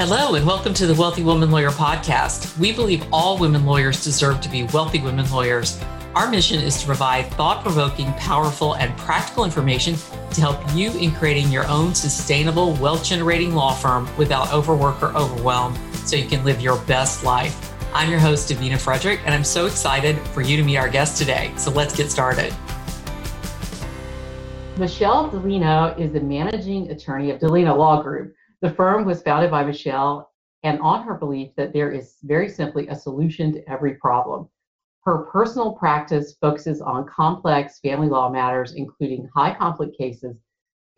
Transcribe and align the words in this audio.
Hello, 0.00 0.34
and 0.34 0.46
welcome 0.46 0.72
to 0.72 0.86
the 0.86 0.94
Wealthy 0.94 1.22
Woman 1.22 1.50
Lawyer 1.50 1.68
podcast. 1.68 2.58
We 2.58 2.72
believe 2.72 3.04
all 3.12 3.36
women 3.36 3.66
lawyers 3.66 4.02
deserve 4.02 4.40
to 4.40 4.48
be 4.48 4.62
wealthy 4.62 4.98
women 4.98 5.30
lawyers. 5.30 5.78
Our 6.14 6.30
mission 6.30 6.58
is 6.58 6.80
to 6.80 6.86
provide 6.86 7.26
thought 7.32 7.62
provoking, 7.62 8.10
powerful, 8.14 8.76
and 8.76 8.96
practical 8.96 9.44
information 9.44 9.96
to 10.30 10.40
help 10.40 10.58
you 10.74 10.90
in 10.92 11.12
creating 11.12 11.52
your 11.52 11.68
own 11.68 11.94
sustainable, 11.94 12.72
wealth 12.76 13.04
generating 13.04 13.54
law 13.54 13.74
firm 13.74 14.08
without 14.16 14.50
overwork 14.54 15.02
or 15.02 15.14
overwhelm 15.14 15.76
so 16.06 16.16
you 16.16 16.26
can 16.26 16.42
live 16.46 16.62
your 16.62 16.78
best 16.84 17.22
life. 17.22 17.74
I'm 17.92 18.08
your 18.08 18.20
host, 18.20 18.50
Davina 18.50 18.80
Frederick, 18.80 19.20
and 19.26 19.34
I'm 19.34 19.44
so 19.44 19.66
excited 19.66 20.18
for 20.28 20.40
you 20.40 20.56
to 20.56 20.62
meet 20.62 20.78
our 20.78 20.88
guest 20.88 21.18
today. 21.18 21.52
So 21.58 21.70
let's 21.70 21.94
get 21.94 22.10
started. 22.10 22.54
Michelle 24.78 25.30
Dellino 25.30 25.98
is 25.98 26.10
the 26.10 26.20
managing 26.20 26.90
attorney 26.90 27.30
of 27.32 27.38
Dellino 27.38 27.76
Law 27.76 28.02
Group. 28.02 28.34
The 28.62 28.72
firm 28.74 29.06
was 29.06 29.22
founded 29.22 29.50
by 29.50 29.64
Michelle 29.64 30.30
and 30.64 30.78
on 30.80 31.02
her 31.04 31.14
belief 31.14 31.54
that 31.56 31.72
there 31.72 31.90
is 31.90 32.18
very 32.22 32.48
simply 32.48 32.88
a 32.88 32.94
solution 32.94 33.52
to 33.52 33.70
every 33.70 33.94
problem. 33.94 34.50
Her 35.04 35.24
personal 35.32 35.72
practice 35.72 36.36
focuses 36.38 36.82
on 36.82 37.06
complex 37.06 37.78
family 37.80 38.08
law 38.08 38.28
matters, 38.28 38.74
including 38.74 39.30
high 39.34 39.54
conflict 39.54 39.96
cases, 39.96 40.36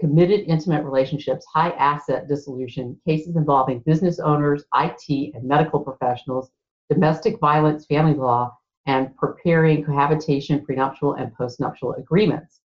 committed 0.00 0.40
intimate 0.40 0.84
relationships, 0.84 1.46
high 1.54 1.70
asset 1.70 2.26
dissolution, 2.26 3.00
cases 3.06 3.36
involving 3.36 3.78
business 3.86 4.18
owners, 4.18 4.64
IT, 4.74 5.32
and 5.34 5.44
medical 5.44 5.78
professionals, 5.78 6.50
domestic 6.90 7.38
violence, 7.38 7.86
family 7.86 8.14
law, 8.14 8.52
and 8.86 9.16
preparing 9.16 9.84
cohabitation, 9.84 10.64
prenuptial, 10.64 11.12
and 11.12 11.32
postnuptial 11.36 11.96
agreements. 11.96 12.60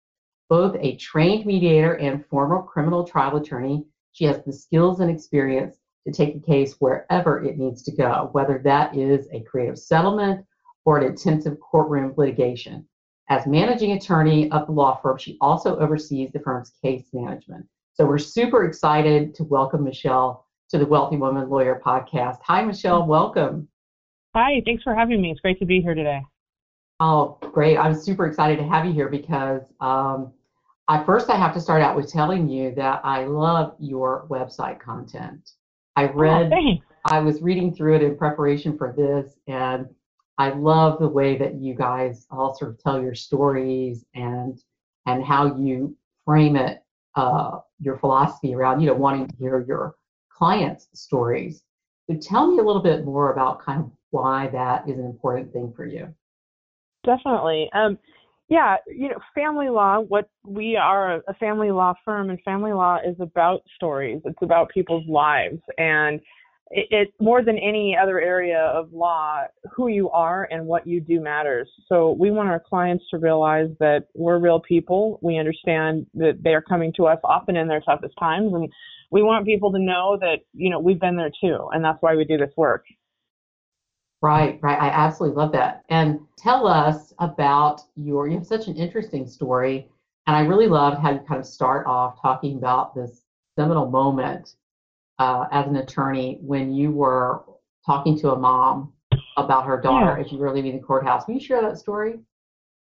Both 0.48 0.78
a 0.80 0.96
trained 0.96 1.46
mediator 1.46 1.96
and 1.98 2.26
former 2.28 2.64
criminal 2.64 3.04
trial 3.04 3.36
attorney, 3.36 3.84
she 4.16 4.24
has 4.24 4.42
the 4.46 4.54
skills 4.54 5.02
and 5.02 5.12
experience 5.12 5.76
to 6.08 6.14
take 6.14 6.36
a 6.36 6.40
case 6.40 6.76
wherever 6.80 7.44
it 7.44 7.58
needs 7.58 7.84
to 7.84 7.92
go, 7.92 8.30
whether 8.32 8.62
that 8.64 8.96
is 8.96 9.28
a 9.34 9.42
creative 9.42 9.78
settlement 9.78 10.46
or 10.86 10.98
an 10.98 11.04
intensive 11.04 11.60
courtroom 11.60 12.14
litigation. 12.16 12.88
As 13.30 13.46
managing 13.46 13.92
attorney 13.92 14.50
of 14.52 14.68
the 14.68 14.72
law 14.72 14.96
firm, 15.02 15.18
she 15.18 15.38
also 15.42 15.78
oversees 15.80 16.32
the 16.32 16.40
firm's 16.40 16.72
case 16.82 17.10
management. 17.12 17.66
So 17.94 18.06
we're 18.06 18.18
super 18.18 18.64
excited 18.64 19.36
to 19.36 19.44
welcome 19.44 19.84
Michelle 19.84 20.46
to 20.70 20.78
the 20.78 20.86
Wealthy 20.86 21.18
Woman 21.18 21.50
Lawyer 21.50 21.82
podcast. 21.86 22.38
Hi, 22.44 22.64
Michelle. 22.64 23.06
Welcome. 23.06 23.68
Hi. 24.34 24.62
Thanks 24.64 24.84
for 24.84 24.96
having 24.96 25.22
me. 25.22 25.32
It's 25.32 25.42
great 25.42 25.60
to 25.60 25.66
be 25.66 25.82
here 25.82 25.94
today. 25.94 26.22
Oh, 27.02 27.38
great. 27.42 27.78
I'm 27.78 27.94
super 27.94 28.28
excited 28.28 28.60
to 28.60 28.64
have 28.66 28.86
you 28.86 28.94
here 28.94 29.10
because 29.10 29.64
um, 29.82 30.32
I 30.88 31.04
first 31.04 31.30
I 31.30 31.36
have 31.36 31.54
to 31.54 31.60
start 31.60 31.82
out 31.82 31.96
with 31.96 32.12
telling 32.12 32.48
you 32.48 32.74
that 32.76 33.02
I 33.04 33.26
love 33.26 33.76
your 33.80 34.28
website 34.30 34.80
content. 34.80 35.52
I 35.96 36.08
oh, 36.08 36.14
read 36.14 36.54
oh, 36.54 36.78
I 37.06 37.20
was 37.20 37.42
reading 37.42 37.74
through 37.74 37.96
it 37.96 38.04
in 38.04 38.18
preparation 38.18 38.78
for 38.78 38.94
this 38.96 39.36
and 39.48 39.88
I 40.38 40.50
love 40.50 41.00
the 41.00 41.08
way 41.08 41.38
that 41.38 41.56
you 41.56 41.74
guys 41.74 42.28
all 42.30 42.54
sort 42.56 42.72
of 42.72 42.80
tell 42.80 43.02
your 43.02 43.16
stories 43.16 44.06
and 44.14 44.62
and 45.06 45.24
how 45.24 45.56
you 45.58 45.96
frame 46.26 46.56
it 46.56 46.84
uh, 47.16 47.60
your 47.80 47.98
philosophy 47.98 48.54
around 48.54 48.82
you 48.82 48.88
know 48.88 48.94
wanting 48.94 49.28
to 49.28 49.36
hear 49.38 49.64
your 49.68 49.96
clients' 50.30 50.88
stories. 50.94 51.64
So 52.10 52.18
tell 52.18 52.52
me 52.52 52.60
a 52.60 52.64
little 52.64 52.82
bit 52.82 53.06
more 53.06 53.32
about 53.32 53.64
kind 53.64 53.82
of 53.82 53.92
why 54.12 54.48
that 54.48 54.88
is 54.88 55.00
an 55.00 55.06
important 55.06 55.52
thing 55.52 55.74
for 55.76 55.86
you. 55.86 56.14
Definitely. 57.04 57.70
Um, 57.74 57.98
yeah, 58.48 58.76
you 58.88 59.10
know, 59.10 59.18
family 59.34 59.70
law, 59.70 60.00
what 60.00 60.30
we 60.46 60.76
are 60.76 61.16
a 61.28 61.34
family 61.40 61.72
law 61.72 61.94
firm, 62.04 62.30
and 62.30 62.40
family 62.44 62.74
law 62.74 62.98
is 62.98 63.16
about 63.20 63.62
stories. 63.76 64.22
It's 64.26 64.42
about 64.42 64.70
people's 64.70 65.08
lives. 65.08 65.60
And 65.78 66.22
it, 66.72 66.88
it 66.92 67.14
more 67.20 67.44
than 67.44 67.58
any 67.58 67.96
other 68.00 68.20
area 68.20 68.60
of 68.60 68.92
law, 68.92 69.42
who 69.76 69.88
you 69.88 70.10
are 70.12 70.48
and 70.52 70.66
what 70.66 70.86
you 70.86 71.02
do 71.02 71.20
matters. 71.20 71.70
So 71.88 72.12
we 72.20 72.30
want 72.32 72.50
our 72.50 72.60
clients 72.60 73.06
to 73.12 73.18
realize 73.18 73.70
that 73.80 74.08
we're 74.14 74.40
real 74.40 74.60
people. 74.60 75.20
We 75.22 75.38
understand 75.40 76.06
that 76.16 76.40
they 76.44 76.54
are 76.54 76.62
coming 76.62 76.94
to 76.98 77.06
us 77.06 77.20
often 77.24 77.56
in 77.56 77.68
their 77.68 77.82
toughest 77.82 78.14
times. 78.20 78.54
And 78.54 78.72
we 79.12 79.24
want 79.24 79.46
people 79.46 79.72
to 79.72 79.80
know 79.80 80.18
that, 80.20 80.40
you 80.54 80.70
know, 80.70 80.80
we've 80.80 81.00
been 81.00 81.18
there 81.18 81.32
too. 81.42 81.70
And 81.72 81.84
that's 81.84 82.02
why 82.02 82.16
we 82.16 82.26
do 82.26 82.38
this 82.38 82.52
work. 82.58 82.86
Right, 84.26 84.58
right. 84.64 84.82
I 84.82 84.88
absolutely 84.88 85.38
love 85.38 85.52
that. 85.52 85.84
And 85.90 86.20
tell 86.36 86.66
us 86.66 87.14
about 87.20 87.82
your, 87.96 88.28
you 88.28 88.40
have 88.40 88.48
such 88.48 88.66
an 88.66 88.76
interesting 88.76 89.28
story. 89.28 89.88
And 90.26 90.36
I 90.36 90.40
really 90.40 90.68
loved 90.68 91.00
how 91.00 91.12
you 91.12 91.20
kind 91.20 91.40
of 91.40 91.46
start 91.46 91.86
off 91.86 92.20
talking 92.20 92.58
about 92.58 92.96
this 92.96 93.22
seminal 93.56 93.88
moment 93.88 94.56
uh, 95.20 95.46
as 95.52 95.68
an 95.68 95.76
attorney 95.76 96.40
when 96.42 96.74
you 96.74 96.90
were 96.90 97.44
talking 97.86 98.18
to 98.22 98.32
a 98.32 98.36
mom 98.36 98.94
about 99.38 99.68
her 99.68 99.80
daughter 99.80 100.16
yeah. 100.18 100.26
as 100.26 100.32
you 100.32 100.40
were 100.40 100.52
leaving 100.52 100.76
the 100.76 100.82
courthouse. 100.82 101.26
Can 101.26 101.36
you 101.36 101.40
share 101.40 101.62
that 101.62 101.78
story? 101.78 102.16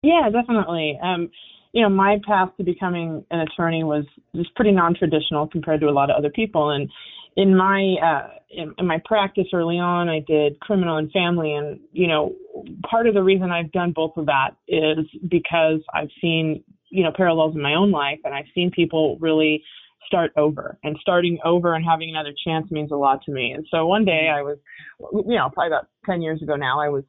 Yeah, 0.01 0.31
definitely. 0.31 0.97
Um, 1.03 1.29
you 1.71 1.83
know, 1.83 1.89
my 1.89 2.17
path 2.25 2.49
to 2.57 2.63
becoming 2.63 3.23
an 3.29 3.41
attorney 3.41 3.83
was 3.83 4.05
was 4.33 4.47
pretty 4.55 4.71
non-traditional 4.71 5.47
compared 5.49 5.81
to 5.81 5.87
a 5.87 5.91
lot 5.91 6.09
of 6.09 6.15
other 6.17 6.31
people, 6.31 6.71
and 6.71 6.89
in 7.37 7.55
my 7.55 7.95
uh, 8.03 8.29
in, 8.49 8.73
in 8.77 8.87
my 8.87 8.99
practice 9.05 9.45
early 9.53 9.77
on, 9.77 10.09
I 10.09 10.19
did 10.27 10.59
criminal 10.59 10.97
and 10.97 11.09
family, 11.11 11.53
and 11.53 11.79
you 11.93 12.07
know, 12.07 12.33
part 12.89 13.07
of 13.07 13.13
the 13.13 13.23
reason 13.23 13.51
I've 13.51 13.71
done 13.71 13.93
both 13.95 14.17
of 14.17 14.25
that 14.25 14.51
is 14.67 15.05
because 15.29 15.79
I've 15.93 16.09
seen 16.19 16.63
you 16.89 17.03
know 17.03 17.11
parallels 17.15 17.55
in 17.55 17.61
my 17.61 17.75
own 17.75 17.91
life, 17.91 18.19
and 18.25 18.33
I've 18.33 18.45
seen 18.53 18.71
people 18.71 19.17
really 19.21 19.63
start 20.07 20.31
over, 20.35 20.79
and 20.83 20.97
starting 20.99 21.37
over 21.45 21.75
and 21.75 21.85
having 21.85 22.09
another 22.09 22.33
chance 22.45 22.71
means 22.71 22.91
a 22.91 22.95
lot 22.95 23.21
to 23.25 23.31
me. 23.31 23.51
And 23.51 23.65
so 23.69 23.85
one 23.85 24.03
day 24.03 24.29
I 24.33 24.41
was, 24.41 24.57
you 24.99 25.35
know, 25.35 25.49
probably 25.53 25.67
about 25.67 25.87
ten 26.05 26.23
years 26.23 26.41
ago 26.41 26.55
now, 26.55 26.81
I 26.81 26.89
was 26.89 27.03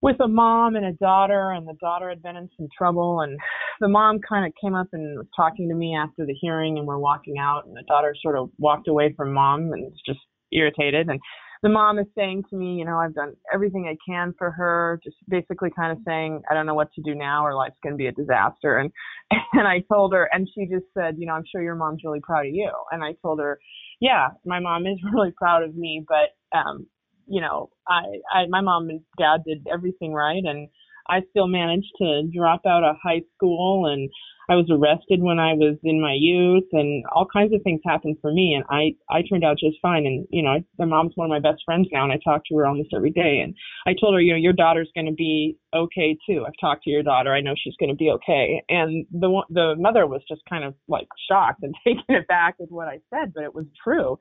with 0.00 0.16
a 0.20 0.28
mom 0.28 0.76
and 0.76 0.84
a 0.84 0.92
daughter, 0.92 1.50
and 1.50 1.66
the 1.66 1.76
daughter 1.80 2.08
had 2.08 2.22
been 2.22 2.36
in 2.36 2.48
some 2.56 2.68
trouble, 2.76 3.20
and 3.20 3.38
the 3.80 3.88
mom 3.88 4.20
kind 4.26 4.46
of 4.46 4.52
came 4.62 4.74
up 4.74 4.88
and 4.92 5.18
was 5.18 5.26
talking 5.34 5.68
to 5.68 5.74
me 5.74 5.96
after 5.96 6.24
the 6.24 6.36
hearing, 6.40 6.78
and 6.78 6.86
we're 6.86 6.98
walking 6.98 7.38
out, 7.38 7.66
and 7.66 7.76
the 7.76 7.84
daughter 7.88 8.14
sort 8.20 8.38
of 8.38 8.50
walked 8.58 8.88
away 8.88 9.12
from 9.16 9.32
mom 9.32 9.72
and 9.72 9.84
was 9.84 10.00
just 10.06 10.20
irritated, 10.52 11.08
and 11.08 11.20
the 11.62 11.68
mom 11.68 11.98
is 11.98 12.06
saying 12.16 12.44
to 12.50 12.56
me, 12.56 12.76
you 12.76 12.84
know, 12.84 12.98
I've 12.98 13.14
done 13.14 13.34
everything 13.52 13.88
I 13.88 13.96
can 14.08 14.32
for 14.38 14.50
her, 14.50 15.00
just 15.02 15.16
basically 15.28 15.70
kind 15.74 15.92
of 15.92 15.98
saying, 16.06 16.42
I 16.50 16.54
don't 16.54 16.66
know 16.66 16.74
what 16.74 16.92
to 16.94 17.02
do 17.02 17.14
now, 17.14 17.44
or 17.44 17.54
life's 17.54 17.78
going 17.82 17.94
to 17.94 17.98
be 17.98 18.06
a 18.06 18.12
disaster. 18.12 18.78
And 18.78 18.92
and 19.52 19.66
I 19.66 19.82
told 19.92 20.12
her, 20.12 20.28
and 20.32 20.48
she 20.54 20.66
just 20.66 20.86
said, 20.94 21.16
you 21.18 21.26
know, 21.26 21.32
I'm 21.32 21.44
sure 21.50 21.62
your 21.62 21.74
mom's 21.74 22.02
really 22.04 22.20
proud 22.20 22.46
of 22.46 22.54
you. 22.54 22.70
And 22.92 23.02
I 23.02 23.14
told 23.22 23.40
her, 23.40 23.58
yeah, 24.00 24.28
my 24.44 24.60
mom 24.60 24.86
is 24.86 24.98
really 25.12 25.32
proud 25.36 25.62
of 25.62 25.74
me, 25.74 26.04
but 26.06 26.56
um, 26.56 26.86
you 27.28 27.40
know, 27.40 27.70
I, 27.86 28.02
I 28.32 28.46
my 28.48 28.60
mom 28.60 28.88
and 28.90 29.00
dad 29.18 29.42
did 29.46 29.66
everything 29.72 30.12
right, 30.12 30.42
and 30.44 30.68
I 31.08 31.20
still 31.30 31.46
managed 31.46 31.92
to 31.98 32.22
drop 32.34 32.62
out 32.66 32.84
of 32.84 32.96
high 33.02 33.22
school, 33.34 33.86
and 33.86 34.10
I 34.50 34.56
was 34.56 34.68
arrested 34.70 35.20
when 35.22 35.38
I 35.38 35.52
was 35.52 35.76
in 35.82 36.00
my 36.00 36.16
youth, 36.18 36.68
and 36.72 37.04
all 37.12 37.26
kinds 37.30 37.52
of 37.54 37.60
things 37.62 37.80
happened 37.84 38.16
for 38.20 38.32
me, 38.32 38.54
and 38.54 38.64
I 38.70 38.96
I 39.14 39.22
turned 39.22 39.44
out 39.44 39.58
just 39.58 39.76
fine. 39.80 40.06
And 40.06 40.26
you 40.30 40.42
know, 40.42 40.56
my 40.78 40.86
mom's 40.86 41.12
one 41.14 41.30
of 41.30 41.30
my 41.30 41.50
best 41.50 41.62
friends 41.64 41.88
now, 41.92 42.04
and 42.04 42.12
I 42.12 42.18
talk 42.24 42.42
to 42.46 42.56
her 42.56 42.66
almost 42.66 42.90
every 42.94 43.10
day. 43.10 43.40
And 43.42 43.54
I 43.86 43.94
told 43.98 44.14
her, 44.14 44.20
you 44.20 44.32
know, 44.32 44.38
your 44.38 44.52
daughter's 44.52 44.90
going 44.94 45.06
to 45.06 45.12
be 45.12 45.58
okay 45.74 46.16
too. 46.28 46.44
I've 46.46 46.60
talked 46.60 46.84
to 46.84 46.90
your 46.90 47.02
daughter. 47.02 47.32
I 47.32 47.40
know 47.40 47.54
she's 47.56 47.76
going 47.78 47.90
to 47.90 47.96
be 47.96 48.10
okay. 48.10 48.62
And 48.68 49.06
the 49.12 49.42
the 49.50 49.74
mother 49.78 50.06
was 50.06 50.22
just 50.28 50.42
kind 50.48 50.64
of 50.64 50.74
like 50.88 51.08
shocked 51.30 51.62
and 51.62 51.74
taken 51.86 52.04
it 52.08 52.28
back 52.28 52.56
with 52.58 52.70
what 52.70 52.88
I 52.88 53.00
said, 53.10 53.32
but 53.34 53.44
it 53.44 53.54
was 53.54 53.66
true. 53.82 54.18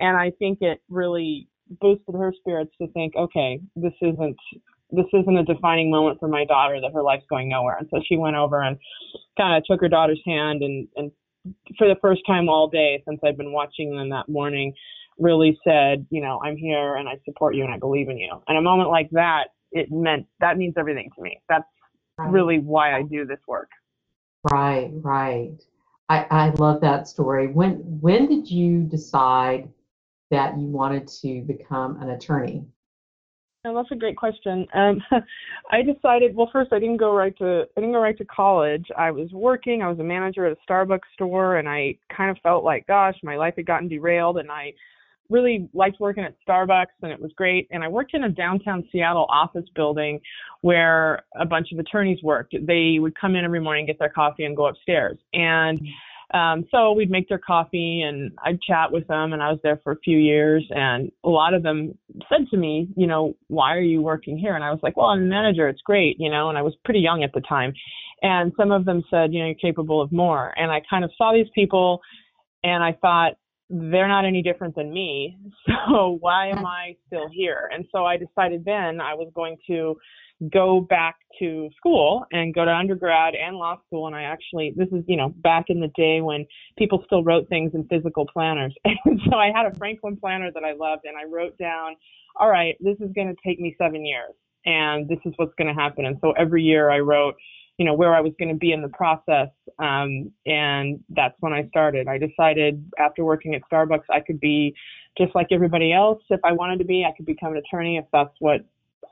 And 0.00 0.16
I 0.16 0.30
think 0.38 0.58
it 0.60 0.82
really 0.88 1.48
boosted 1.68 2.14
her 2.14 2.32
spirits 2.38 2.72
to 2.80 2.88
think, 2.88 3.14
okay, 3.16 3.60
this 3.74 3.92
isn't 4.00 4.36
this 4.92 5.06
isn't 5.12 5.36
a 5.36 5.44
defining 5.44 5.90
moment 5.90 6.20
for 6.20 6.28
my 6.28 6.44
daughter 6.44 6.80
that 6.80 6.92
her 6.94 7.02
life's 7.02 7.24
going 7.28 7.48
nowhere. 7.48 7.76
And 7.76 7.88
so 7.90 8.00
she 8.08 8.16
went 8.16 8.36
over 8.36 8.62
and 8.62 8.78
kind 9.36 9.56
of 9.56 9.64
took 9.64 9.80
her 9.80 9.88
daughter's 9.88 10.20
hand 10.24 10.62
and 10.62 10.88
and 10.96 11.10
for 11.78 11.88
the 11.88 11.96
first 12.00 12.22
time 12.26 12.48
all 12.48 12.68
day 12.68 13.02
since 13.06 13.20
I've 13.24 13.36
been 13.36 13.52
watching 13.52 13.96
them 13.96 14.10
that 14.10 14.28
morning, 14.28 14.72
really 15.18 15.58
said, 15.64 16.06
you 16.10 16.20
know, 16.20 16.40
I'm 16.44 16.56
here 16.56 16.96
and 16.96 17.08
I 17.08 17.18
support 17.24 17.54
you 17.54 17.64
and 17.64 17.72
I 17.72 17.78
believe 17.78 18.08
in 18.08 18.18
you. 18.18 18.42
And 18.48 18.58
a 18.58 18.62
moment 18.62 18.90
like 18.90 19.08
that, 19.12 19.48
it 19.72 19.90
meant 19.90 20.26
that 20.40 20.56
means 20.56 20.74
everything 20.76 21.10
to 21.16 21.22
me. 21.22 21.40
That's 21.48 21.64
right. 22.18 22.30
really 22.30 22.58
why 22.58 22.96
I 22.96 23.02
do 23.02 23.24
this 23.26 23.38
work. 23.46 23.70
Right, 24.50 24.90
right. 24.92 25.60
I, 26.08 26.26
I 26.30 26.50
love 26.50 26.80
that 26.82 27.08
story. 27.08 27.48
When 27.48 27.74
when 28.00 28.28
did 28.28 28.48
you 28.48 28.82
decide 28.82 29.68
that 30.30 30.58
you 30.58 30.66
wanted 30.66 31.08
to 31.22 31.42
become 31.42 32.00
an 32.00 32.10
attorney? 32.10 32.64
That's 33.74 33.90
a 33.90 33.96
great 33.96 34.16
question. 34.16 34.66
Um, 34.74 35.02
I 35.70 35.82
decided. 35.82 36.36
Well, 36.36 36.48
first, 36.52 36.72
I 36.72 36.78
didn't 36.78 36.98
go 36.98 37.12
right 37.12 37.36
to 37.38 37.64
I 37.76 37.80
didn't 37.80 37.94
go 37.94 38.00
right 38.00 38.16
to 38.18 38.24
college. 38.24 38.86
I 38.96 39.10
was 39.10 39.30
working. 39.32 39.82
I 39.82 39.88
was 39.88 39.98
a 39.98 40.04
manager 40.04 40.46
at 40.46 40.56
a 40.56 40.72
Starbucks 40.72 41.00
store, 41.14 41.56
and 41.56 41.68
I 41.68 41.96
kind 42.14 42.30
of 42.30 42.36
felt 42.42 42.64
like, 42.64 42.86
gosh, 42.86 43.16
my 43.22 43.36
life 43.36 43.54
had 43.56 43.66
gotten 43.66 43.88
derailed, 43.88 44.38
and 44.38 44.50
I 44.50 44.72
really 45.28 45.68
liked 45.74 45.98
working 45.98 46.24
at 46.24 46.36
Starbucks, 46.48 46.94
and 47.02 47.10
it 47.10 47.20
was 47.20 47.32
great. 47.36 47.66
And 47.70 47.82
I 47.82 47.88
worked 47.88 48.14
in 48.14 48.24
a 48.24 48.28
downtown 48.28 48.84
Seattle 48.92 49.26
office 49.28 49.64
building 49.74 50.20
where 50.60 51.24
a 51.38 51.44
bunch 51.44 51.72
of 51.72 51.78
attorneys 51.78 52.22
worked. 52.22 52.54
They 52.66 52.98
would 53.00 53.18
come 53.18 53.34
in 53.34 53.44
every 53.44 53.60
morning, 53.60 53.86
get 53.86 53.98
their 53.98 54.08
coffee, 54.08 54.44
and 54.44 54.56
go 54.56 54.66
upstairs. 54.66 55.18
And 55.32 55.80
Um, 56.34 56.64
so 56.70 56.92
we'd 56.92 57.10
make 57.10 57.28
their 57.28 57.38
coffee 57.38 58.02
and 58.02 58.32
I'd 58.44 58.60
chat 58.60 58.90
with 58.90 59.06
them 59.06 59.32
and 59.32 59.42
I 59.42 59.50
was 59.50 59.60
there 59.62 59.80
for 59.84 59.92
a 59.92 59.98
few 59.98 60.18
years 60.18 60.66
and 60.70 61.10
a 61.24 61.28
lot 61.28 61.54
of 61.54 61.62
them 61.62 61.96
said 62.28 62.48
to 62.50 62.56
me, 62.56 62.88
you 62.96 63.06
know, 63.06 63.36
why 63.46 63.76
are 63.76 63.80
you 63.80 64.02
working 64.02 64.36
here? 64.36 64.56
And 64.56 64.64
I 64.64 64.70
was 64.70 64.80
like, 64.82 64.96
well, 64.96 65.06
I'm 65.06 65.22
a 65.22 65.26
manager. 65.26 65.68
It's 65.68 65.82
great, 65.82 66.16
you 66.18 66.28
know, 66.28 66.48
and 66.48 66.58
I 66.58 66.62
was 66.62 66.74
pretty 66.84 67.00
young 67.00 67.22
at 67.22 67.32
the 67.32 67.42
time. 67.42 67.72
And 68.22 68.52
some 68.56 68.72
of 68.72 68.84
them 68.84 69.04
said, 69.08 69.32
you 69.32 69.40
know, 69.40 69.46
you're 69.46 69.54
capable 69.54 70.02
of 70.02 70.10
more. 70.10 70.52
And 70.56 70.70
I 70.70 70.80
kind 70.88 71.04
of 71.04 71.12
saw 71.16 71.32
these 71.32 71.50
people 71.54 72.00
and 72.64 72.82
I 72.82 72.92
thought, 73.00 73.34
they're 73.68 74.08
not 74.08 74.24
any 74.24 74.42
different 74.42 74.74
than 74.74 74.92
me. 74.92 75.36
So 75.88 76.18
why 76.20 76.48
am 76.48 76.66
I 76.66 76.96
still 77.06 77.28
here? 77.32 77.70
And 77.72 77.84
so 77.92 78.04
I 78.04 78.16
decided 78.16 78.64
then 78.64 79.00
I 79.00 79.14
was 79.14 79.30
going 79.36 79.56
to 79.68 79.96
go 80.52 80.80
back 80.80 81.16
to 81.38 81.70
school 81.76 82.24
and 82.32 82.54
go 82.54 82.64
to 82.64 82.70
undergrad 82.70 83.34
and 83.34 83.56
law 83.56 83.78
school. 83.86 84.06
And 84.06 84.14
I 84.14 84.22
actually, 84.22 84.72
this 84.76 84.88
is, 84.88 85.02
you 85.06 85.16
know, 85.16 85.30
back 85.30 85.66
in 85.68 85.80
the 85.80 85.90
day 85.96 86.20
when 86.20 86.46
people 86.78 87.02
still 87.06 87.24
wrote 87.24 87.48
things 87.48 87.72
in 87.74 87.86
physical 87.88 88.26
planners. 88.26 88.74
And 89.04 89.20
so 89.30 89.36
I 89.36 89.52
had 89.54 89.66
a 89.66 89.74
Franklin 89.76 90.16
planner 90.16 90.50
that 90.52 90.64
I 90.64 90.72
loved 90.72 91.04
and 91.04 91.16
I 91.16 91.24
wrote 91.24 91.56
down, 91.58 91.94
all 92.34 92.50
right, 92.50 92.76
this 92.80 92.96
is 93.00 93.12
going 93.14 93.28
to 93.28 93.36
take 93.46 93.60
me 93.60 93.74
seven 93.78 94.04
years 94.04 94.32
and 94.66 95.08
this 95.08 95.18
is 95.24 95.32
what's 95.36 95.54
going 95.56 95.74
to 95.74 95.80
happen. 95.80 96.06
And 96.06 96.18
so 96.20 96.32
every 96.32 96.62
year 96.62 96.90
I 96.90 96.98
wrote, 96.98 97.34
you 97.78 97.86
know, 97.86 97.94
where 97.94 98.14
I 98.14 98.20
was 98.20 98.32
going 98.38 98.48
to 98.48 98.58
be 98.58 98.72
in 98.72 98.82
the 98.82 98.88
process. 98.88 99.48
Um, 99.78 100.32
and 100.44 101.00
that's 101.10 101.34
when 101.40 101.52
I 101.52 101.68
started. 101.68 102.08
I 102.08 102.18
decided 102.18 102.84
after 102.98 103.24
working 103.24 103.54
at 103.54 103.62
Starbucks, 103.70 104.04
I 104.10 104.20
could 104.20 104.40
be 104.40 104.74
just 105.16 105.34
like 105.34 105.48
everybody 105.50 105.92
else. 105.92 106.22
If 106.30 106.40
I 106.44 106.52
wanted 106.52 106.78
to 106.80 106.84
be, 106.84 107.04
I 107.04 107.14
could 107.16 107.26
become 107.26 107.52
an 107.52 107.58
attorney 107.58 107.96
if 107.96 108.04
that's 108.12 108.34
what 108.40 108.62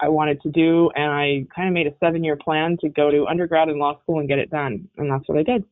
I 0.01 0.09
wanted 0.09 0.41
to 0.43 0.51
do, 0.51 0.91
and 0.97 1.13
I 1.13 1.47
kind 1.55 1.69
of 1.69 1.75
made 1.75 1.87
a 1.87 1.95
seven-year 2.01 2.37
plan 2.37 2.77
to 2.81 2.89
go 2.89 3.11
to 3.11 3.27
undergrad 3.27 3.69
and 3.69 3.79
law 3.79 3.99
school 4.01 4.21
and 4.21 4.29
get 4.29 4.39
it 4.39 4.51
done, 4.51 4.89
and 4.97 5.11
that's 5.11 5.29
what 5.29 5.39
I 5.39 5.43
did. 5.43 5.65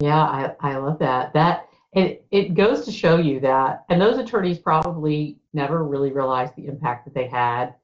Yeah, 0.00 0.20
I, 0.20 0.54
I 0.60 0.76
love 0.76 0.98
that. 0.98 1.32
That 1.34 1.68
it 1.92 2.24
it 2.30 2.54
goes 2.54 2.84
to 2.86 2.92
show 2.92 3.18
you 3.18 3.40
that, 3.40 3.84
and 3.88 4.00
those 4.00 4.18
attorneys 4.18 4.58
probably 4.58 5.38
never 5.52 5.84
really 5.84 6.12
realized 6.12 6.56
the 6.56 6.66
impact 6.66 7.04
that 7.04 7.14
they 7.14 7.28
had 7.28 7.74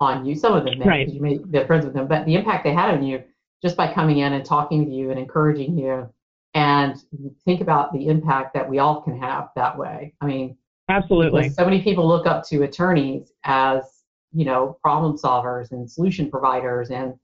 on 0.00 0.24
you. 0.24 0.34
Some 0.34 0.54
of 0.54 0.64
them, 0.64 0.80
right. 0.80 1.06
because 1.06 1.14
you 1.14 1.20
made 1.20 1.52
the 1.52 1.66
friends 1.66 1.84
with 1.84 1.94
them, 1.94 2.06
but 2.06 2.24
the 2.26 2.34
impact 2.34 2.64
they 2.64 2.72
had 2.72 2.94
on 2.94 3.02
you 3.02 3.22
just 3.62 3.76
by 3.76 3.92
coming 3.92 4.18
in 4.18 4.32
and 4.32 4.44
talking 4.44 4.86
to 4.86 4.90
you 4.90 5.10
and 5.10 5.18
encouraging 5.18 5.76
you, 5.78 6.08
and 6.54 6.96
think 7.44 7.60
about 7.60 7.92
the 7.92 8.08
impact 8.08 8.54
that 8.54 8.68
we 8.68 8.78
all 8.78 9.02
can 9.02 9.18
have 9.20 9.50
that 9.56 9.76
way. 9.76 10.14
I 10.20 10.26
mean, 10.26 10.56
absolutely. 10.88 11.50
So 11.50 11.64
many 11.64 11.82
people 11.82 12.08
look 12.08 12.26
up 12.26 12.46
to 12.48 12.62
attorneys 12.62 13.32
as 13.44 13.99
you 14.32 14.44
know, 14.44 14.78
problem 14.82 15.16
solvers 15.16 15.72
and 15.72 15.90
solution 15.90 16.30
providers 16.30 16.90
and, 16.90 17.14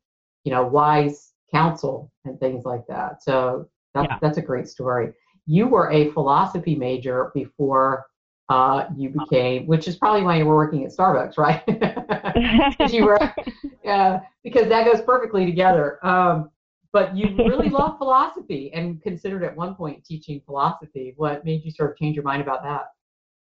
you 0.44 0.53
know, 0.53 0.67
wise 0.67 1.32
counsel 1.53 2.11
and 2.25 2.38
things 2.41 2.64
like 2.64 2.87
that. 2.88 3.23
So 3.23 3.69
that's, 3.94 4.08
yeah. 4.11 4.19
that's 4.20 4.38
a 4.38 4.43
great 4.43 4.69
story. 4.69 5.12
You 5.47 5.69
were 5.69 5.91
a 5.91 6.11
philosophy 6.12 6.75
major 6.75 7.31
before 7.35 8.06
uh, 8.49 8.87
you 8.97 9.11
became, 9.11 9.67
which 9.67 9.88
is 9.88 9.97
probably 9.97 10.23
why 10.23 10.38
you 10.38 10.44
were 10.44 10.56
working 10.56 10.85
at 10.85 10.93
Starbucks, 10.93 11.38
right? 11.38 11.62
Because 12.76 12.93
you 12.93 13.05
were, 13.06 13.19
yeah, 13.85 14.20
because 14.44 14.69
that 14.69 14.85
goes 14.85 15.00
perfectly 15.00 15.47
together. 15.47 16.05
Um, 16.06 16.50
but 16.93 17.17
you 17.17 17.35
really 17.37 17.69
love 17.82 17.99
philosophy 17.99 18.70
and 18.75 19.02
considered 19.02 19.43
at 19.43 19.56
one 19.56 19.75
point 19.75 20.05
teaching 20.05 20.41
philosophy. 20.44 21.14
What 21.17 21.44
made 21.44 21.64
you 21.64 21.70
sort 21.70 21.91
of 21.91 21.97
change 21.97 22.14
your 22.14 22.25
mind 22.25 22.43
about 22.43 22.62
that? 22.62 22.87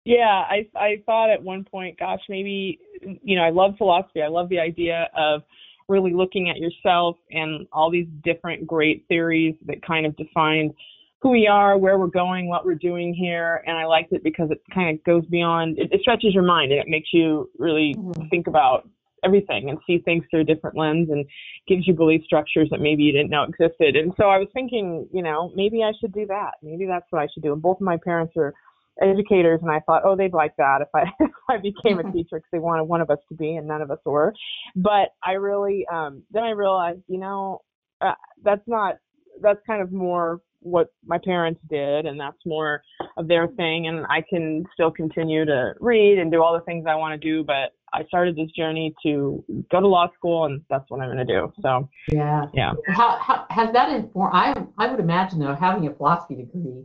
Yeah, 0.08 0.24
I 0.48 0.66
I 0.74 1.02
thought 1.04 1.28
at 1.28 1.42
one 1.42 1.64
point, 1.64 1.98
gosh, 1.98 2.22
maybe 2.30 2.78
you 3.22 3.36
know, 3.36 3.42
I 3.42 3.50
love 3.50 3.74
philosophy. 3.76 4.22
I 4.22 4.28
love 4.28 4.48
the 4.48 4.58
idea 4.58 5.10
of 5.14 5.42
really 5.86 6.14
looking 6.14 6.48
at 6.48 6.56
yourself 6.56 7.16
and 7.30 7.66
all 7.74 7.90
these 7.90 8.06
different 8.24 8.66
great 8.66 9.04
theories 9.06 9.54
that 9.66 9.84
kind 9.86 10.06
of 10.06 10.16
define 10.16 10.72
who 11.20 11.28
we 11.28 11.46
are, 11.46 11.76
where 11.76 11.98
we're 11.98 12.06
going, 12.06 12.48
what 12.48 12.64
we're 12.64 12.74
doing 12.74 13.12
here. 13.12 13.62
And 13.66 13.76
I 13.76 13.84
liked 13.84 14.14
it 14.14 14.24
because 14.24 14.50
it 14.50 14.62
kind 14.74 14.96
of 14.96 15.04
goes 15.04 15.26
beyond, 15.26 15.78
it, 15.78 15.92
it 15.92 16.00
stretches 16.00 16.32
your 16.32 16.42
mind 16.42 16.72
and 16.72 16.80
it 16.80 16.88
makes 16.88 17.08
you 17.12 17.50
really 17.58 17.94
mm-hmm. 17.98 18.28
think 18.28 18.46
about 18.46 18.88
everything 19.24 19.68
and 19.68 19.78
see 19.86 19.98
things 19.98 20.24
through 20.30 20.40
a 20.40 20.44
different 20.44 20.74
lens 20.78 21.08
and 21.10 21.26
gives 21.66 21.86
you 21.86 21.92
belief 21.92 22.22
structures 22.24 22.68
that 22.70 22.80
maybe 22.80 23.02
you 23.02 23.12
didn't 23.12 23.28
know 23.28 23.42
existed. 23.42 23.94
And 23.94 24.12
so 24.16 24.30
I 24.30 24.38
was 24.38 24.48
thinking, 24.54 25.06
you 25.12 25.22
know, 25.22 25.52
maybe 25.54 25.82
I 25.82 25.92
should 26.00 26.14
do 26.14 26.24
that. 26.28 26.52
Maybe 26.62 26.86
that's 26.86 27.06
what 27.10 27.20
I 27.20 27.28
should 27.34 27.42
do. 27.42 27.52
And 27.52 27.60
both 27.60 27.76
of 27.76 27.82
my 27.82 27.98
parents 28.02 28.32
are 28.38 28.54
educators 29.00 29.60
and 29.62 29.70
I 29.70 29.80
thought, 29.80 30.02
oh, 30.04 30.16
they'd 30.16 30.32
like 30.32 30.54
that 30.58 30.80
if 30.82 30.88
I 30.94 31.02
if 31.20 31.30
I 31.48 31.56
became 31.58 31.98
a 31.98 32.12
teacher 32.12 32.36
because 32.36 32.48
they 32.52 32.58
wanted 32.58 32.84
one 32.84 33.00
of 33.00 33.10
us 33.10 33.18
to 33.28 33.34
be 33.34 33.56
and 33.56 33.66
none 33.66 33.82
of 33.82 33.90
us 33.90 33.98
were. 34.04 34.34
But 34.76 35.10
I 35.24 35.32
really 35.32 35.86
um, 35.92 36.22
then 36.30 36.44
I 36.44 36.50
realized, 36.50 37.00
you 37.08 37.18
know, 37.18 37.62
uh, 38.00 38.14
that's 38.42 38.66
not 38.66 38.96
that's 39.40 39.60
kind 39.66 39.82
of 39.82 39.92
more 39.92 40.40
what 40.60 40.88
my 41.06 41.18
parents 41.24 41.60
did 41.70 42.06
and 42.06 42.18
that's 42.18 42.38
more 42.44 42.82
of 43.16 43.28
their 43.28 43.46
thing 43.48 43.86
and 43.86 44.04
I 44.06 44.24
can 44.28 44.64
still 44.74 44.90
continue 44.90 45.44
to 45.44 45.74
read 45.80 46.18
and 46.18 46.32
do 46.32 46.42
all 46.42 46.52
the 46.52 46.64
things 46.64 46.84
I 46.88 46.96
want 46.96 47.20
to 47.20 47.28
do 47.28 47.44
but 47.44 47.72
I 47.94 48.04
started 48.08 48.36
this 48.36 48.50
journey 48.56 48.92
to 49.04 49.44
go 49.70 49.80
to 49.80 49.86
law 49.86 50.08
school 50.16 50.46
and 50.46 50.62
that's 50.68 50.84
what 50.88 51.00
I'm 51.00 51.08
going 51.08 51.24
to 51.24 51.32
do 51.32 51.52
so 51.62 51.88
yeah 52.10 52.46
yeah 52.54 52.72
how, 52.88 53.18
how 53.18 53.46
has 53.50 53.72
that 53.72 53.90
informed 53.90 54.34
I 54.34 54.54
I 54.76 54.90
would 54.90 55.00
imagine 55.00 55.38
though 55.38 55.54
having 55.54 55.86
a 55.86 55.94
philosophy 55.94 56.34
degree 56.34 56.84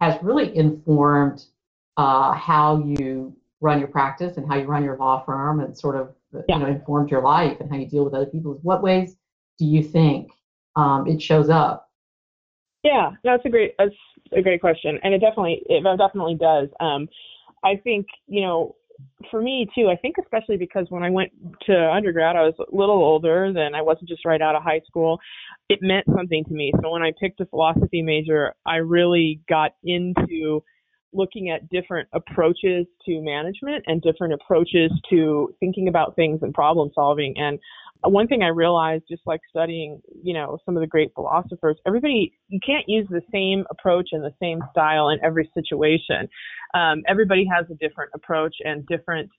has 0.00 0.20
really 0.22 0.56
informed 0.56 1.44
uh, 1.96 2.32
how 2.32 2.82
you 2.84 3.36
run 3.60 3.78
your 3.78 3.88
practice 3.88 4.36
and 4.36 4.48
how 4.48 4.56
you 4.56 4.64
run 4.64 4.82
your 4.82 4.96
law 4.96 5.22
firm 5.24 5.60
and 5.60 5.76
sort 5.76 5.96
of 5.96 6.14
yeah. 6.32 6.56
you 6.56 6.58
know 6.58 6.66
informed 6.66 7.10
your 7.10 7.22
life 7.22 7.58
and 7.60 7.70
how 7.70 7.76
you 7.76 7.86
deal 7.86 8.04
with 8.04 8.14
other 8.14 8.26
people. 8.26 8.58
What 8.62 8.82
ways 8.82 9.16
do 9.58 9.66
you 9.66 9.82
think 9.82 10.30
um, 10.76 11.06
it 11.06 11.20
shows 11.20 11.50
up? 11.50 11.90
Yeah 12.82 13.10
that's 13.24 13.44
a 13.44 13.48
great 13.48 13.74
that's 13.78 13.94
a 14.32 14.42
great 14.42 14.60
question. 14.60 14.98
And 15.02 15.12
it 15.12 15.18
definitely 15.18 15.62
it 15.66 15.84
definitely 15.98 16.36
does. 16.36 16.68
Um, 16.80 17.08
i 17.62 17.76
think 17.76 18.06
you 18.26 18.40
know 18.40 18.74
for 19.30 19.40
me 19.42 19.66
too 19.74 19.88
i 19.88 19.96
think 19.96 20.16
especially 20.20 20.56
because 20.56 20.86
when 20.88 21.02
i 21.02 21.10
went 21.10 21.30
to 21.64 21.90
undergrad 21.90 22.36
i 22.36 22.42
was 22.42 22.54
a 22.58 22.76
little 22.76 22.96
older 22.96 23.52
than 23.52 23.74
i 23.74 23.82
wasn't 23.82 24.08
just 24.08 24.24
right 24.24 24.42
out 24.42 24.54
of 24.54 24.62
high 24.62 24.80
school. 24.86 25.18
It 25.68 25.78
meant 25.82 26.04
something 26.16 26.44
to 26.44 26.52
me. 26.52 26.72
So 26.82 26.90
when 26.90 27.02
i 27.02 27.12
picked 27.20 27.40
a 27.40 27.46
philosophy 27.46 28.02
major 28.02 28.54
i 28.66 28.76
really 28.76 29.40
got 29.48 29.72
into 29.84 30.62
looking 31.12 31.50
at 31.50 31.68
different 31.68 32.08
approaches 32.12 32.86
to 33.06 33.20
management 33.20 33.84
and 33.86 34.00
different 34.02 34.34
approaches 34.34 34.90
to 35.10 35.54
thinking 35.60 35.88
about 35.88 36.16
things 36.16 36.40
and 36.42 36.54
problem 36.54 36.90
solving. 36.94 37.34
And 37.36 37.58
one 38.02 38.26
thing 38.28 38.42
I 38.42 38.48
realized 38.48 39.04
just 39.08 39.22
like 39.26 39.40
studying, 39.50 40.00
you 40.22 40.32
know, 40.32 40.58
some 40.64 40.76
of 40.76 40.80
the 40.80 40.86
great 40.86 41.12
philosophers, 41.14 41.76
everybody, 41.86 42.32
you 42.48 42.60
can't 42.64 42.84
use 42.88 43.06
the 43.10 43.22
same 43.32 43.64
approach 43.70 44.10
and 44.12 44.24
the 44.24 44.34
same 44.40 44.60
style 44.70 45.10
in 45.10 45.18
every 45.22 45.50
situation. 45.52 46.28
Um, 46.74 47.02
everybody 47.06 47.44
has 47.52 47.66
a 47.70 47.74
different 47.74 48.10
approach 48.14 48.54
and 48.64 48.86
different 48.86 49.30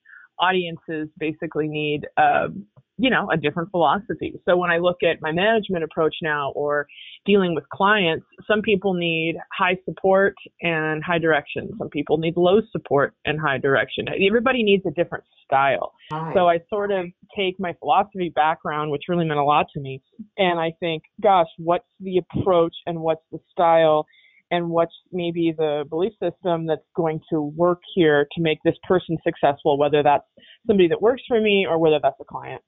audiences 0.41 1.09
basically 1.19 1.67
need 1.67 2.07
um, 2.17 2.65
you 3.01 3.09
know, 3.09 3.27
a 3.31 3.37
different 3.37 3.71
philosophy. 3.71 4.39
So 4.45 4.55
when 4.55 4.69
I 4.69 4.77
look 4.77 4.97
at 5.01 5.17
my 5.21 5.31
management 5.31 5.83
approach 5.83 6.13
now 6.21 6.51
or 6.51 6.85
dealing 7.25 7.55
with 7.55 7.67
clients, 7.73 8.27
some 8.47 8.61
people 8.61 8.93
need 8.93 9.37
high 9.57 9.77
support 9.85 10.35
and 10.61 11.03
high 11.03 11.17
direction. 11.17 11.71
Some 11.79 11.89
people 11.89 12.19
need 12.19 12.37
low 12.37 12.61
support 12.71 13.15
and 13.25 13.39
high 13.39 13.57
direction. 13.57 14.05
Everybody 14.07 14.61
needs 14.61 14.83
a 14.85 14.91
different 14.91 15.23
style. 15.43 15.93
Right. 16.11 16.31
So 16.35 16.47
I 16.47 16.59
sort 16.69 16.91
of 16.91 17.07
take 17.35 17.59
my 17.59 17.73
philosophy 17.79 18.31
background, 18.35 18.91
which 18.91 19.03
really 19.09 19.25
meant 19.25 19.39
a 19.39 19.43
lot 19.43 19.65
to 19.73 19.79
me, 19.79 20.03
and 20.37 20.59
I 20.59 20.71
think, 20.79 21.01
gosh, 21.23 21.47
what's 21.57 21.89
the 21.99 22.19
approach 22.19 22.75
and 22.85 22.99
what's 23.01 23.23
the 23.31 23.39
style 23.51 24.05
and 24.51 24.69
what's 24.69 24.93
maybe 25.11 25.53
the 25.57 25.85
belief 25.89 26.13
system 26.21 26.67
that's 26.67 26.85
going 26.95 27.19
to 27.31 27.41
work 27.41 27.79
here 27.95 28.27
to 28.33 28.41
make 28.41 28.59
this 28.63 28.75
person 28.87 29.17
successful, 29.23 29.77
whether 29.77 30.03
that's 30.03 30.25
somebody 30.67 30.89
that 30.89 31.01
works 31.01 31.23
for 31.27 31.41
me 31.41 31.65
or 31.67 31.79
whether 31.79 31.99
that's 32.01 32.19
a 32.19 32.25
client. 32.25 32.61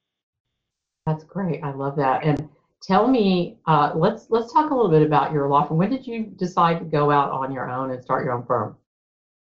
That's 1.06 1.25
great. 1.25 1.62
I 1.62 1.74
love 1.74 1.98
that. 1.98 2.24
And 2.24 2.50
tell 2.82 3.08
me, 3.08 3.58
uh, 3.68 3.92
let's 3.96 4.28
let's 4.30 4.54
talk 4.54 4.72
a 4.72 4.75
little 4.75 4.90
bit 4.90 5.02
about 5.02 5.34
your 5.34 5.50
law 5.50 5.68
firm. 5.68 5.78
When 5.78 5.90
did 5.90 6.08
you 6.08 6.24
decide 6.38 6.80
to 6.80 6.86
go 6.86 7.12
out 7.12 7.32
on 7.32 7.52
your 7.52 7.70
own 7.70 7.92
and 7.92 8.02
start 8.02 8.24
your 8.24 8.34
own 8.34 8.46
firm? 8.46 8.78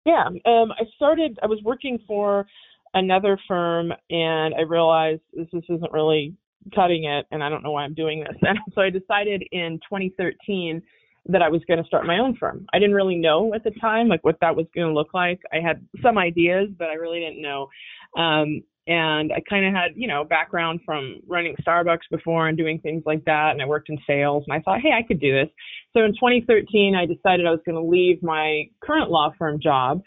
Yeah, 0.07 0.27
um, 0.27 0.73
I 0.73 0.85
started. 0.95 1.39
I 1.43 1.47
was 1.47 1.61
working 1.65 1.99
for 2.07 2.47
another 2.95 3.39
firm, 3.49 3.93
and 4.11 4.55
I 4.55 4.63
realized 4.63 5.21
this, 5.35 5.49
this 5.53 5.65
isn't 5.69 5.93
really 5.93 6.35
cutting 6.75 7.05
it, 7.05 7.27
and 7.33 7.43
I 7.43 7.49
don't 7.49 7.63
know 7.63 7.73
why 7.73 7.83
I'm 7.83 7.95
doing 7.95 8.21
this. 8.21 8.37
And 8.43 8.59
so 8.75 8.81
I 8.81 8.91
decided 8.91 9.43
in 9.53 9.81
2013 9.89 10.81
that 11.27 11.43
I 11.43 11.49
was 11.49 11.63
going 11.67 11.83
to 11.83 11.87
start 11.87 12.07
my 12.07 12.19
own 12.19 12.37
firm. 12.37 12.67
I 12.73 12.79
didn't 12.79 12.95
really 12.95 13.17
know 13.17 13.53
at 13.55 13.65
the 13.65 13.71
time 13.81 14.09
like 14.09 14.25
what 14.25 14.39
that 14.41 14.57
was 14.57 14.67
going 14.75 14.89
to 14.89 14.95
look 14.95 15.13
like. 15.15 15.41
I 15.53 15.61
had 15.61 15.87
some 16.03 16.19
ideas, 16.19 16.69
but 16.79 16.89
I 16.89 16.95
really 16.95 17.21
didn't 17.21 17.43
know. 17.43 17.69
Um, 18.17 18.63
and 18.87 19.33
I 19.33 19.43
kind 19.49 19.67
of 19.67 19.75
had, 19.75 19.93
you 19.97 20.09
know, 20.09 20.25
background 20.25 20.81
from 20.87 21.21
running 21.27 21.55
Starbucks 21.67 22.09
before 22.11 22.49
and 22.49 22.57
doing 22.57 22.81
things 22.81 23.03
like 23.05 23.23
that. 23.27 23.51
And 23.53 23.61
I 23.61 23.67
worked 23.67 23.91
in 23.91 23.99
sales 24.07 24.45
and 24.47 24.57
I 24.57 24.63
thought, 24.63 24.81
hey, 24.81 24.93
I 24.93 25.07
could 25.07 25.21
do 25.21 25.33
this. 25.33 25.51
So 25.95 26.05
in 26.05 26.13
2013, 26.13 26.95
I 26.95 27.05
decided 27.05 27.47
I 27.47 27.51
was 27.51 27.61
going 27.67 27.77
to 27.77 27.83
leave 27.83 28.23
my 28.23 28.65
current 28.83 29.11
law 29.11 29.31
firm 29.39 29.61
job 29.61 30.01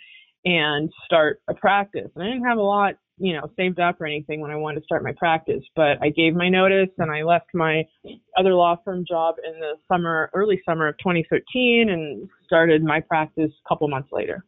and 0.45 0.89
start 1.05 1.41
a 1.47 1.53
practice. 1.53 2.09
And 2.15 2.23
I 2.23 2.27
didn't 2.27 2.47
have 2.47 2.57
a 2.57 2.63
lot 2.63 2.95
you 3.21 3.33
know, 3.33 3.49
saved 3.55 3.79
up 3.79 4.01
or 4.01 4.07
anything 4.07 4.41
when 4.41 4.51
I 4.51 4.55
wanted 4.55 4.79
to 4.79 4.85
start 4.85 5.03
my 5.03 5.13
practice, 5.17 5.63
but 5.75 6.01
I 6.01 6.09
gave 6.09 6.33
my 6.33 6.49
notice 6.49 6.89
and 6.97 7.11
I 7.11 7.21
left 7.21 7.47
my 7.53 7.83
other 8.37 8.53
law 8.53 8.75
firm 8.83 9.05
job 9.07 9.35
in 9.45 9.59
the 9.59 9.73
summer, 9.87 10.29
early 10.33 10.61
summer 10.65 10.87
of 10.87 10.97
2013 10.97 11.89
and 11.89 12.27
started 12.45 12.83
my 12.83 12.99
practice 12.99 13.51
a 13.65 13.69
couple 13.69 13.87
months 13.87 14.09
later. 14.11 14.43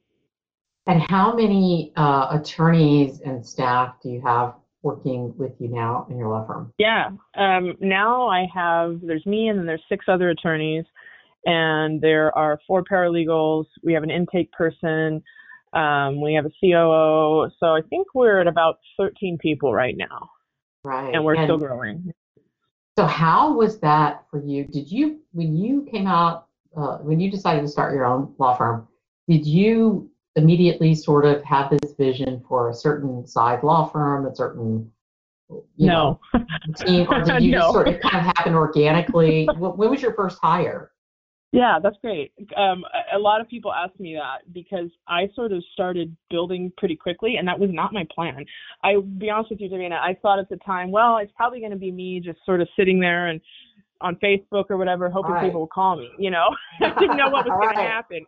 And 0.88 1.02
how 1.10 1.34
many 1.36 1.94
uh, 1.96 2.28
attorneys 2.32 3.22
and 3.22 3.46
staff 3.46 3.96
do 4.02 4.10
you 4.10 4.22
have 4.26 4.56
working 4.82 5.34
with 5.38 5.54
you 5.60 5.70
now 5.70 6.08
in 6.10 6.18
your 6.18 6.30
law 6.30 6.46
firm? 6.46 6.74
Yeah. 6.78 7.12
Um, 7.38 7.76
now 7.80 8.28
I 8.28 8.46
have, 8.54 9.00
there's 9.02 9.26
me 9.26 9.48
and 9.48 9.58
then 9.58 9.66
there's 9.66 9.84
six 9.88 10.06
other 10.10 10.32
attorneys 10.32 10.84
and 11.46 12.02
there 12.02 12.36
are 12.38 12.60
four 12.68 12.84
paralegals. 12.84 13.66
We 13.84 13.94
have 13.94 14.04
an 14.04 14.12
intake 14.12 14.52
person. 14.52 15.24
Um, 15.74 16.22
we 16.22 16.34
have 16.34 16.46
a 16.46 16.52
COO. 16.62 17.50
So 17.60 17.68
I 17.68 17.82
think 17.90 18.08
we're 18.14 18.40
at 18.40 18.48
about 18.48 18.78
13 18.98 19.38
people 19.40 19.74
right 19.74 19.96
now. 19.98 20.30
Right. 20.84 21.14
And 21.14 21.24
we're 21.24 21.36
and 21.36 21.46
still 21.46 21.58
growing. 21.58 22.12
So 22.98 23.06
how 23.06 23.54
was 23.54 23.80
that 23.80 24.26
for 24.30 24.44
you? 24.44 24.66
Did 24.66 24.92
you, 24.92 25.20
when 25.32 25.56
you 25.56 25.88
came 25.92 26.06
out, 26.06 26.48
uh, 26.78 26.98
when 26.98 27.20
you 27.20 27.32
decided 27.32 27.62
to 27.62 27.68
start 27.68 27.94
your 27.94 28.06
own 28.06 28.34
law 28.38 28.56
firm, 28.56 28.88
did 29.28 29.46
you 29.46 30.10
immediately 30.36 30.94
sort 30.94 31.26
of 31.26 31.44
have 31.44 31.70
this 31.72 31.94
vision 31.98 32.44
for 32.48 32.70
a 32.70 32.74
certain 32.74 33.26
size 33.26 33.64
law 33.64 33.88
firm, 33.88 34.26
a 34.26 34.36
certain 34.36 34.92
you 35.76 35.88
no. 35.88 36.20
know, 36.34 36.46
team, 36.78 37.08
or 37.10 37.22
did 37.24 37.44
you 37.44 37.52
no. 37.52 37.60
just 37.60 37.74
sort 37.74 37.88
of 37.88 38.00
kind 38.00 38.18
of 38.18 38.36
happen 38.36 38.56
organically? 38.56 39.48
when 39.58 39.90
was 39.90 40.02
your 40.02 40.14
first 40.14 40.40
hire? 40.42 40.92
Yeah, 41.54 41.78
that's 41.82 41.98
great. 42.02 42.34
Um, 42.58 42.84
a 43.14 43.20
lot 43.20 43.40
of 43.40 43.48
people 43.48 43.72
ask 43.72 43.98
me 44.00 44.16
that 44.16 44.52
because 44.52 44.90
I 45.08 45.30
sort 45.36 45.52
of 45.52 45.64
started 45.72 46.18
building 46.32 46.74
pretty 46.78 46.96
quickly, 46.96 47.36
and 47.36 47.48
that 47.48 47.60
was 47.60 47.70
not 47.72 47.94
my 47.94 48.08
plan. 48.14 48.44
I 48.84 48.96
be 49.20 49.30
honest 49.30 49.52
with 49.52 49.62
you, 49.62 49.70
Davina, 49.70 50.00
I 50.00 50.18
thought 50.20 50.40
at 50.40 50.50
the 50.50 50.58
time, 50.58 50.90
well, 50.90 51.18
it's 51.18 51.32
probably 51.38 51.60
going 51.60 51.72
to 51.72 51.78
be 51.78 51.92
me 51.92 52.20
just 52.20 52.40
sort 52.44 52.60
of 52.60 52.68
sitting 52.76 53.00
there 53.00 53.28
and 53.28 53.40
on 54.02 54.16
Facebook 54.16 54.66
or 54.72 54.78
whatever, 54.78 55.12
hoping 55.12 55.32
right. 55.32 55.46
people 55.46 55.62
will 55.62 55.68
call 55.68 55.96
me. 55.96 56.10
You 56.18 56.32
know, 56.32 56.48
I 56.82 57.00
didn't 57.00 57.18
know 57.18 57.30
what 57.30 57.46
was 57.46 57.56
going 57.62 57.68
right. 57.68 57.76
to 57.76 57.88
happen, 57.88 58.26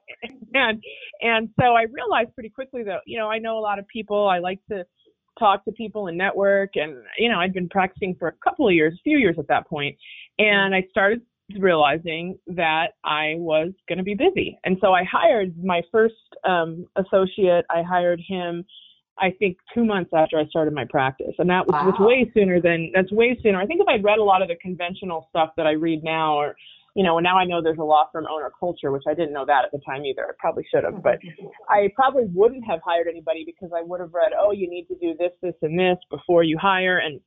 and 0.54 0.84
and 1.22 1.50
so 1.60 1.74
I 1.74 1.86
realized 1.92 2.32
pretty 2.36 2.50
quickly 2.50 2.84
that 2.84 3.00
you 3.08 3.18
know 3.18 3.28
I 3.28 3.40
know 3.40 3.58
a 3.58 3.60
lot 3.60 3.80
of 3.80 3.88
people. 3.88 4.30
I 4.30 4.38
like 4.38 4.60
to 4.70 4.86
talk 5.40 5.66
to 5.66 5.72
people 5.72 6.08
and 6.08 6.18
network, 6.18 6.76
and 6.76 6.98
you 7.18 7.30
know 7.30 7.40
I'd 7.40 7.54
been 7.54 7.70
practicing 7.70 8.16
for 8.20 8.28
a 8.28 8.34
couple 8.44 8.68
of 8.68 8.76
years, 8.76 8.94
a 8.94 9.02
few 9.04 9.18
years 9.18 9.38
at 9.40 9.48
that 9.48 9.68
point, 9.68 9.98
and 10.38 10.76
I 10.76 10.84
started 10.92 11.22
realizing 11.60 12.38
that 12.48 12.94
I 13.04 13.36
was 13.38 13.72
going 13.88 14.00
to 14.00 14.04
be 14.04 14.16
busy. 14.16 14.58
And 14.64 14.78
so 14.82 14.94
I 14.94 15.04
hired 15.04 15.54
my 15.64 15.82
first 15.92 16.16
um, 16.44 16.88
associate. 16.96 17.66
I 17.70 17.84
hired 17.84 18.20
him, 18.28 18.66
I 19.20 19.32
think, 19.38 19.58
two 19.74 19.86
months 19.86 20.10
after 20.16 20.40
I 20.40 20.46
started 20.48 20.74
my 20.74 20.86
practice. 20.90 21.36
And 21.38 21.50
that 21.50 21.68
was, 21.68 21.74
wow. 21.74 21.86
was 21.86 21.96
way 22.00 22.32
sooner 22.34 22.60
than, 22.60 22.92
that's 22.96 23.12
way 23.12 23.38
sooner. 23.44 23.62
I 23.62 23.66
think 23.66 23.80
if 23.82 23.88
I'd 23.88 24.04
read 24.04 24.18
a 24.18 24.24
lot 24.24 24.42
of 24.42 24.48
the 24.48 24.56
conventional 24.56 25.28
stuff 25.30 25.52
that 25.58 25.68
I 25.68 25.74
read 25.74 26.04
now, 26.04 26.36
or, 26.36 26.56
you 26.96 27.04
know, 27.04 27.18
and 27.18 27.24
now 27.24 27.38
I 27.38 27.46
know 27.46 27.62
there's 27.62 27.78
a 27.78 27.84
law 27.84 28.06
firm 28.12 28.26
owner 28.26 28.52
culture, 28.60 28.92
which 28.92 29.04
I 29.08 29.14
didn't 29.14 29.34
know 29.34 29.46
that 29.46 29.66
at 29.66 29.72
the 29.72 29.82
time 29.86 30.04
either. 30.06 30.24
I 30.24 30.32
probably 30.40 30.66
should 30.74 30.84
have, 30.84 31.04
but 31.04 31.20
I 31.70 31.90
probably 31.96 32.24
wouldn't 32.34 32.66
have 32.66 32.80
hired 32.84 33.08
anybody 33.08 33.44
because 33.46 33.70
I 33.76 33.84
would 33.84 34.00
have 34.00 34.14
read, 34.14 34.32
oh, 34.38 34.52
you 34.52 34.70
need 34.70 34.88
to 34.88 34.96
do 34.96 35.14
this, 35.20 35.32
this, 35.44 35.56
and 35.62 35.78
this 35.78 35.98
before 36.10 36.44
you 36.44 36.58
hire. 36.58 36.98
And 36.98 37.20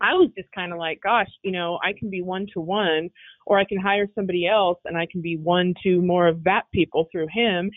I 0.00 0.14
was 0.14 0.30
just 0.36 0.48
kind 0.54 0.72
of 0.72 0.78
like, 0.78 1.00
gosh, 1.02 1.28
you 1.42 1.52
know, 1.52 1.78
I 1.82 1.92
can 1.98 2.10
be 2.10 2.22
one 2.22 2.46
to 2.54 2.60
one, 2.60 3.10
or 3.46 3.58
I 3.58 3.64
can 3.64 3.80
hire 3.80 4.06
somebody 4.14 4.46
else 4.46 4.78
and 4.84 4.96
I 4.96 5.06
can 5.10 5.20
be 5.20 5.36
one 5.36 5.74
to 5.82 6.00
more 6.02 6.28
of 6.28 6.44
that 6.44 6.64
people 6.72 7.08
through 7.10 7.28
him. 7.32 7.70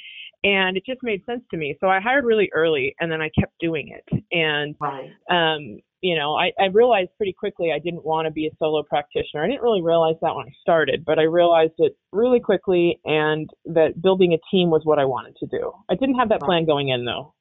And 0.44 0.76
it 0.76 0.84
just 0.86 1.04
made 1.04 1.24
sense 1.26 1.44
to 1.52 1.58
me. 1.58 1.78
So 1.80 1.88
I 1.88 2.00
hired 2.00 2.26
really 2.26 2.50
early 2.54 2.96
and 3.00 3.12
then 3.12 3.22
I 3.22 3.30
kept 3.40 3.54
doing 3.60 3.90
it. 3.90 4.24
And, 4.32 4.76
right. 4.80 5.10
um, 5.30 5.80
you 6.02 6.16
know, 6.16 6.34
I, 6.34 6.52
I 6.60 6.66
realized 6.66 7.12
pretty 7.16 7.34
quickly 7.34 7.72
I 7.72 7.78
didn't 7.78 8.04
want 8.04 8.26
to 8.26 8.32
be 8.32 8.48
a 8.48 8.50
solo 8.58 8.82
practitioner. 8.82 9.44
I 9.44 9.48
didn't 9.48 9.62
really 9.62 9.84
realize 9.84 10.16
that 10.22 10.36
when 10.36 10.48
I 10.48 10.52
started, 10.60 11.06
but 11.06 11.20
I 11.20 11.24
realized 11.24 11.74
it 11.78 11.96
really 12.12 12.40
quickly 12.40 13.00
and 13.06 13.50
that 13.66 14.02
building 14.02 14.34
a 14.34 14.40
team 14.50 14.72
was 14.72 14.82
what 14.84 14.98
I 14.98 15.06
wanted 15.06 15.36
to 15.38 15.46
do. 15.46 15.72
I 15.90 15.96
didn't 15.96 16.16
have 16.16 16.30
that 16.30 16.42
right. 16.42 16.48
plan 16.48 16.66
going 16.66 16.90
in 16.90 17.06
though. 17.06 17.36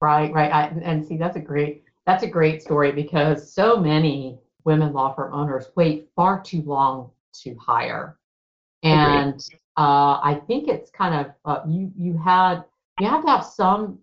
Right, 0.00 0.32
right. 0.32 0.50
I, 0.50 0.62
and 0.82 1.06
see, 1.06 1.16
that's 1.16 1.36
a 1.36 1.40
great 1.40 1.84
that's 2.06 2.22
a 2.24 2.28
great 2.28 2.62
story 2.62 2.92
because 2.92 3.52
so 3.52 3.76
many 3.76 4.38
women 4.64 4.92
law 4.92 5.14
firm 5.14 5.32
owners 5.32 5.66
wait 5.76 6.08
far 6.14 6.40
too 6.42 6.62
long 6.62 7.10
to 7.42 7.54
hire. 7.56 8.18
And 8.82 9.40
uh, 9.76 10.18
I 10.22 10.40
think 10.46 10.68
it's 10.68 10.90
kind 10.90 11.14
of 11.14 11.32
uh, 11.44 11.62
you 11.68 11.92
you 11.96 12.18
had 12.18 12.64
you 12.98 13.06
have 13.06 13.22
to 13.22 13.30
have 13.30 13.44
some 13.44 13.98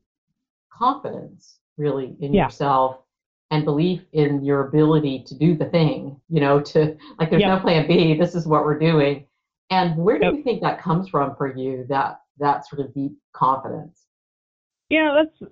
confidence 0.72 1.60
really 1.78 2.16
in 2.22 2.34
yeah. 2.34 2.46
yourself 2.46 3.00
and 3.52 3.66
belief 3.66 4.02
in 4.14 4.44
your 4.44 4.68
ability 4.68 5.24
to 5.28 5.36
do 5.36 5.56
the 5.56 5.66
thing. 5.66 6.20
You 6.30 6.40
know, 6.40 6.62
to 6.62 6.98
like 7.20 7.30
there's 7.30 7.42
yep. 7.42 7.58
no 7.58 7.60
plan 7.60 7.88
B. 7.88 8.18
This 8.18 8.36
is 8.36 8.48
what 8.48 8.64
we're 8.64 8.80
doing. 8.80 9.26
And 9.70 9.98
where 9.98 10.18
do 10.18 10.26
yep. 10.26 10.36
you 10.36 10.44
think 10.44 10.62
that 10.62 10.82
comes 10.82 11.10
from 11.10 11.36
for 11.36 11.54
you? 11.56 11.86
That 11.90 12.22
that 12.40 12.68
sort 12.68 12.80
of 12.80 12.94
deep 12.94 13.12
confidence. 13.34 14.06
Yeah, 14.90 15.16
that's 15.24 15.52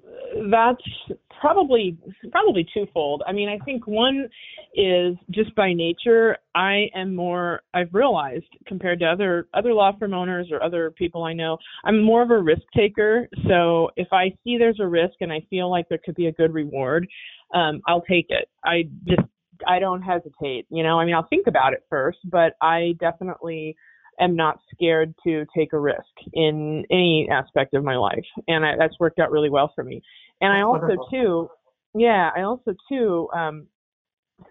that's 0.51 1.17
probably 1.39 1.95
probably 2.31 2.65
twofold. 2.73 3.21
I 3.27 3.31
mean, 3.31 3.49
I 3.49 3.63
think 3.65 3.85
one 3.85 4.27
is 4.73 5.15
just 5.29 5.53
by 5.55 5.73
nature, 5.73 6.37
I 6.55 6.87
am 6.95 7.15
more 7.15 7.61
I've 7.73 7.93
realized 7.93 8.45
compared 8.65 8.99
to 8.99 9.05
other 9.05 9.47
other 9.53 9.73
law 9.73 9.91
firm 9.97 10.15
owners 10.15 10.47
or 10.51 10.63
other 10.63 10.89
people 10.91 11.23
I 11.23 11.33
know, 11.33 11.57
I'm 11.83 12.01
more 12.01 12.23
of 12.23 12.31
a 12.31 12.39
risk 12.39 12.63
taker. 12.75 13.29
So 13.47 13.91
if 13.95 14.07
I 14.11 14.29
see 14.43 14.57
there's 14.57 14.79
a 14.79 14.87
risk 14.87 15.15
and 15.21 15.31
I 15.31 15.41
feel 15.51 15.69
like 15.69 15.87
there 15.87 15.99
could 16.03 16.15
be 16.15 16.27
a 16.27 16.31
good 16.31 16.53
reward, 16.53 17.07
um, 17.53 17.81
I'll 17.87 18.01
take 18.01 18.27
it. 18.29 18.49
I 18.65 18.89
just 19.07 19.21
I 19.67 19.79
don't 19.79 20.01
hesitate. 20.01 20.65
You 20.69 20.83
know, 20.83 20.99
I 20.99 21.05
mean, 21.05 21.13
I'll 21.15 21.27
think 21.29 21.47
about 21.47 21.73
it 21.73 21.83
first, 21.89 22.19
but 22.25 22.53
I 22.61 22.95
definitely 22.99 23.75
am 24.19 24.35
not 24.35 24.59
scared 24.73 25.13
to 25.23 25.45
take 25.55 25.73
a 25.73 25.79
risk 25.79 26.03
in 26.33 26.85
any 26.91 27.27
aspect 27.31 27.73
of 27.73 27.83
my 27.83 27.95
life, 27.95 28.25
and 28.47 28.65
I, 28.65 28.75
that's 28.77 28.99
worked 28.99 29.19
out 29.19 29.31
really 29.31 29.49
well 29.49 29.71
for 29.75 29.83
me. 29.83 30.01
And 30.41 30.51
I 30.51 30.61
also 30.61 30.81
Wonderful. 30.81 31.07
too, 31.09 31.49
yeah, 31.95 32.29
I 32.35 32.41
also 32.41 32.75
too 32.89 33.27
um, 33.35 33.67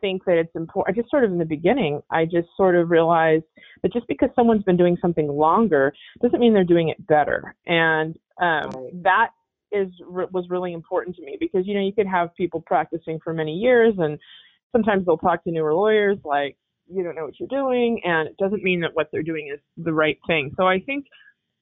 think 0.00 0.24
that 0.24 0.38
it's 0.38 0.54
important. 0.54 0.96
I 0.96 1.00
just 1.00 1.10
sort 1.10 1.24
of 1.24 1.32
in 1.32 1.38
the 1.38 1.44
beginning, 1.44 2.00
I 2.10 2.24
just 2.24 2.48
sort 2.56 2.76
of 2.76 2.90
realized 2.90 3.44
that 3.82 3.92
just 3.92 4.06
because 4.08 4.30
someone's 4.34 4.64
been 4.64 4.76
doing 4.76 4.96
something 5.00 5.28
longer 5.28 5.92
doesn't 6.22 6.40
mean 6.40 6.52
they're 6.52 6.64
doing 6.64 6.88
it 6.88 7.06
better, 7.06 7.54
and 7.66 8.16
um, 8.40 8.70
right. 8.70 9.02
that 9.02 9.28
is 9.72 9.88
was 10.08 10.46
really 10.48 10.72
important 10.72 11.16
to 11.16 11.22
me 11.22 11.36
because 11.38 11.66
you 11.66 11.74
know 11.74 11.80
you 11.80 11.92
could 11.92 12.06
have 12.06 12.34
people 12.36 12.60
practicing 12.60 13.18
for 13.22 13.32
many 13.32 13.52
years 13.52 13.94
and 13.98 14.18
sometimes 14.72 15.04
they'll 15.04 15.18
talk 15.18 15.42
to 15.42 15.50
newer 15.50 15.74
lawyers 15.74 16.16
like 16.24 16.56
you 16.88 17.02
don't 17.02 17.14
know 17.14 17.24
what 17.24 17.38
you're 17.38 17.48
doing, 17.48 18.00
and 18.04 18.28
it 18.28 18.36
doesn't 18.36 18.62
mean 18.62 18.80
that 18.80 18.90
what 18.94 19.08
they're 19.12 19.22
doing 19.22 19.50
is 19.52 19.60
the 19.76 19.92
right 19.92 20.18
thing. 20.26 20.52
So 20.56 20.66
I 20.66 20.80
think 20.80 21.06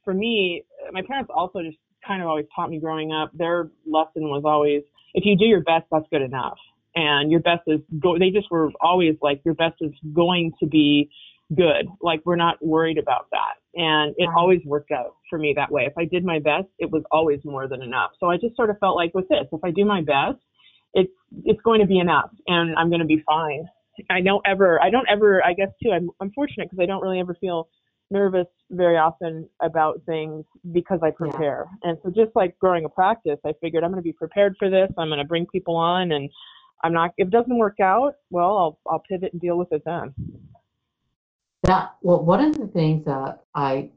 for 0.05 0.15
me, 0.15 0.65
my 0.93 1.03
parents 1.03 1.31
also 1.35 1.63
just 1.63 1.79
kind 2.07 2.23
of 2.23 2.29
always 2.29 2.47
taught 2.55 2.71
me 2.71 2.79
growing 2.79 3.13
up. 3.13 3.31
Their 3.35 3.71
lesson 3.87 4.25
was 4.29 4.43
always, 4.45 4.83
if 5.15 5.25
you 5.25 5.37
do 5.37 5.45
your 5.47 5.63
best, 5.63 5.87
that's 5.91 6.07
good 6.11 6.23
enough. 6.23 6.59
And 6.95 7.31
your 7.31 7.41
best 7.41 7.63
is 7.67 7.81
go. 7.99 8.19
They 8.19 8.31
just 8.31 8.51
were 8.51 8.71
always 8.81 9.17
like, 9.21 9.41
your 9.45 9.55
best 9.55 9.77
is 9.81 9.91
going 10.15 10.53
to 10.61 10.67
be 10.67 11.11
good. 11.55 11.89
Like 12.01 12.21
we're 12.25 12.37
not 12.37 12.65
worried 12.65 12.99
about 12.99 13.27
that. 13.33 13.55
And 13.75 14.15
it 14.17 14.29
always 14.37 14.61
worked 14.65 14.93
out 14.93 15.17
for 15.29 15.39
me 15.39 15.55
that 15.57 15.71
way. 15.71 15.87
If 15.87 15.95
I 15.99 16.05
did 16.05 16.25
my 16.25 16.39
best, 16.39 16.69
it 16.79 16.91
was 16.91 17.03
always 17.11 17.41
more 17.45 17.67
than 17.67 17.83
enough. 17.83 18.13
So 18.21 18.31
I 18.31 18.37
just 18.37 18.55
sort 18.55 18.71
of 18.71 18.79
felt 18.79 18.97
like 18.97 19.13
with 19.15 19.29
this, 19.29 19.47
if 19.51 19.65
I 19.65 19.71
do 19.71 19.85
my 19.85 20.03
best, 20.03 20.39
it's 20.95 21.13
it's 21.45 21.61
going 21.63 21.81
to 21.81 21.87
be 21.87 21.99
enough 21.99 22.31
and 22.47 22.77
I'm 22.77 22.89
going 22.89 23.01
to 23.01 23.07
be 23.07 23.23
fine. 23.27 23.67
I 24.11 24.21
don't 24.21 24.43
ever, 24.47 24.83
I 24.83 24.91
don't 24.91 25.09
ever, 25.09 25.45
I 25.45 25.53
guess 25.53 25.71
too, 25.83 25.91
I'm, 25.91 26.11
I'm 26.21 26.31
fortunate 26.33 26.71
because 26.71 26.83
I 26.83 26.87
don't 26.87 27.03
really 27.03 27.21
ever 27.21 27.37
feel 27.41 27.69
nervous 28.11 28.47
very 28.71 28.97
often 28.97 29.49
about 29.63 30.01
things 30.07 30.45
because 30.73 31.01
I 31.03 31.11
prepare. 31.11 31.67
Yeah. 31.83 31.91
And 31.91 31.99
so 32.03 32.11
just 32.11 32.35
like 32.35 32.59
growing 32.59 32.85
a 32.85 32.89
practice, 32.89 33.39
I 33.45 33.53
figured 33.61 33.83
I'm 33.85 33.91
going 33.91 34.03
to 34.03 34.07
be 34.07 34.13
prepared 34.13 34.57
for 34.59 34.71
this. 34.71 34.91
I'm 34.99 35.09
going 35.09 35.19
to 35.19 35.25
bring 35.25 35.47
people 35.47 35.77
on 35.77 36.13
and 36.13 36.31
I'm 36.83 36.93
not, 36.93 37.13
if 37.17 37.29
it 37.29 37.31
doesn't 37.31 37.57
work 37.57 37.81
out, 37.81 38.15
well, 38.31 38.57
I'll, 38.59 38.79
I'll 38.91 39.03
pivot 39.09 39.33
and 39.33 39.41
deal 39.41 39.57
with 39.57 39.73
it 39.73 39.83
then. 39.87 40.15
That, 41.63 41.95
well, 42.03 42.23
one 42.23 42.45
of 42.45 42.59
the 42.59 42.67
things 42.67 43.07
that 43.07 43.45
I 43.55 43.91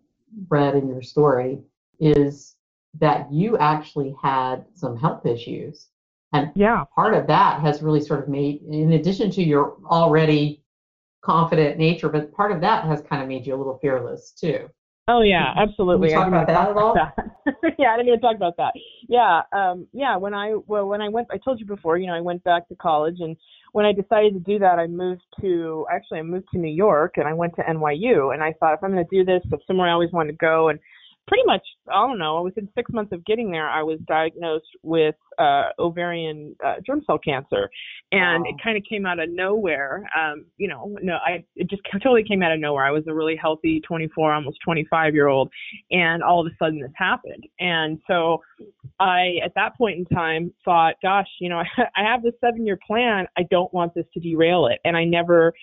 read 0.47 0.75
in 0.75 0.87
your 0.87 1.01
story 1.01 1.59
is 1.99 2.55
that 2.99 3.31
you 3.31 3.57
actually 3.57 4.15
had 4.21 4.65
some 4.73 4.95
health 4.95 5.25
issues 5.25 5.87
and 6.33 6.51
yeah. 6.55 6.83
part 6.93 7.13
of 7.13 7.27
that 7.27 7.61
has 7.61 7.81
really 7.81 8.01
sort 8.01 8.21
of 8.21 8.27
made, 8.27 8.61
in 8.63 8.93
addition 8.93 9.31
to 9.31 9.43
your 9.43 9.77
already 9.85 10.63
confident 11.21 11.77
nature, 11.77 12.09
but 12.09 12.31
part 12.33 12.51
of 12.51 12.61
that 12.61 12.85
has 12.85 13.01
kind 13.01 13.21
of 13.21 13.27
made 13.27 13.45
you 13.45 13.55
a 13.55 13.57
little 13.57 13.77
fearless 13.79 14.31
too. 14.31 14.69
Oh 15.09 15.21
yeah, 15.21 15.53
absolutely. 15.55 16.09
Can 16.09 16.17
talk 16.17 16.27
about 16.27 16.47
that 16.47 16.69
at 16.69 16.75
all? 16.75 16.93
yeah, 17.79 17.93
I 17.93 17.95
didn't 17.95 18.09
even 18.09 18.19
talk 18.19 18.35
about 18.35 18.57
that. 18.57 18.73
Yeah, 19.07 19.41
um, 19.53 19.87
yeah. 19.93 20.17
When 20.17 20.33
I 20.33 20.55
well, 20.67 20.85
when 20.85 21.01
I 21.01 21.07
went, 21.07 21.27
I 21.31 21.37
told 21.37 21.61
you 21.61 21.65
before. 21.65 21.97
You 21.97 22.07
know, 22.07 22.13
I 22.13 22.19
went 22.19 22.43
back 22.43 22.67
to 22.67 22.75
college, 22.75 23.15
and 23.19 23.37
when 23.71 23.85
I 23.85 23.93
decided 23.93 24.33
to 24.33 24.39
do 24.39 24.59
that, 24.59 24.79
I 24.79 24.87
moved 24.87 25.23
to 25.39 25.85
actually 25.89 26.19
I 26.19 26.23
moved 26.23 26.47
to 26.51 26.59
New 26.59 26.73
York, 26.73 27.13
and 27.15 27.25
I 27.25 27.31
went 27.31 27.55
to 27.55 27.61
NYU, 27.61 28.33
and 28.33 28.43
I 28.43 28.53
thought 28.59 28.73
if 28.73 28.83
I'm 28.83 28.91
going 28.91 29.05
to 29.05 29.15
do 29.15 29.23
this, 29.23 29.41
if 29.49 29.61
somewhere 29.65 29.87
I 29.87 29.93
always 29.93 30.11
wanted 30.11 30.33
to 30.33 30.37
go, 30.39 30.67
and 30.67 30.79
pretty 31.27 31.43
much, 31.45 31.61
I 31.89 32.07
don't 32.07 32.17
know, 32.17 32.41
within 32.41 32.69
six 32.75 32.91
months 32.93 33.11
of 33.11 33.25
getting 33.25 33.51
there, 33.51 33.67
I 33.69 33.83
was 33.83 33.99
diagnosed 34.07 34.65
with 34.81 35.15
uh, 35.37 35.69
ovarian 35.77 36.55
uh, 36.65 36.75
germ 36.85 37.01
cell 37.05 37.19
cancer, 37.19 37.69
and 38.11 38.43
wow. 38.43 38.49
it 38.49 38.55
kind 38.63 38.77
of 38.77 38.83
came 38.89 39.05
out 39.05 39.19
of 39.19 39.29
nowhere. 39.29 40.07
Um, 40.17 40.45
you 40.57 40.67
know, 40.67 40.95
no, 41.01 41.15
I 41.15 41.43
it 41.55 41.69
just 41.69 41.81
totally 41.91 42.23
came 42.23 42.41
out 42.41 42.51
of 42.51 42.59
nowhere. 42.59 42.85
I 42.85 42.91
was 42.91 43.03
a 43.07 43.13
really 43.13 43.35
healthy 43.35 43.81
24, 43.81 44.33
almost 44.33 44.57
25 44.63 45.13
year 45.13 45.27
old, 45.27 45.51
and 45.91 46.23
all 46.23 46.39
of 46.39 46.47
a 46.47 46.55
sudden 46.57 46.79
this 46.79 46.91
happened. 46.95 47.43
And 47.59 47.99
so, 48.07 48.39
I 48.99 49.35
at 49.43 49.53
that 49.55 49.77
point 49.77 49.97
in 49.99 50.05
time 50.05 50.53
thought, 50.63 50.95
gosh, 51.03 51.27
you 51.39 51.49
know, 51.49 51.61
I 51.77 52.03
have 52.03 52.23
this 52.23 52.33
seven 52.41 52.65
year 52.65 52.79
plan. 52.87 53.27
I 53.37 53.43
don't 53.51 53.73
want 53.73 53.93
this 53.93 54.05
to 54.13 54.19
derail 54.19 54.67
it, 54.67 54.79
and 54.85 54.95
I 54.95 55.03
never. 55.03 55.53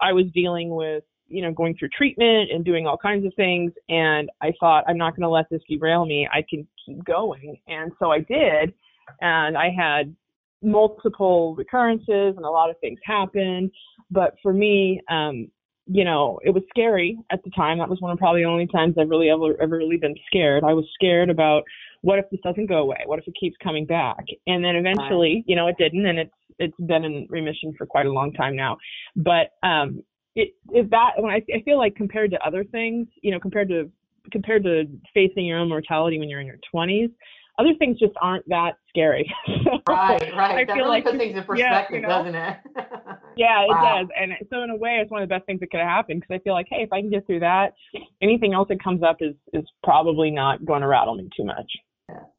I 0.00 0.12
was 0.12 0.24
dealing 0.34 0.74
with 0.74 1.04
you 1.32 1.42
know, 1.42 1.52
going 1.52 1.76
through 1.76 1.88
treatment 1.96 2.50
and 2.52 2.64
doing 2.64 2.86
all 2.86 2.98
kinds 2.98 3.26
of 3.26 3.32
things. 3.34 3.72
And 3.88 4.30
I 4.40 4.52
thought, 4.60 4.84
I'm 4.86 4.98
not 4.98 5.16
going 5.16 5.22
to 5.22 5.28
let 5.28 5.48
this 5.50 5.62
derail 5.68 6.04
me. 6.04 6.28
I 6.32 6.44
can 6.48 6.66
keep 6.84 7.04
going. 7.04 7.56
And 7.66 7.92
so 7.98 8.10
I 8.10 8.20
did. 8.20 8.72
And 9.20 9.56
I 9.56 9.70
had 9.76 10.14
multiple 10.62 11.54
recurrences 11.56 12.34
and 12.36 12.44
a 12.44 12.50
lot 12.50 12.70
of 12.70 12.78
things 12.80 12.98
happened. 13.04 13.70
But 14.10 14.34
for 14.42 14.52
me, 14.52 15.00
um, 15.10 15.48
you 15.86 16.04
know, 16.04 16.38
it 16.44 16.50
was 16.50 16.62
scary 16.68 17.18
at 17.30 17.42
the 17.44 17.50
time. 17.50 17.78
That 17.78 17.88
was 17.88 18.00
one 18.00 18.12
of 18.12 18.18
probably 18.18 18.42
the 18.42 18.48
only 18.48 18.68
times 18.68 18.94
I've 18.98 19.08
really 19.10 19.30
ever 19.30 19.60
ever 19.60 19.76
really 19.76 19.96
been 19.96 20.14
scared. 20.26 20.62
I 20.64 20.74
was 20.74 20.84
scared 20.94 21.28
about 21.28 21.64
what 22.02 22.18
if 22.18 22.26
this 22.30 22.40
doesn't 22.44 22.66
go 22.66 22.78
away? 22.78 22.98
What 23.06 23.18
if 23.18 23.26
it 23.26 23.34
keeps 23.38 23.56
coming 23.62 23.86
back? 23.86 24.24
And 24.46 24.64
then 24.64 24.76
eventually, 24.76 25.44
you 25.46 25.56
know, 25.56 25.66
it 25.66 25.76
didn't, 25.78 26.06
and 26.06 26.18
it's 26.20 26.34
it's 26.58 26.76
been 26.86 27.04
in 27.04 27.26
remission 27.28 27.74
for 27.76 27.86
quite 27.86 28.06
a 28.06 28.12
long 28.12 28.32
time 28.32 28.54
now. 28.54 28.76
But 29.16 29.50
um, 29.66 30.02
it 30.34 30.54
is 30.74 30.88
that 30.90 31.12
when 31.18 31.30
I, 31.30 31.42
I 31.54 31.62
feel 31.64 31.78
like 31.78 31.94
compared 31.94 32.30
to 32.30 32.46
other 32.46 32.64
things, 32.64 33.06
you 33.22 33.30
know, 33.30 33.40
compared 33.40 33.68
to 33.68 33.90
compared 34.30 34.62
to 34.64 34.84
facing 35.12 35.44
your 35.44 35.58
own 35.58 35.68
mortality 35.68 36.18
when 36.18 36.28
you're 36.28 36.40
in 36.40 36.46
your 36.46 36.58
20s, 36.72 37.10
other 37.58 37.70
things 37.78 37.98
just 37.98 38.12
aren't 38.20 38.48
that 38.48 38.72
scary. 38.88 39.30
right, 39.88 40.20
right. 40.36 40.58
I 40.58 40.64
that 40.64 40.74
feel 40.74 40.76
really 40.76 40.88
like 40.88 41.04
puts 41.04 41.18
things 41.18 41.36
in 41.36 41.44
perspective, 41.44 41.90
yeah, 41.90 41.96
you 41.96 42.02
know? 42.02 42.08
doesn't 42.08 42.34
it? 42.34 42.56
yeah, 43.36 43.64
it 43.64 43.68
wow. 43.68 43.98
does. 43.98 44.08
And 44.18 44.32
so 44.48 44.62
in 44.62 44.70
a 44.70 44.76
way, 44.76 45.00
it's 45.02 45.10
one 45.10 45.22
of 45.22 45.28
the 45.28 45.34
best 45.34 45.44
things 45.46 45.60
that 45.60 45.70
could 45.70 45.80
have 45.80 45.88
happened 45.88 46.20
because 46.20 46.40
I 46.40 46.42
feel 46.42 46.54
like, 46.54 46.66
hey, 46.70 46.82
if 46.82 46.92
I 46.92 47.00
can 47.00 47.10
get 47.10 47.26
through 47.26 47.40
that, 47.40 47.74
anything 48.22 48.54
else 48.54 48.68
that 48.68 48.82
comes 48.82 49.02
up 49.02 49.16
is 49.20 49.34
is 49.52 49.64
probably 49.82 50.30
not 50.30 50.64
going 50.64 50.82
to 50.82 50.88
rattle 50.88 51.16
me 51.16 51.28
too 51.36 51.44
much. 51.44 51.70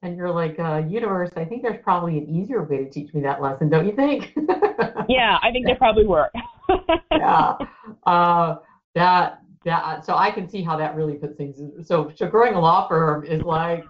And 0.01 0.17
you're 0.17 0.31
like, 0.31 0.59
uh, 0.59 0.83
universe, 0.87 1.29
I 1.35 1.45
think 1.45 1.61
there's 1.61 1.81
probably 1.83 2.17
an 2.17 2.29
easier 2.29 2.63
way 2.63 2.77
to 2.77 2.89
teach 2.89 3.13
me 3.13 3.21
that 3.21 3.41
lesson, 3.41 3.69
don't 3.69 3.85
you 3.85 3.95
think? 3.95 4.33
yeah, 5.09 5.37
I 5.41 5.51
think 5.51 5.65
there 5.65 5.75
probably 5.75 6.05
were. 6.05 6.29
yeah. 7.11 7.55
Uh, 8.05 8.55
that 8.95 9.39
that 9.65 10.05
so 10.05 10.15
I 10.15 10.29
can 10.29 10.49
see 10.49 10.61
how 10.61 10.77
that 10.77 10.95
really 10.95 11.15
puts 11.15 11.37
things. 11.37 11.59
So 11.87 12.11
so 12.15 12.27
growing 12.27 12.53
a 12.53 12.59
law 12.59 12.87
firm 12.87 13.25
is 13.25 13.41
like 13.43 13.85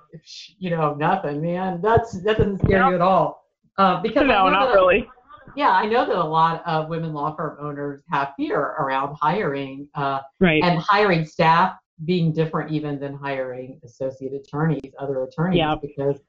you 0.59 0.69
know 0.69 0.93
nothing, 0.93 1.41
man. 1.41 1.81
That's 1.81 2.13
that 2.23 2.37
doesn't 2.37 2.59
scare 2.59 2.87
you 2.89 2.95
at 2.95 3.01
all. 3.01 3.49
Uh, 3.77 4.01
because 4.01 4.27
no, 4.27 4.49
not 4.49 4.67
that, 4.67 4.73
really. 4.73 5.07
Yeah, 5.55 5.71
I 5.71 5.85
know 5.85 6.05
that 6.05 6.15
a 6.15 6.23
lot 6.23 6.63
of 6.65 6.89
women 6.89 7.13
law 7.13 7.35
firm 7.35 7.57
owners 7.59 8.01
have 8.09 8.33
fear 8.37 8.59
around 8.59 9.15
hiring 9.21 9.87
uh, 9.95 10.21
right. 10.39 10.63
and 10.63 10.79
hiring 10.79 11.25
staff 11.25 11.75
being 12.05 12.33
different 12.33 12.71
even 12.71 12.99
than 12.99 13.15
hiring 13.15 13.79
associate 13.83 14.33
attorneys, 14.33 14.91
other 14.99 15.23
attorneys, 15.23 15.57
yeah. 15.57 15.75
because 15.81 16.21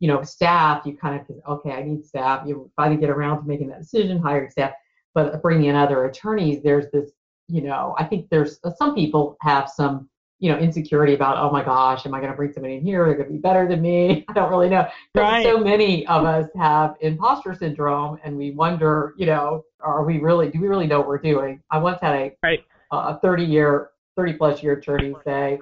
you 0.00 0.08
know 0.08 0.22
staff 0.22 0.86
you 0.86 0.96
kind 0.96 1.20
of 1.20 1.36
okay, 1.48 1.72
I 1.72 1.82
need 1.82 2.04
staff. 2.04 2.46
You 2.46 2.70
finally 2.76 3.00
get 3.00 3.10
around 3.10 3.42
to 3.42 3.46
making 3.46 3.68
that 3.68 3.80
decision, 3.80 4.20
hiring 4.20 4.50
staff 4.50 4.72
but 5.14 5.42
bringing 5.42 5.66
in 5.66 5.76
other 5.76 6.04
attorneys, 6.04 6.62
there's 6.62 6.90
this, 6.92 7.10
you 7.48 7.62
know, 7.62 7.94
I 7.98 8.04
think 8.04 8.28
there's 8.30 8.60
uh, 8.64 8.70
some 8.76 8.94
people 8.94 9.36
have 9.40 9.68
some, 9.68 10.08
you 10.38 10.50
know, 10.50 10.58
insecurity 10.58 11.14
about, 11.14 11.36
oh 11.36 11.50
my 11.50 11.64
gosh, 11.64 12.06
am 12.06 12.14
I 12.14 12.20
going 12.20 12.30
to 12.30 12.36
bring 12.36 12.52
somebody 12.52 12.76
in 12.76 12.82
here? 12.82 13.04
They're 13.06 13.16
going 13.16 13.28
to 13.28 13.32
be 13.32 13.40
better 13.40 13.68
than 13.68 13.82
me. 13.82 14.24
I 14.28 14.32
don't 14.32 14.50
really 14.50 14.68
know. 14.68 14.88
Right. 15.14 15.44
So 15.44 15.58
many 15.58 16.06
of 16.06 16.24
us 16.24 16.48
have 16.56 16.94
imposter 17.00 17.54
syndrome, 17.54 18.18
and 18.24 18.36
we 18.36 18.52
wonder, 18.52 19.14
you 19.16 19.26
know, 19.26 19.64
are 19.80 20.04
we 20.04 20.18
really? 20.18 20.50
Do 20.50 20.60
we 20.60 20.68
really 20.68 20.86
know 20.86 21.00
what 21.00 21.08
we're 21.08 21.18
doing? 21.18 21.60
I 21.70 21.78
once 21.78 21.98
had 22.00 22.14
a 22.14 22.36
right. 22.42 22.64
a 22.92 23.18
30 23.18 23.44
year, 23.44 23.90
30 24.16 24.34
plus 24.34 24.62
year 24.62 24.74
attorneys 24.74 25.16
say, 25.24 25.60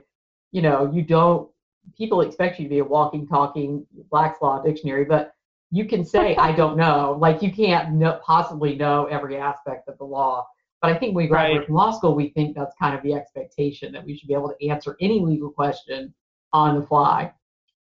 you 0.52 0.62
know, 0.62 0.90
you 0.92 1.02
don't. 1.02 1.48
People 1.96 2.20
expect 2.20 2.58
you 2.58 2.64
to 2.66 2.68
be 2.68 2.78
a 2.80 2.84
walking, 2.84 3.26
talking 3.26 3.86
Black's 4.10 4.42
Law 4.42 4.62
dictionary, 4.62 5.04
but 5.04 5.32
you 5.70 5.86
can 5.86 6.04
say 6.04 6.36
I 6.36 6.52
don't 6.52 6.76
know. 6.84 7.16
Like 7.18 7.42
you 7.42 7.52
can't 7.52 7.94
know, 7.94 8.20
possibly 8.24 8.76
know 8.76 9.06
every 9.06 9.36
aspect 9.36 9.88
of 9.88 9.98
the 9.98 10.04
law. 10.04 10.46
But 10.80 10.92
I 10.92 10.98
think 10.98 11.14
when 11.14 11.24
we 11.24 11.28
graduate 11.28 11.58
right. 11.58 11.66
from 11.66 11.74
law 11.74 11.90
school, 11.90 12.14
we 12.14 12.28
think 12.30 12.54
that's 12.54 12.74
kind 12.80 12.96
of 12.96 13.02
the 13.02 13.12
expectation 13.12 13.92
that 13.92 14.04
we 14.04 14.16
should 14.16 14.28
be 14.28 14.34
able 14.34 14.52
to 14.52 14.68
answer 14.68 14.96
any 15.00 15.20
legal 15.20 15.50
question 15.50 16.14
on 16.52 16.80
the 16.80 16.86
fly. 16.86 17.32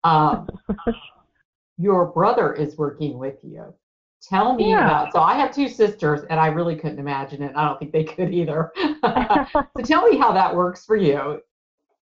Um, 0.03 0.47
your 1.77 2.07
brother 2.07 2.53
is 2.53 2.77
working 2.77 3.19
with 3.19 3.35
you. 3.43 3.73
Tell 4.21 4.53
me 4.53 4.69
yeah. 4.69 4.85
about. 4.85 5.13
So 5.13 5.19
I 5.19 5.33
have 5.35 5.53
two 5.53 5.67
sisters, 5.67 6.21
and 6.29 6.39
I 6.39 6.47
really 6.47 6.75
couldn't 6.75 6.99
imagine 6.99 7.41
it. 7.41 7.53
I 7.55 7.65
don't 7.65 7.79
think 7.79 7.91
they 7.91 8.03
could 8.03 8.33
either. 8.33 8.71
so 8.75 9.63
tell 9.83 10.07
me 10.07 10.17
how 10.17 10.31
that 10.31 10.55
works 10.55 10.85
for 10.85 10.95
you. 10.95 11.41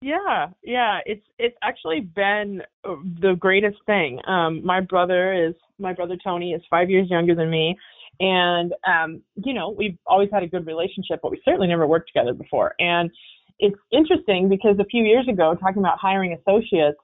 Yeah, 0.02 0.48
yeah, 0.64 1.00
it's 1.06 1.26
it's 1.38 1.58
actually 1.62 2.00
been 2.00 2.62
uh, 2.88 2.96
the 3.22 3.36
greatest 3.38 3.78
thing. 3.86 4.20
Um, 4.28 4.66
my 4.66 4.80
brother 4.80 5.34
is 5.34 5.54
my 5.78 5.94
brother 5.94 6.16
Tony 6.24 6.54
is 6.54 6.62
five 6.70 6.90
years 6.90 7.10
younger 7.10 7.36
than 7.36 7.50
me, 7.50 7.78
and 8.20 8.74
um, 8.88 9.22
you 9.36 9.54
know 9.54 9.70
we've 9.70 9.98
always 10.08 10.30
had 10.32 10.42
a 10.42 10.48
good 10.48 10.66
relationship, 10.66 11.20
but 11.22 11.32
we 11.32 11.42
certainly 11.44 11.68
never 11.68 11.86
worked 11.86 12.10
together 12.14 12.34
before. 12.34 12.76
And 12.80 13.12
it's 13.60 13.78
interesting 13.92 14.48
because 14.48 14.78
a 14.80 14.86
few 14.86 15.04
years 15.04 15.28
ago, 15.28 15.54
talking 15.60 15.80
about 15.80 16.00
hiring 16.00 16.34
associates, 16.34 16.98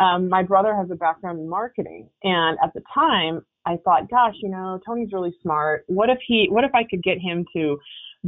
um, 0.00 0.28
my 0.28 0.42
brother 0.42 0.74
has 0.74 0.90
a 0.90 0.96
background 0.96 1.38
in 1.38 1.48
marketing, 1.48 2.08
and 2.24 2.58
at 2.64 2.74
the 2.74 2.82
time 2.92 3.42
I 3.66 3.76
thought, 3.84 4.10
gosh, 4.10 4.34
you 4.42 4.50
know, 4.50 4.80
Tony's 4.86 5.12
really 5.12 5.34
smart. 5.42 5.84
What 5.86 6.08
if 6.10 6.18
he? 6.26 6.48
What 6.50 6.64
if 6.64 6.74
I 6.74 6.84
could 6.84 7.02
get 7.02 7.18
him 7.18 7.44
to 7.54 7.78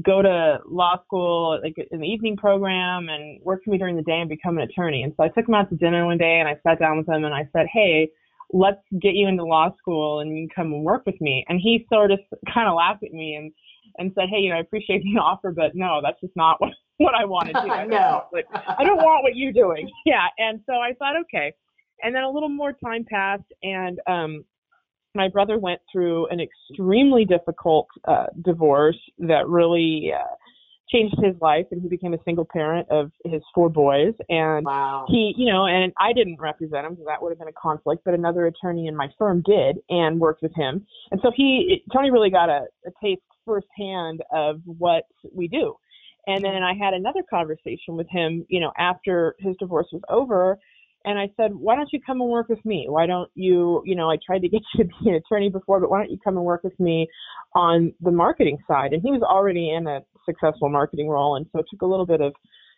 go 0.01 0.23
to 0.23 0.59
law 0.67 1.03
school 1.05 1.61
like 1.63 1.75
in 1.91 2.01
the 2.01 2.07
evening 2.07 2.37
program 2.37 3.09
and 3.09 3.41
work 3.43 3.63
for 3.65 3.71
me 3.71 3.79
during 3.79 3.97
the 3.97 4.03
day 4.03 4.21
and 4.21 4.29
become 4.29 4.57
an 4.57 4.65
attorney. 4.65 5.03
And 5.03 5.13
so 5.17 5.25
I 5.25 5.29
took 5.29 5.47
him 5.47 5.55
out 5.55 5.69
to 5.69 5.77
dinner 5.77 6.07
one 6.07 6.17
day 6.17 6.39
and 6.41 6.49
I 6.49 6.57
sat 6.67 6.79
down 6.79 6.97
with 6.97 7.09
him 7.09 7.25
and 7.25 7.35
I 7.35 7.47
said, 7.53 7.67
Hey, 7.71 8.09
let's 8.53 8.81
get 9.01 9.15
you 9.15 9.29
into 9.29 9.45
law 9.45 9.69
school 9.77 10.21
and 10.21 10.31
you 10.31 10.49
can 10.49 10.65
come 10.65 10.73
and 10.73 10.85
work 10.85 11.05
with 11.05 11.21
me. 11.21 11.45
And 11.49 11.61
he 11.63 11.87
sort 11.93 12.11
of 12.11 12.21
kind 12.55 12.69
of 12.69 12.75
laughed 12.75 13.03
at 13.05 13.13
me 13.13 13.35
and 13.35 13.53
and 13.99 14.11
said, 14.15 14.29
Hey, 14.31 14.39
you 14.39 14.51
know, 14.51 14.57
I 14.57 14.61
appreciate 14.61 15.03
the 15.03 15.21
offer, 15.21 15.53
but 15.53 15.73
no, 15.75 16.01
that's 16.03 16.21
just 16.21 16.35
not 16.37 16.61
what 16.61 16.73
what 16.97 17.15
I 17.15 17.25
want 17.27 17.49
to 17.49 17.53
do. 17.53 17.71
I 17.71 17.85
no. 17.85 18.25
Like, 18.33 18.47
I 18.55 18.85
don't 18.85 18.97
want 18.97 19.25
what 19.25 19.37
you're 19.37 19.53
doing. 19.53 19.91
Yeah. 20.07 20.27
And 20.39 20.61
so 20.67 20.75
I 20.75 20.93
thought, 20.99 21.17
okay. 21.23 21.53
And 22.03 22.15
then 22.15 22.23
a 22.23 22.31
little 22.31 22.49
more 22.49 22.73
time 22.73 23.05
passed 23.05 23.45
and 23.63 24.01
um 24.07 24.45
my 25.15 25.29
brother 25.29 25.59
went 25.59 25.81
through 25.91 26.27
an 26.29 26.41
extremely 26.41 27.25
difficult 27.25 27.89
uh, 28.07 28.27
divorce 28.45 28.99
that 29.19 29.47
really 29.47 30.13
uh, 30.15 30.35
changed 30.91 31.17
his 31.23 31.35
life, 31.41 31.67
and 31.71 31.83
he 31.83 31.89
became 31.89 32.15
a 32.15 32.19
single 32.25 32.47
parent 32.51 32.89
of 32.91 33.11
his 33.25 33.43
four 33.55 33.69
boys. 33.69 34.15
And 34.29 34.65
wow. 34.65 35.07
he, 35.09 35.35
you 35.37 35.51
know, 35.53 35.67
and 35.67 35.93
I 35.99 36.13
didn't 36.13 36.41
represent 36.41 36.87
him, 36.87 36.97
so 36.99 37.05
that 37.07 37.23
would 37.23 37.31
have 37.31 37.39
been 37.39 37.49
a 37.49 37.61
conflict. 37.61 38.03
But 38.05 38.15
another 38.15 38.47
attorney 38.47 38.87
in 38.87 38.97
my 38.97 39.09
firm 39.19 39.43
did, 39.45 39.79
and 39.89 40.21
worked 40.21 40.43
with 40.43 40.55
him. 40.55 40.87
And 41.11 41.21
so 41.23 41.31
he, 41.35 41.83
Tony, 41.93 42.11
really 42.11 42.31
got 42.31 42.49
a, 42.49 42.67
a 42.87 42.91
taste 43.03 43.23
firsthand 43.45 44.23
of 44.33 44.61
what 44.65 45.05
we 45.35 45.49
do. 45.49 45.75
And 46.27 46.45
then 46.45 46.63
I 46.63 46.75
had 46.75 46.95
another 46.95 47.23
conversation 47.29 47.97
with 47.97 48.07
him, 48.09 48.47
you 48.49 48.61
know, 48.61 48.73
after 48.79 49.35
his 49.41 49.57
divorce 49.59 49.89
was 49.93 50.03
over 50.09 50.59
and 51.05 51.19
I 51.19 51.31
said, 51.37 51.55
why 51.55 51.75
don't 51.75 51.89
you 51.93 52.01
come 52.05 52.21
and 52.21 52.31
work 52.31 52.49
with 52.49 52.65
me? 52.65 52.87
Why 52.89 53.07
don't 53.07 53.31
you, 53.35 53.83
you 53.85 53.97
know, 53.97 54.11
I 54.11 54.17
tried 54.25 54.41
to 54.41 54.49
get 54.49 54.63
you 54.75 54.85
to 54.85 54.91
be 55.03 55.11
an 55.11 55.15
attorney 55.17 55.51
before, 55.51 55.81
but 55.81 55.91
why 55.91 55.99
don't 55.99 56.11
you 56.11 56.19
come 56.23 56.37
and 56.37 56.45
work 56.45 56.63
with 56.63 56.79
me 56.79 57.09
on 57.55 57.93
the 58.01 58.11
marketing 58.11 58.59
side? 58.69 58.93
And 58.93 59.03
he 59.03 59.11
was 59.11 59.23
already 59.23 59.71
in 59.71 59.87
a 59.87 60.01
successful 60.25 60.69
marketing 60.69 61.09
role. 61.09 61.37
And 61.37 61.47
so 61.53 61.61
it 61.61 61.67
took 61.71 61.83
a 61.83 61.87
little 61.87 62.07
bit 62.07 62.21
of 62.21 62.33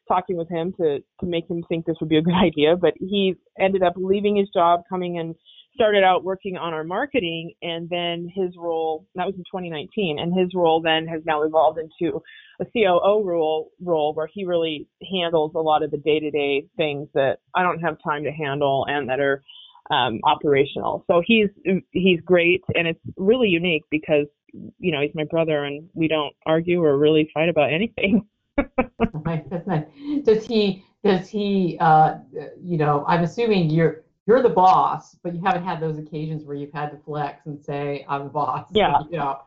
talking 0.08 0.36
with 0.36 0.48
him 0.48 0.72
to, 0.78 0.98
to 1.20 1.26
make 1.26 1.48
him 1.48 1.62
think 1.68 1.86
this 1.86 1.96
would 2.00 2.08
be 2.08 2.18
a 2.18 2.22
good 2.22 2.34
idea. 2.42 2.76
But 2.76 2.94
he 2.98 3.34
ended 3.58 3.82
up 3.82 3.94
leaving 3.96 4.36
his 4.36 4.48
job, 4.54 4.82
coming 4.88 5.18
and 5.18 5.34
started 5.74 6.04
out 6.04 6.24
working 6.24 6.56
on 6.56 6.72
our 6.72 6.84
marketing 6.84 7.52
and 7.62 7.88
then 7.88 8.28
his 8.34 8.54
role 8.56 9.06
that 9.14 9.26
was 9.26 9.34
in 9.34 9.42
2019 9.42 10.18
and 10.18 10.32
his 10.32 10.54
role 10.54 10.80
then 10.80 11.06
has 11.06 11.20
now 11.26 11.42
evolved 11.42 11.78
into 11.78 12.22
a 12.60 12.64
COO 12.66 13.22
role 13.24 13.70
role 13.80 14.14
where 14.14 14.28
he 14.32 14.44
really 14.44 14.86
handles 15.12 15.52
a 15.54 15.60
lot 15.60 15.82
of 15.82 15.90
the 15.90 15.96
day-to-day 15.98 16.66
things 16.76 17.08
that 17.14 17.38
I 17.54 17.62
don't 17.62 17.80
have 17.80 17.96
time 18.02 18.24
to 18.24 18.30
handle 18.30 18.86
and 18.88 19.08
that 19.08 19.20
are 19.20 19.42
um, 19.90 20.20
operational. 20.24 21.04
So 21.06 21.22
he's 21.24 21.48
he's 21.90 22.20
great 22.20 22.62
and 22.74 22.86
it's 22.88 23.00
really 23.16 23.48
unique 23.48 23.84
because 23.90 24.26
you 24.52 24.92
know 24.92 25.00
he's 25.00 25.14
my 25.14 25.24
brother 25.24 25.64
and 25.64 25.88
we 25.94 26.08
don't 26.08 26.34
argue 26.46 26.82
or 26.82 26.96
really 26.96 27.28
fight 27.34 27.48
about 27.48 27.72
anything. 27.72 28.26
Does 30.24 30.46
he 30.46 30.84
does 31.02 31.28
he 31.28 31.76
uh, 31.80 32.14
you 32.62 32.78
know 32.78 33.04
I'm 33.06 33.24
assuming 33.24 33.68
you're 33.68 34.03
you're 34.26 34.42
the 34.42 34.48
boss, 34.48 35.16
but 35.22 35.34
you 35.34 35.42
haven't 35.42 35.64
had 35.64 35.80
those 35.80 35.98
occasions 35.98 36.44
where 36.44 36.56
you've 36.56 36.72
had 36.72 36.90
to 36.90 36.98
flex 36.98 37.46
and 37.46 37.60
say, 37.60 38.04
I'm 38.08 38.24
the 38.24 38.30
boss. 38.30 38.66
Yeah. 38.72 38.98
You 39.10 39.18
know, 39.18 39.40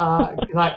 uh, 0.00 0.34
I, 0.56 0.76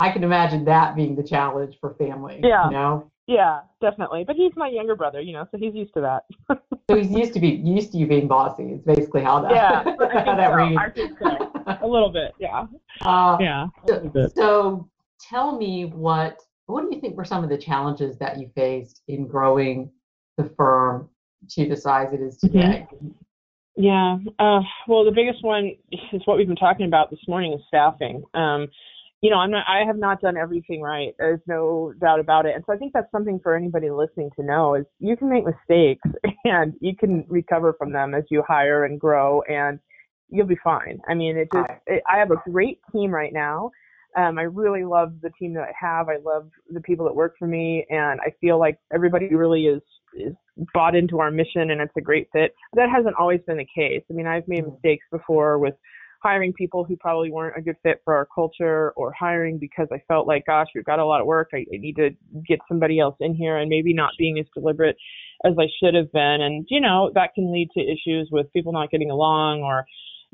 I 0.00 0.10
can 0.10 0.24
imagine 0.24 0.64
that 0.64 0.96
being 0.96 1.14
the 1.14 1.22
challenge 1.22 1.76
for 1.80 1.94
family. 1.94 2.40
Yeah. 2.42 2.66
You 2.66 2.72
know? 2.72 3.10
Yeah, 3.26 3.60
definitely. 3.80 4.24
But 4.26 4.36
he's 4.36 4.52
my 4.56 4.68
younger 4.68 4.96
brother, 4.96 5.20
you 5.20 5.34
know, 5.34 5.46
so 5.50 5.58
he's 5.58 5.74
used 5.74 5.92
to 5.94 6.00
that. 6.00 6.24
so 6.90 6.96
he's 6.96 7.10
used 7.10 7.34
to 7.34 7.40
be 7.40 7.48
used 7.48 7.92
to 7.92 7.98
you 7.98 8.06
being 8.06 8.26
bossy. 8.26 8.64
It's 8.64 8.84
basically 8.84 9.22
how 9.22 9.40
that 9.42 9.52
yeah, 9.52 9.82
how 10.24 10.34
that 10.34 10.50
so. 10.50 10.54
reads. 10.54 10.78
I 10.78 10.90
think 10.90 11.18
so. 11.18 11.52
A 11.82 11.86
little 11.86 12.10
bit, 12.10 12.32
yeah. 12.40 12.64
Uh, 13.02 13.36
yeah. 13.38 13.66
So, 13.86 14.30
so 14.34 14.88
tell 15.20 15.58
me 15.58 15.84
what 15.84 16.40
what 16.66 16.82
do 16.82 16.94
you 16.94 17.00
think 17.02 17.16
were 17.16 17.24
some 17.24 17.44
of 17.44 17.50
the 17.50 17.58
challenges 17.58 18.16
that 18.18 18.38
you 18.38 18.50
faced 18.54 19.02
in 19.08 19.26
growing 19.26 19.90
the 20.38 20.44
firm 20.56 21.10
to 21.50 21.68
the 21.68 21.76
size 21.76 22.12
it 22.12 22.20
is 22.20 22.38
Mm-hmm. 22.44 22.58
today? 22.58 22.86
Yeah. 23.76 24.18
Uh, 24.40 24.60
well, 24.88 25.04
the 25.04 25.12
biggest 25.14 25.44
one 25.44 25.72
is 25.92 26.22
what 26.24 26.36
we've 26.36 26.48
been 26.48 26.56
talking 26.56 26.86
about 26.86 27.10
this 27.10 27.20
morning 27.28 27.52
is 27.52 27.60
staffing. 27.68 28.24
Um, 28.34 28.66
you 29.20 29.30
know, 29.30 29.36
I'm 29.36 29.50
not, 29.50 29.64
I 29.68 29.84
have 29.84 29.96
not 29.96 30.20
done 30.20 30.36
everything 30.36 30.80
right. 30.80 31.14
There's 31.18 31.40
no 31.46 31.92
doubt 32.00 32.20
about 32.20 32.46
it. 32.46 32.54
And 32.54 32.64
so 32.66 32.72
I 32.72 32.76
think 32.76 32.92
that's 32.92 33.10
something 33.10 33.40
for 33.42 33.56
anybody 33.56 33.90
listening 33.90 34.30
to 34.36 34.44
know 34.44 34.74
is 34.74 34.84
you 35.00 35.16
can 35.16 35.28
make 35.28 35.44
mistakes 35.44 36.08
and 36.44 36.74
you 36.80 36.96
can 36.96 37.24
recover 37.28 37.74
from 37.78 37.92
them 37.92 38.14
as 38.14 38.24
you 38.30 38.42
hire 38.46 38.84
and 38.84 38.98
grow 38.98 39.42
and 39.42 39.78
you'll 40.28 40.46
be 40.46 40.58
fine. 40.62 41.00
I 41.08 41.14
mean, 41.14 41.36
it 41.36 41.48
just, 41.52 41.70
it, 41.86 42.02
I 42.08 42.18
have 42.18 42.30
a 42.30 42.50
great 42.50 42.80
team 42.92 43.10
right 43.10 43.32
now. 43.32 43.70
Um, 44.16 44.38
I 44.38 44.42
really 44.42 44.84
love 44.84 45.14
the 45.22 45.30
team 45.38 45.54
that 45.54 45.68
I 45.68 45.72
have. 45.80 46.08
I 46.08 46.16
love 46.24 46.48
the 46.70 46.80
people 46.80 47.04
that 47.06 47.14
work 47.14 47.34
for 47.38 47.46
me 47.46 47.86
and 47.90 48.20
I 48.20 48.32
feel 48.40 48.58
like 48.58 48.78
everybody 48.92 49.34
really 49.34 49.66
is, 49.66 49.82
is 50.14 50.34
bought 50.74 50.94
into 50.94 51.20
our 51.20 51.30
mission 51.30 51.70
and 51.70 51.80
it's 51.80 51.96
a 51.96 52.00
great 52.00 52.28
fit. 52.32 52.54
That 52.74 52.88
hasn't 52.94 53.16
always 53.18 53.40
been 53.46 53.58
the 53.58 53.66
case. 53.66 54.02
I 54.10 54.14
mean, 54.14 54.26
I've 54.26 54.48
made 54.48 54.66
mistakes 54.66 55.04
before 55.10 55.58
with 55.58 55.74
hiring 56.22 56.52
people 56.52 56.84
who 56.84 56.96
probably 56.96 57.30
weren't 57.30 57.56
a 57.56 57.62
good 57.62 57.76
fit 57.82 58.00
for 58.04 58.14
our 58.14 58.26
culture 58.34 58.92
or 58.96 59.12
hiring 59.12 59.58
because 59.58 59.86
I 59.92 60.02
felt 60.08 60.26
like, 60.26 60.46
gosh, 60.46 60.66
we've 60.74 60.84
got 60.84 60.98
a 60.98 61.04
lot 61.04 61.20
of 61.20 61.26
work. 61.26 61.50
I, 61.54 61.58
I 61.58 61.78
need 61.78 61.96
to 61.96 62.10
get 62.46 62.58
somebody 62.68 62.98
else 62.98 63.14
in 63.20 63.34
here 63.34 63.56
and 63.56 63.68
maybe 63.68 63.94
not 63.94 64.10
being 64.18 64.38
as 64.38 64.46
deliberate 64.54 64.96
as 65.44 65.54
I 65.58 65.66
should 65.80 65.94
have 65.94 66.10
been. 66.12 66.38
And, 66.40 66.66
you 66.70 66.80
know, 66.80 67.12
that 67.14 67.34
can 67.34 67.52
lead 67.52 67.68
to 67.74 67.80
issues 67.80 68.28
with 68.32 68.52
people 68.52 68.72
not 68.72 68.90
getting 68.90 69.10
along 69.10 69.62
or 69.62 69.84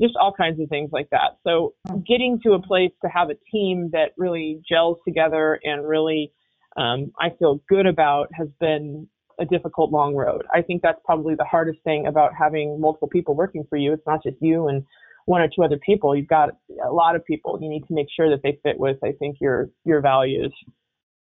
just 0.01 0.15
all 0.21 0.33
kinds 0.33 0.61
of 0.61 0.69
things 0.69 0.91
like 0.93 1.11
that. 1.11 1.39
So 1.45 1.75
getting 2.07 2.41
to 2.45 2.55
a 2.55 2.63
place 2.63 2.91
to 3.03 3.09
have 3.09 3.29
a 3.29 3.37
team 3.53 3.91
that 3.93 4.13
really 4.17 4.61
gels 4.69 4.99
together 5.07 5.61
and 5.63 5.87
really 5.87 6.33
um, 6.77 7.13
I 7.21 7.31
feel 7.39 7.61
good 7.69 7.87
about 7.87 8.29
has 8.35 8.49
been 8.59 9.09
a 9.39 9.45
difficult 9.45 9.91
long 9.91 10.15
road. 10.15 10.45
I 10.53 10.63
think 10.63 10.83
that's 10.83 11.01
probably 11.05 11.35
the 11.35 11.45
hardest 11.45 11.81
thing 11.85 12.07
about 12.07 12.33
having 12.35 12.81
multiple 12.81 13.09
people 13.09 13.35
working 13.35 13.65
for 13.69 13.77
you. 13.77 13.93
It's 13.93 14.07
not 14.07 14.23
just 14.23 14.37
you 14.41 14.69
and 14.69 14.85
one 15.27 15.41
or 15.41 15.49
two 15.49 15.63
other 15.63 15.79
people. 15.79 16.15
You've 16.15 16.29
got 16.29 16.51
a 16.85 16.93
lot 16.93 17.17
of 17.17 17.25
people. 17.25 17.59
You 17.61 17.69
need 17.69 17.87
to 17.89 17.95
make 17.95 18.09
sure 18.15 18.31
that 18.31 18.43
they 18.43 18.59
fit 18.63 18.79
with, 18.79 18.99
I 19.03 19.13
think, 19.13 19.39
your 19.41 19.71
your 19.85 20.01
values. 20.01 20.53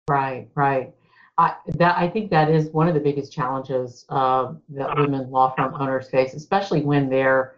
Right, 0.09 0.47
right. 0.55 0.93
I 1.37 1.55
that 1.77 1.97
I 1.97 2.09
think 2.09 2.29
that 2.31 2.49
is 2.49 2.69
one 2.69 2.87
of 2.87 2.93
the 2.93 2.99
biggest 2.99 3.31
challenges 3.31 4.05
uh, 4.09 4.53
that 4.69 4.97
women 4.97 5.29
law 5.29 5.53
firm 5.55 5.75
owners 5.75 6.09
face, 6.09 6.33
especially 6.33 6.81
when 6.81 7.09
they're 7.09 7.55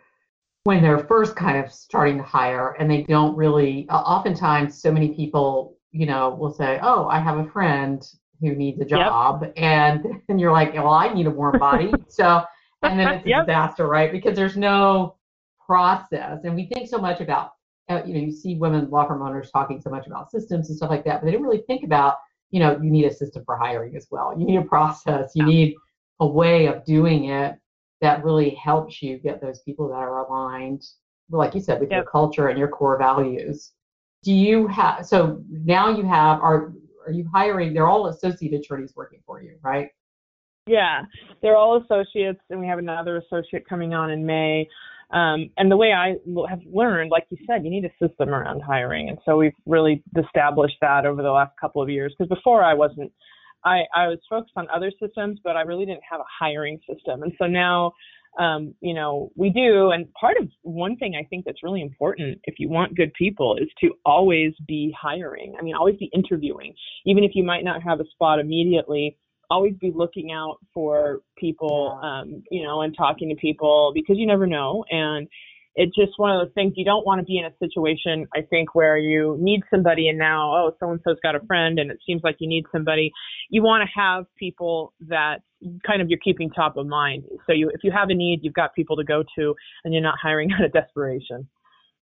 when 0.64 0.82
they're 0.82 1.00
first 1.00 1.36
kind 1.36 1.64
of 1.64 1.72
starting 1.72 2.18
to 2.18 2.24
hire 2.24 2.72
and 2.80 2.90
they 2.90 3.04
don't 3.04 3.36
really. 3.36 3.88
Uh, 3.90 3.98
oftentimes, 3.98 4.80
so 4.80 4.92
many 4.92 5.10
people, 5.14 5.78
you 5.92 6.06
know, 6.06 6.36
will 6.36 6.54
say, 6.54 6.80
"Oh, 6.82 7.08
I 7.08 7.20
have 7.20 7.38
a 7.38 7.50
friend 7.50 8.04
who 8.42 8.56
needs 8.56 8.80
a 8.82 8.86
job," 8.86 9.44
yep. 9.44 9.54
and 9.58 10.06
and 10.30 10.40
you're 10.40 10.52
like, 10.52 10.74
"Well, 10.74 10.90
I 10.90 11.14
need 11.14 11.28
a 11.28 11.32
warm 11.32 11.60
body." 11.60 11.92
so, 12.08 12.44
and 12.82 13.00
then 13.00 13.08
it's 13.14 13.26
a 13.26 13.30
yep. 13.30 13.46
disaster, 13.46 13.88
right? 13.88 14.12
Because 14.12 14.36
there's 14.36 14.58
no 14.58 15.16
process, 15.66 16.40
and 16.44 16.56
we 16.56 16.66
think 16.68 16.90
so 16.90 16.98
much 16.98 17.22
about. 17.22 17.52
Uh, 17.90 18.02
you 18.06 18.14
know, 18.14 18.20
you 18.22 18.32
see 18.32 18.56
women 18.56 18.90
law 18.90 19.06
firm 19.06 19.22
owners 19.22 19.52
talking 19.52 19.82
so 19.82 19.90
much 19.90 20.08
about 20.08 20.32
systems 20.32 20.70
and 20.70 20.78
stuff 20.78 20.90
like 20.90 21.04
that, 21.04 21.20
but 21.20 21.26
they 21.26 21.34
don't 21.34 21.44
really 21.44 21.64
think 21.68 21.84
about 21.84 22.16
you 22.54 22.60
know, 22.60 22.80
you 22.82 22.92
need 22.92 23.06
a 23.06 23.14
system 23.14 23.44
for 23.46 23.58
hiring 23.58 23.96
as 23.96 24.08
well. 24.12 24.38
You 24.38 24.46
need 24.46 24.58
a 24.58 24.64
process. 24.64 25.32
You 25.34 25.44
need 25.44 25.76
a 26.20 26.28
way 26.28 26.68
of 26.68 26.86
doing 26.86 27.26
it 27.26 27.58
that 28.00 28.24
really 28.24 28.52
helps 28.52 29.02
you 29.02 29.18
get 29.18 29.42
those 29.42 29.62
people 29.62 29.88
that 29.88 29.96
are 29.96 30.26
aligned, 30.26 30.84
like 31.32 31.56
you 31.56 31.62
said, 31.62 31.80
with 31.80 31.90
yep. 31.90 31.98
your 31.98 32.06
culture 32.06 32.50
and 32.50 32.60
your 32.60 32.68
core 32.68 33.00
values. 33.00 33.72
Do 34.24 34.32
you 34.32 34.68
have 34.68 35.04
so 35.04 35.42
now 35.50 35.90
you 35.90 36.04
have 36.04 36.40
are 36.42 36.74
are 37.06 37.12
you 37.12 37.28
hiring? 37.34 37.74
They're 37.74 37.88
all 37.88 38.08
associate 38.08 38.54
attorneys 38.54 38.94
working 38.96 39.22
for 39.26 39.42
you, 39.42 39.58
right? 39.62 39.90
Yeah, 40.66 41.02
they're 41.42 41.58
all 41.58 41.82
associates, 41.82 42.40
and 42.50 42.60
we 42.60 42.68
have 42.68 42.80
another 42.80 43.18
associate 43.18 43.68
coming 43.68 43.94
on 43.94 44.12
in 44.12 44.26
May. 44.26 44.68
Um, 45.12 45.52
and 45.58 45.70
the 45.70 45.78
way 45.78 45.94
I 45.94 46.16
have 46.50 46.62
learned, 46.72 47.12
like 47.12 47.26
you 47.30 47.38
said, 47.46 47.64
you 47.64 47.70
need 47.70 47.86
a 47.86 48.08
system 48.08 48.30
around 48.30 48.62
hiring. 48.62 49.10
And 49.10 49.18
so 49.26 49.38
we've 49.38 49.54
really 49.66 50.02
established 50.18 50.78
that 50.82 51.06
over 51.06 51.22
the 51.22 51.32
last 51.32 51.52
couple 51.60 51.82
of 51.82 51.90
years. 51.90 52.16
Because 52.18 52.30
before 52.30 52.64
I 52.64 52.74
wasn't, 52.74 53.12
I, 53.64 53.82
I 53.96 54.08
was 54.08 54.20
focused 54.30 54.54
on 54.56 54.68
other 54.74 54.92
systems, 55.00 55.40
but 55.44 55.56
I 55.56 55.62
really 55.62 55.86
didn't 55.86 56.04
have 56.10 56.20
a 56.20 56.26
hiring 56.40 56.80
system. 56.90 57.24
And 57.24 57.34
so 57.38 57.46
now, 57.46 57.94
um, 58.40 58.74
you 58.82 58.94
know, 58.94 59.32
we 59.36 59.50
do. 59.50 59.92
And 59.92 60.12
part 60.14 60.38
of 60.38 60.50
one 60.62 60.96
thing 60.98 61.16
I 61.16 61.24
think 61.26 61.46
that's 61.46 61.64
really 61.64 61.82
important 61.82 62.40
if 62.46 62.56
you 62.60 62.70
want 62.70 62.96
good 62.96 63.14
people 63.14 63.58
is 63.58 63.70
to 63.82 63.92
always 64.06 64.54
be 64.68 64.96
hiring. 65.00 65.56
I 65.58 65.62
mean, 65.62 65.76
always 65.76 65.98
be 65.98 66.10
interviewing, 66.14 66.74
even 67.06 67.24
if 67.24 67.32
you 67.36 67.44
might 67.44 67.64
not 67.64 67.82
have 67.84 68.00
a 68.00 68.06
spot 68.14 68.40
immediately 68.40 69.18
always 69.50 69.76
be 69.80 69.92
looking 69.94 70.32
out 70.32 70.58
for 70.74 71.22
people, 71.38 72.00
um, 72.04 72.44
you 72.50 72.64
know, 72.64 72.82
and 72.82 72.96
talking 72.98 73.30
to 73.30 73.36
people 73.36 73.92
because 73.94 74.18
you 74.18 74.26
never 74.26 74.48
know. 74.48 74.84
And 74.90 75.28
it's 75.76 75.96
just 75.96 76.14
one 76.18 76.32
of 76.32 76.46
those 76.46 76.54
things 76.54 76.74
you 76.76 76.86
don't 76.86 77.06
want 77.06 77.20
to 77.20 77.26
be 77.26 77.40
in 77.40 77.46
a 77.46 77.52
situation, 77.58 78.28
I 78.36 78.42
think, 78.42 78.76
where 78.76 78.98
you 78.98 79.38
need 79.40 79.62
somebody 79.72 80.08
and 80.08 80.20
now, 80.20 80.54
oh, 80.54 80.76
so 80.80 80.92
and 80.92 81.00
so's 81.04 81.18
got 81.24 81.36
a 81.36 81.40
friend 81.48 81.80
and 81.80 81.90
it 81.90 81.98
seems 82.06 82.22
like 82.24 82.36
you 82.40 82.48
need 82.48 82.66
somebody. 82.72 83.12
You 83.50 83.64
want 83.64 83.88
to 83.88 84.00
have 84.00 84.26
people 84.38 84.94
that 85.08 85.38
kind 85.86 86.02
of 86.02 86.10
you're 86.10 86.20
keeping 86.20 86.52
top 86.52 86.78
of 86.78 86.86
mind. 86.86 87.24
So 87.48 87.54
you, 87.54 87.70
if 87.70 87.84
you 87.84 87.92
have 87.92 88.10
a 88.10 88.14
need, 88.14 88.42
you've 88.44 88.54
got 88.54 88.76
people 88.76 88.96
to 88.98 89.04
go 89.04 89.24
to 89.38 89.56
and 89.84 89.94
you're 89.94 90.04
not 90.04 90.16
hiring 90.22 90.52
out 90.58 90.64
of 90.64 90.74
desperation. 90.74 91.48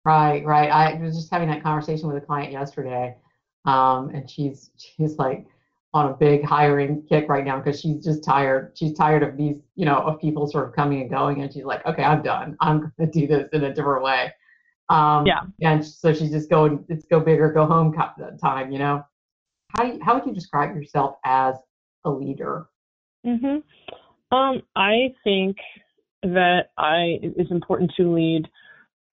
Right, 0.06 0.46
right. 0.46 0.70
I 0.70 1.02
was 1.02 1.16
just 1.16 1.30
having 1.30 1.50
that 1.50 1.62
conversation 1.62 2.08
with 2.08 2.24
a 2.24 2.26
client 2.26 2.54
yesterday. 2.54 3.18
Um, 3.66 4.10
and 4.10 4.30
she's, 4.30 4.72
she's 4.78 5.18
like, 5.18 5.46
on 5.94 6.12
a 6.12 6.14
big 6.14 6.44
hiring 6.44 7.04
kick 7.10 7.28
right 7.30 7.44
now 7.44 7.58
because 7.60 7.80
she's 7.80 8.04
just 8.04 8.24
tired. 8.24 8.72
She's 8.76 8.94
tired 8.94 9.24
of 9.24 9.38
these, 9.38 9.58
you 9.76 9.86
know, 9.86 9.98
of 9.98 10.20
people 10.20 10.48
sort 10.48 10.68
of 10.68 10.76
coming 10.76 11.02
and 11.02 11.10
going, 11.10 11.42
and 11.42 11.52
she's 11.52 11.64
like, 11.64 11.86
okay, 11.86 12.04
I'm 12.04 12.22
done. 12.22 12.56
I'm 12.62 12.80
going 12.98 13.12
to 13.12 13.20
do 13.20 13.28
this 13.28 13.50
in 13.54 13.64
a 13.64 13.74
different 13.74 14.04
way. 14.04 14.32
Um, 14.90 15.26
yeah. 15.26 15.42
And 15.62 15.86
so 15.86 16.14
she's 16.14 16.32
just 16.32 16.50
going, 16.50 16.84
it's 16.90 17.06
go 17.06 17.20
big 17.20 17.40
or 17.40 17.52
go 17.52 17.66
home 17.66 17.94
time, 17.94 18.72
you 18.72 18.80
know. 18.80 19.04
How 19.76 19.84
do 19.84 19.94
you, 19.94 20.00
how 20.02 20.16
would 20.16 20.26
you 20.26 20.34
describe 20.34 20.76
yourself 20.76 21.18
as 21.26 21.56
a 22.06 22.10
leader? 22.10 22.68
Mhm. 23.26 23.64
Um, 24.32 24.62
I 24.76 25.14
think 25.24 25.58
that 26.24 26.72
I 26.78 27.20
it's 27.22 27.52
important 27.52 27.92
to 27.98 28.14
lead 28.14 28.48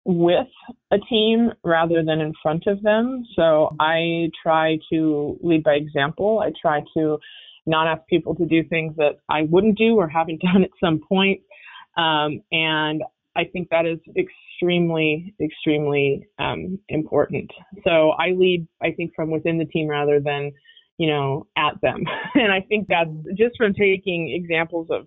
with 0.04 0.46
a 0.90 0.98
team 1.08 1.50
rather 1.62 2.04
than 2.04 2.20
in 2.20 2.32
front 2.42 2.66
of 2.66 2.82
them. 2.82 3.24
So 3.34 3.74
I 3.80 4.30
try 4.42 4.78
to 4.92 5.38
lead 5.42 5.64
by 5.64 5.74
example. 5.74 6.40
I 6.40 6.52
try 6.60 6.82
to 6.96 7.18
not 7.66 7.86
ask 7.86 8.06
people 8.08 8.34
to 8.34 8.44
do 8.44 8.62
things 8.68 8.94
that 8.96 9.18
I 9.28 9.42
wouldn't 9.42 9.78
do 9.78 9.96
or 9.96 10.08
haven't 10.08 10.42
done 10.52 10.62
at 10.62 10.70
some 10.82 11.00
point. 11.08 11.40
Um, 11.96 12.42
and 12.52 13.02
I 13.36 13.44
think 13.44 13.68
that 13.70 13.86
is 13.86 13.98
extremely, 14.16 15.34
extremely 15.40 16.28
um, 16.38 16.78
important. 16.88 17.50
So 17.84 18.10
I 18.10 18.30
lead, 18.30 18.66
I 18.82 18.92
think, 18.92 19.12
from 19.16 19.30
within 19.30 19.58
the 19.58 19.64
team 19.64 19.88
rather 19.88 20.20
than, 20.20 20.52
you 20.98 21.08
know, 21.08 21.46
at 21.56 21.80
them. 21.80 22.04
and 22.34 22.52
I 22.52 22.60
think 22.60 22.88
that's 22.88 23.10
just 23.36 23.56
from 23.56 23.74
taking 23.74 24.30
examples 24.30 24.88
of 24.90 25.06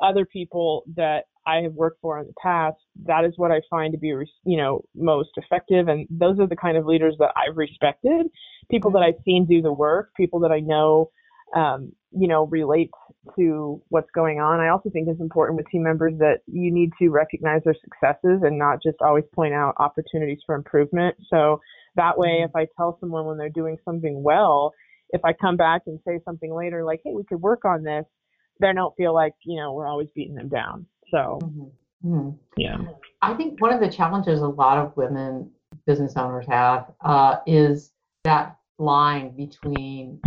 other 0.00 0.24
people 0.24 0.84
that 0.96 1.24
I 1.46 1.62
have 1.62 1.72
worked 1.72 2.00
for 2.02 2.18
in 2.20 2.26
the 2.26 2.34
past, 2.42 2.76
that 3.06 3.24
is 3.24 3.32
what 3.36 3.50
I 3.50 3.60
find 3.70 3.92
to 3.92 3.98
be, 3.98 4.08
you 4.08 4.56
know, 4.56 4.82
most 4.94 5.30
effective. 5.36 5.88
And 5.88 6.06
those 6.10 6.38
are 6.38 6.46
the 6.46 6.56
kind 6.56 6.76
of 6.76 6.84
leaders 6.84 7.16
that 7.18 7.32
I've 7.36 7.56
respected, 7.56 8.26
people 8.70 8.90
that 8.92 9.00
I've 9.00 9.22
seen 9.24 9.46
do 9.46 9.62
the 9.62 9.72
work, 9.72 10.10
people 10.14 10.40
that 10.40 10.52
I 10.52 10.60
know, 10.60 11.10
um, 11.56 11.92
you 12.10 12.28
know, 12.28 12.46
relate 12.46 12.90
to 13.38 13.82
what's 13.88 14.10
going 14.14 14.40
on. 14.40 14.60
I 14.60 14.68
also 14.68 14.90
think 14.90 15.08
it's 15.08 15.20
important 15.20 15.56
with 15.56 15.66
team 15.70 15.82
members 15.82 16.14
that 16.18 16.40
you 16.46 16.72
need 16.72 16.90
to 17.00 17.08
recognize 17.08 17.62
their 17.64 17.76
successes 17.82 18.42
and 18.42 18.58
not 18.58 18.82
just 18.82 18.96
always 19.00 19.24
point 19.34 19.54
out 19.54 19.74
opportunities 19.78 20.38
for 20.44 20.54
improvement. 20.54 21.16
So 21.30 21.60
that 21.96 22.18
way, 22.18 22.44
if 22.44 22.50
I 22.54 22.66
tell 22.76 22.98
someone 23.00 23.24
when 23.26 23.38
they're 23.38 23.48
doing 23.48 23.78
something 23.84 24.22
well, 24.22 24.72
if 25.10 25.22
I 25.24 25.32
come 25.32 25.56
back 25.56 25.82
and 25.86 25.98
say 26.06 26.20
something 26.24 26.54
later 26.54 26.84
like, 26.84 27.00
hey, 27.04 27.12
we 27.14 27.24
could 27.24 27.40
work 27.40 27.64
on 27.64 27.82
this, 27.82 28.04
they 28.60 28.72
don't 28.72 28.96
feel 28.96 29.14
like, 29.14 29.34
you 29.44 29.56
know, 29.56 29.72
we're 29.72 29.86
always 29.86 30.08
beating 30.14 30.34
them 30.34 30.48
down. 30.48 30.86
So, 31.10 31.38
mm-hmm. 31.42 32.08
Mm-hmm. 32.08 32.30
yeah. 32.56 32.78
I 33.22 33.34
think 33.34 33.60
one 33.60 33.72
of 33.72 33.80
the 33.80 33.90
challenges 33.90 34.40
a 34.40 34.46
lot 34.46 34.78
of 34.78 34.96
women 34.96 35.50
business 35.86 36.16
owners 36.16 36.46
have 36.48 36.92
uh, 37.04 37.36
is 37.46 37.92
that 38.24 38.56
line 38.78 39.36
between 39.36 40.20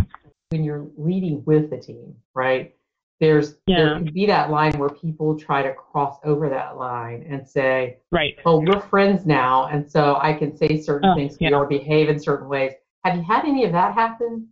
when 0.49 0.63
you're 0.63 0.87
leading 0.97 1.43
with 1.45 1.69
the 1.69 1.77
team, 1.77 2.15
right? 2.33 2.75
There's 3.19 3.55
yeah. 3.67 3.77
there 3.77 3.95
can 3.97 4.11
be 4.11 4.25
that 4.25 4.49
line 4.49 4.73
where 4.79 4.89
people 4.89 5.37
try 5.37 5.61
to 5.61 5.73
cross 5.73 6.17
over 6.23 6.49
that 6.49 6.77
line 6.77 7.23
and 7.29 7.47
say, 7.47 7.99
right, 8.11 8.35
well 8.43 8.61
we're 8.63 8.81
friends 8.81 9.27
now, 9.27 9.67
and 9.67 9.89
so 9.89 10.17
I 10.19 10.33
can 10.33 10.57
say 10.57 10.81
certain 10.81 11.11
oh, 11.11 11.15
things 11.15 11.37
yeah. 11.39 11.53
or 11.53 11.67
behave 11.67 12.09
in 12.09 12.19
certain 12.19 12.49
ways. 12.49 12.71
Have 13.05 13.15
you 13.15 13.23
had 13.23 13.45
any 13.45 13.63
of 13.63 13.71
that 13.73 13.93
happen? 13.93 14.47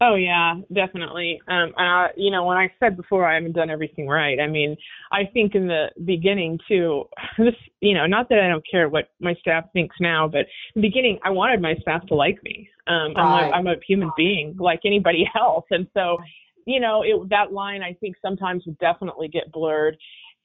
Oh 0.00 0.16
yeah, 0.16 0.54
definitely. 0.72 1.40
Um, 1.46 1.72
and 1.76 1.88
I, 1.88 2.08
you 2.16 2.30
know, 2.30 2.44
when 2.44 2.56
I 2.56 2.72
said 2.80 2.96
before 2.96 3.24
I 3.24 3.36
haven't 3.36 3.52
done 3.52 3.70
everything 3.70 4.08
right, 4.08 4.40
I 4.40 4.48
mean, 4.48 4.76
I 5.12 5.20
think 5.32 5.54
in 5.54 5.68
the 5.68 5.86
beginning 6.04 6.58
too, 6.66 7.04
this, 7.38 7.54
you 7.80 7.94
know, 7.94 8.06
not 8.06 8.28
that 8.28 8.40
I 8.40 8.48
don't 8.48 8.64
care 8.68 8.88
what 8.88 9.10
my 9.20 9.34
staff 9.40 9.64
thinks 9.72 9.96
now, 10.00 10.26
but 10.26 10.40
in 10.74 10.82
the 10.82 10.88
beginning, 10.88 11.20
I 11.24 11.30
wanted 11.30 11.62
my 11.62 11.74
staff 11.80 12.04
to 12.06 12.16
like 12.16 12.42
me. 12.42 12.68
Um, 12.88 13.14
right. 13.14 13.52
I'm, 13.52 13.66
a, 13.66 13.70
I'm 13.70 13.78
a 13.78 13.80
human 13.86 14.10
being 14.16 14.56
like 14.58 14.80
anybody 14.84 15.30
else, 15.38 15.64
and 15.70 15.86
so, 15.94 16.18
you 16.66 16.80
know, 16.80 17.02
it, 17.02 17.28
that 17.30 17.52
line 17.52 17.82
I 17.82 17.94
think 17.94 18.16
sometimes 18.20 18.64
would 18.66 18.78
definitely 18.78 19.28
get 19.28 19.52
blurred, 19.52 19.96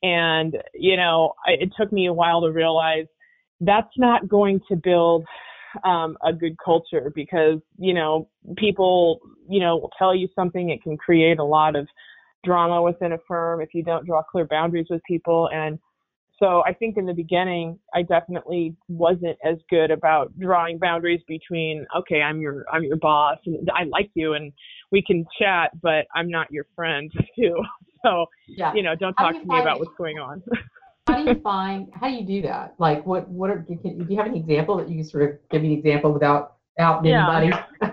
and 0.03 0.55
you 0.75 0.95
know, 0.95 1.33
I, 1.45 1.53
it 1.53 1.71
took 1.77 1.91
me 1.91 2.07
a 2.07 2.13
while 2.13 2.41
to 2.41 2.51
realize 2.51 3.07
that's 3.61 3.91
not 3.97 4.29
going 4.29 4.61
to 4.69 4.75
build 4.75 5.25
um, 5.83 6.17
a 6.25 6.33
good 6.33 6.55
culture 6.63 7.11
because 7.13 7.59
you 7.77 7.93
know 7.93 8.29
people 8.57 9.19
you 9.47 9.59
know 9.59 9.77
will 9.77 9.91
tell 9.97 10.15
you 10.15 10.27
something 10.35 10.69
it 10.69 10.81
can 10.83 10.97
create 10.97 11.39
a 11.39 11.43
lot 11.43 11.75
of 11.75 11.87
drama 12.43 12.81
within 12.81 13.13
a 13.13 13.17
firm 13.27 13.61
if 13.61 13.69
you 13.73 13.83
don't 13.83 14.05
draw 14.05 14.23
clear 14.23 14.45
boundaries 14.45 14.87
with 14.89 15.01
people. 15.07 15.49
And 15.53 15.79
so 16.37 16.63
I 16.65 16.73
think 16.73 16.97
in 16.97 17.05
the 17.05 17.13
beginning 17.13 17.77
I 17.93 18.03
definitely 18.03 18.75
wasn't 18.87 19.37
as 19.43 19.57
good 19.69 19.91
about 19.91 20.37
drawing 20.39 20.77
boundaries 20.79 21.21
between 21.27 21.85
okay 21.97 22.21
I'm 22.21 22.39
your 22.39 22.65
I'm 22.71 22.83
your 22.83 22.95
boss 22.95 23.37
and 23.45 23.69
I 23.73 23.83
like 23.83 24.09
you 24.13 24.33
and 24.33 24.53
we 24.91 25.03
can 25.05 25.25
chat 25.39 25.71
but 25.81 26.05
I'm 26.15 26.29
not 26.29 26.49
your 26.49 26.65
friend 26.75 27.11
too. 27.35 27.61
So 28.05 28.27
yeah. 28.47 28.73
you 28.73 28.83
know 28.83 28.95
don't 28.95 29.15
talk 29.15 29.33
to 29.33 29.45
me 29.45 29.59
about 29.59 29.79
what's 29.79 29.95
going 29.97 30.17
on 30.17 30.41
how 31.09 31.23
do 31.23 31.29
you 31.29 31.39
find 31.41 31.87
how 31.93 32.07
do 32.07 32.13
you 32.13 32.25
do 32.25 32.41
that? 32.47 32.75
Like 32.77 33.05
what 33.05 33.27
what 33.29 33.49
are 33.49 33.65
you 33.67 33.77
can, 33.77 34.05
do 34.05 34.13
you 34.13 34.17
have 34.17 34.27
an 34.27 34.35
example 34.35 34.77
that 34.77 34.89
you 34.89 34.95
can 34.95 35.05
sort 35.05 35.23
of 35.23 35.49
give 35.49 35.61
me 35.61 35.73
an 35.73 35.79
example 35.79 36.13
without 36.13 36.55
out 36.79 37.03
yeah. 37.05 37.37
anybody? 37.37 37.63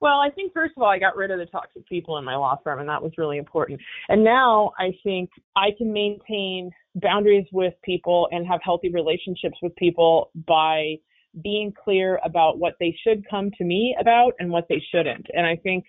well, 0.00 0.20
I 0.20 0.30
think 0.34 0.52
first 0.52 0.74
of 0.76 0.82
all 0.82 0.88
I 0.88 0.98
got 0.98 1.16
rid 1.16 1.30
of 1.30 1.38
the 1.38 1.46
toxic 1.46 1.86
people 1.86 2.18
in 2.18 2.24
my 2.24 2.36
law 2.36 2.56
firm 2.62 2.80
and 2.80 2.88
that 2.88 3.02
was 3.02 3.12
really 3.18 3.38
important. 3.38 3.80
And 4.08 4.24
now 4.24 4.72
I 4.78 4.92
think 5.04 5.30
I 5.56 5.68
can 5.76 5.92
maintain 5.92 6.70
boundaries 6.96 7.46
with 7.52 7.74
people 7.84 8.28
and 8.30 8.46
have 8.46 8.60
healthy 8.62 8.90
relationships 8.90 9.56
with 9.62 9.74
people 9.76 10.30
by 10.46 10.96
being 11.42 11.72
clear 11.72 12.18
about 12.24 12.58
what 12.58 12.74
they 12.80 12.96
should 13.04 13.28
come 13.28 13.50
to 13.58 13.64
me 13.64 13.96
about 14.00 14.32
and 14.38 14.50
what 14.50 14.66
they 14.68 14.82
shouldn't. 14.92 15.26
And 15.34 15.46
I 15.46 15.56
think 15.56 15.84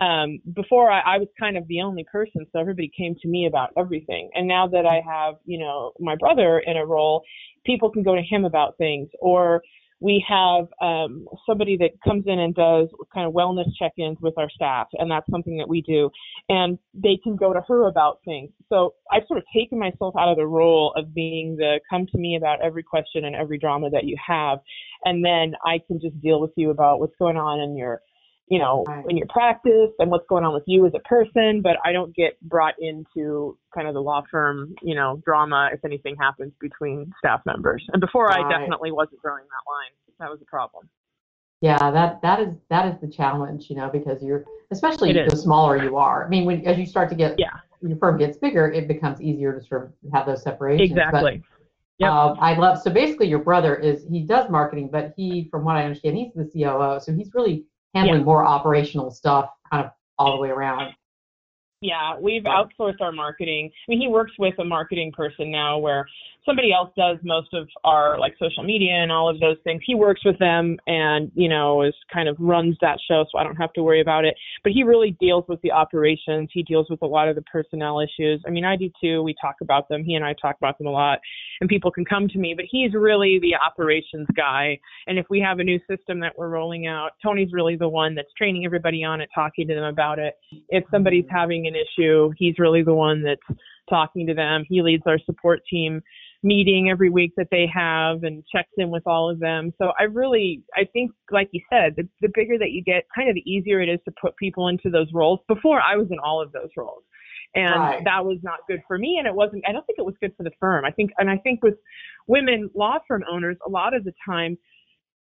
um, 0.00 0.40
before 0.54 0.90
I, 0.90 1.00
I 1.00 1.18
was 1.18 1.28
kind 1.38 1.56
of 1.56 1.66
the 1.68 1.80
only 1.82 2.04
person, 2.10 2.46
so 2.52 2.58
everybody 2.58 2.90
came 2.96 3.14
to 3.22 3.28
me 3.28 3.46
about 3.46 3.70
everything. 3.76 4.30
And 4.34 4.48
now 4.48 4.66
that 4.68 4.86
I 4.86 5.00
have, 5.06 5.34
you 5.44 5.58
know, 5.58 5.92
my 6.00 6.16
brother 6.16 6.60
in 6.60 6.76
a 6.76 6.86
role, 6.86 7.22
people 7.64 7.90
can 7.90 8.02
go 8.02 8.14
to 8.14 8.22
him 8.22 8.44
about 8.44 8.76
things. 8.78 9.08
Or 9.20 9.62
we 10.00 10.24
have 10.28 10.66
um, 10.80 11.28
somebody 11.46 11.76
that 11.76 11.90
comes 12.02 12.24
in 12.26 12.40
and 12.40 12.54
does 12.54 12.88
kind 13.14 13.24
of 13.24 13.32
wellness 13.32 13.68
check-ins 13.78 14.18
with 14.20 14.34
our 14.36 14.50
staff, 14.50 14.88
and 14.94 15.08
that's 15.08 15.30
something 15.30 15.56
that 15.58 15.68
we 15.68 15.80
do. 15.82 16.10
And 16.48 16.76
they 16.92 17.18
can 17.22 17.36
go 17.36 17.52
to 17.52 17.60
her 17.68 17.86
about 17.86 18.18
things. 18.24 18.50
So 18.68 18.94
I've 19.12 19.22
sort 19.28 19.38
of 19.38 19.44
taken 19.54 19.78
myself 19.78 20.14
out 20.18 20.28
of 20.28 20.36
the 20.36 20.46
role 20.46 20.92
of 20.96 21.14
being 21.14 21.54
the 21.56 21.78
come 21.88 22.06
to 22.06 22.18
me 22.18 22.36
about 22.36 22.60
every 22.62 22.82
question 22.82 23.26
and 23.26 23.36
every 23.36 23.58
drama 23.58 23.90
that 23.90 24.04
you 24.04 24.16
have, 24.26 24.58
and 25.04 25.24
then 25.24 25.54
I 25.64 25.78
can 25.86 26.00
just 26.00 26.20
deal 26.20 26.40
with 26.40 26.52
you 26.56 26.70
about 26.70 26.98
what's 26.98 27.14
going 27.18 27.36
on 27.36 27.60
in 27.60 27.76
your 27.76 28.00
you 28.52 28.58
know, 28.58 28.84
in 29.08 29.16
your 29.16 29.26
practice 29.28 29.92
and 29.98 30.10
what's 30.10 30.26
going 30.28 30.44
on 30.44 30.52
with 30.52 30.64
you 30.66 30.84
as 30.84 30.92
a 30.94 30.98
person, 31.08 31.62
but 31.62 31.78
I 31.86 31.90
don't 31.90 32.14
get 32.14 32.38
brought 32.42 32.74
into 32.78 33.56
kind 33.74 33.88
of 33.88 33.94
the 33.94 34.02
law 34.02 34.22
firm, 34.30 34.74
you 34.82 34.94
know, 34.94 35.22
drama 35.24 35.70
if 35.72 35.82
anything 35.86 36.16
happens 36.20 36.52
between 36.60 37.10
staff 37.18 37.40
members. 37.46 37.82
And 37.94 38.00
before 38.02 38.26
right. 38.26 38.44
I 38.44 38.50
definitely 38.50 38.92
wasn't 38.92 39.22
drawing 39.22 39.44
that 39.44 39.70
line. 39.72 39.92
That 40.18 40.30
was 40.30 40.42
a 40.42 40.44
problem. 40.44 40.86
Yeah, 41.62 41.78
that 41.78 42.20
that 42.20 42.40
is 42.40 42.48
that 42.68 42.92
is 42.92 43.00
the 43.00 43.08
challenge, 43.08 43.70
you 43.70 43.76
know, 43.76 43.88
because 43.88 44.22
you're 44.22 44.44
especially 44.70 45.14
the 45.14 45.34
smaller 45.34 45.82
you 45.82 45.96
are. 45.96 46.26
I 46.26 46.28
mean, 46.28 46.44
when 46.44 46.66
as 46.66 46.76
you 46.76 46.84
start 46.84 47.08
to 47.08 47.14
get 47.14 47.38
yeah. 47.38 47.46
your 47.80 47.96
firm 47.96 48.18
gets 48.18 48.36
bigger, 48.36 48.70
it 48.70 48.86
becomes 48.86 49.18
easier 49.22 49.58
to 49.58 49.64
sort 49.64 49.84
of 49.84 50.12
have 50.12 50.26
those 50.26 50.42
separations. 50.42 50.90
Exactly. 50.90 51.38
But, 51.38 51.48
Yep. 51.98 52.10
Uh, 52.10 52.34
I 52.40 52.58
love 52.58 52.80
so 52.82 52.90
basically 52.90 53.28
your 53.28 53.38
brother 53.38 53.76
is 53.76 54.04
he 54.10 54.20
does 54.22 54.50
marketing, 54.50 54.88
but 54.90 55.12
he, 55.16 55.46
from 55.50 55.64
what 55.64 55.76
I 55.76 55.84
understand, 55.84 56.16
he's 56.16 56.32
the 56.34 56.44
COO, 56.44 56.98
so 56.98 57.12
he's 57.12 57.30
really 57.32 57.66
handling 57.94 58.20
yeah. 58.20 58.24
more 58.24 58.44
operational 58.44 59.10
stuff 59.10 59.50
kind 59.70 59.86
of 59.86 59.92
all 60.18 60.36
the 60.36 60.42
way 60.42 60.48
around. 60.48 60.94
Yeah, 61.82 62.16
we've 62.16 62.44
outsourced 62.44 63.00
our 63.00 63.10
marketing. 63.10 63.68
I 63.72 63.90
mean, 63.90 64.00
he 64.00 64.06
works 64.06 64.30
with 64.38 64.54
a 64.60 64.64
marketing 64.64 65.10
person 65.10 65.50
now 65.50 65.78
where 65.78 66.06
somebody 66.46 66.72
else 66.72 66.90
does 66.96 67.18
most 67.24 67.52
of 67.54 67.68
our 67.82 68.20
like 68.20 68.34
social 68.38 68.62
media 68.62 68.92
and 68.92 69.10
all 69.10 69.28
of 69.28 69.40
those 69.40 69.56
things. 69.64 69.82
He 69.84 69.96
works 69.96 70.24
with 70.24 70.38
them 70.38 70.76
and, 70.86 71.32
you 71.34 71.48
know, 71.48 71.82
is 71.82 71.94
kind 72.12 72.28
of 72.28 72.36
runs 72.38 72.76
that 72.82 72.98
show 73.08 73.24
so 73.30 73.36
I 73.36 73.42
don't 73.42 73.56
have 73.56 73.72
to 73.72 73.82
worry 73.82 74.00
about 74.00 74.24
it. 74.24 74.34
But 74.62 74.72
he 74.72 74.84
really 74.84 75.16
deals 75.20 75.44
with 75.48 75.60
the 75.62 75.72
operations. 75.72 76.50
He 76.52 76.62
deals 76.62 76.86
with 76.88 77.02
a 77.02 77.06
lot 77.06 77.28
of 77.28 77.34
the 77.34 77.42
personnel 77.42 77.98
issues. 77.98 78.40
I 78.46 78.50
mean, 78.50 78.64
I 78.64 78.76
do 78.76 78.88
too. 79.02 79.24
We 79.24 79.34
talk 79.40 79.56
about 79.60 79.88
them. 79.88 80.04
He 80.04 80.14
and 80.14 80.24
I 80.24 80.34
talk 80.40 80.56
about 80.58 80.78
them 80.78 80.86
a 80.86 80.92
lot 80.92 81.18
and 81.62 81.68
people 81.68 81.92
can 81.92 82.04
come 82.04 82.26
to 82.26 82.38
me, 82.38 82.54
but 82.56 82.64
he's 82.68 82.92
really 82.92 83.38
the 83.40 83.54
operations 83.54 84.26
guy. 84.36 84.76
And 85.06 85.16
if 85.16 85.26
we 85.30 85.38
have 85.38 85.60
a 85.60 85.64
new 85.64 85.78
system 85.88 86.18
that 86.18 86.32
we're 86.36 86.48
rolling 86.48 86.88
out, 86.88 87.10
Tony's 87.22 87.52
really 87.52 87.76
the 87.76 87.88
one 87.88 88.16
that's 88.16 88.32
training 88.36 88.64
everybody 88.64 89.04
on 89.04 89.20
it, 89.20 89.28
talking 89.32 89.68
to 89.68 89.74
them 89.74 89.84
about 89.84 90.18
it. 90.18 90.34
If 90.70 90.82
somebody's 90.90 91.24
having 91.30 91.68
an 91.68 91.71
issue, 91.74 92.32
he's 92.36 92.58
really 92.58 92.82
the 92.82 92.94
one 92.94 93.22
that's 93.22 93.58
talking 93.88 94.26
to 94.26 94.34
them. 94.34 94.64
He 94.68 94.82
leads 94.82 95.02
our 95.06 95.18
support 95.26 95.60
team 95.68 96.00
meeting 96.44 96.88
every 96.90 97.08
week 97.08 97.32
that 97.36 97.48
they 97.50 97.66
have 97.72 98.24
and 98.24 98.42
checks 98.50 98.72
in 98.76 98.90
with 98.90 99.04
all 99.06 99.30
of 99.30 99.38
them. 99.38 99.72
So 99.78 99.92
I 99.98 100.04
really, 100.04 100.62
I 100.74 100.84
think, 100.92 101.12
like 101.30 101.48
you 101.52 101.60
said, 101.70 101.94
the, 101.96 102.08
the 102.20 102.28
bigger 102.34 102.58
that 102.58 102.70
you 102.70 102.82
get, 102.82 103.04
kind 103.14 103.28
of 103.28 103.34
the 103.34 103.48
easier 103.48 103.80
it 103.80 103.88
is 103.88 104.00
to 104.06 104.14
put 104.20 104.36
people 104.36 104.68
into 104.68 104.90
those 104.90 105.06
roles. 105.12 105.40
Before 105.46 105.80
I 105.80 105.96
was 105.96 106.08
in 106.10 106.18
all 106.18 106.42
of 106.42 106.50
those 106.52 106.70
roles. 106.76 107.04
And 107.54 107.80
right. 107.80 108.04
that 108.04 108.24
was 108.24 108.38
not 108.42 108.60
good 108.66 108.80
for 108.88 108.96
me. 108.96 109.16
And 109.18 109.26
it 109.26 109.34
wasn't, 109.34 109.62
I 109.68 109.72
don't 109.72 109.86
think 109.86 109.98
it 109.98 110.06
was 110.06 110.14
good 110.20 110.32
for 110.36 110.42
the 110.42 110.52
firm. 110.58 110.86
I 110.86 110.90
think, 110.90 111.10
and 111.18 111.28
I 111.28 111.36
think 111.36 111.62
with 111.62 111.74
women 112.26 112.70
law 112.74 112.96
firm 113.06 113.22
owners, 113.30 113.56
a 113.66 113.70
lot 113.70 113.94
of 113.94 114.04
the 114.04 114.12
time, 114.24 114.56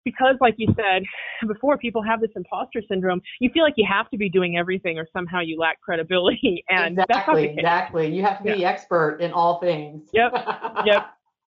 because 0.07 0.35
like 0.39 0.55
you 0.57 0.67
said 0.75 1.03
before 1.47 1.77
people 1.77 2.01
have 2.01 2.21
this 2.21 2.31
imposter 2.35 2.81
syndrome 2.89 3.21
you 3.39 3.49
feel 3.53 3.63
like 3.63 3.73
you 3.77 3.85
have 3.89 4.09
to 4.09 4.17
be 4.17 4.29
doing 4.29 4.57
everything 4.57 4.97
or 4.97 5.07
somehow 5.11 5.39
you 5.41 5.57
lack 5.59 5.79
credibility 5.81 6.63
and 6.69 6.99
exactly 6.99 7.45
exactly 7.45 8.13
you 8.13 8.23
have 8.23 8.37
to 8.37 8.43
be 8.43 8.49
yeah. 8.49 8.55
the 8.55 8.65
expert 8.65 9.17
in 9.19 9.31
all 9.31 9.59
things 9.59 10.09
yep 10.13 10.31
yep 10.33 10.43
yeah, 10.85 11.03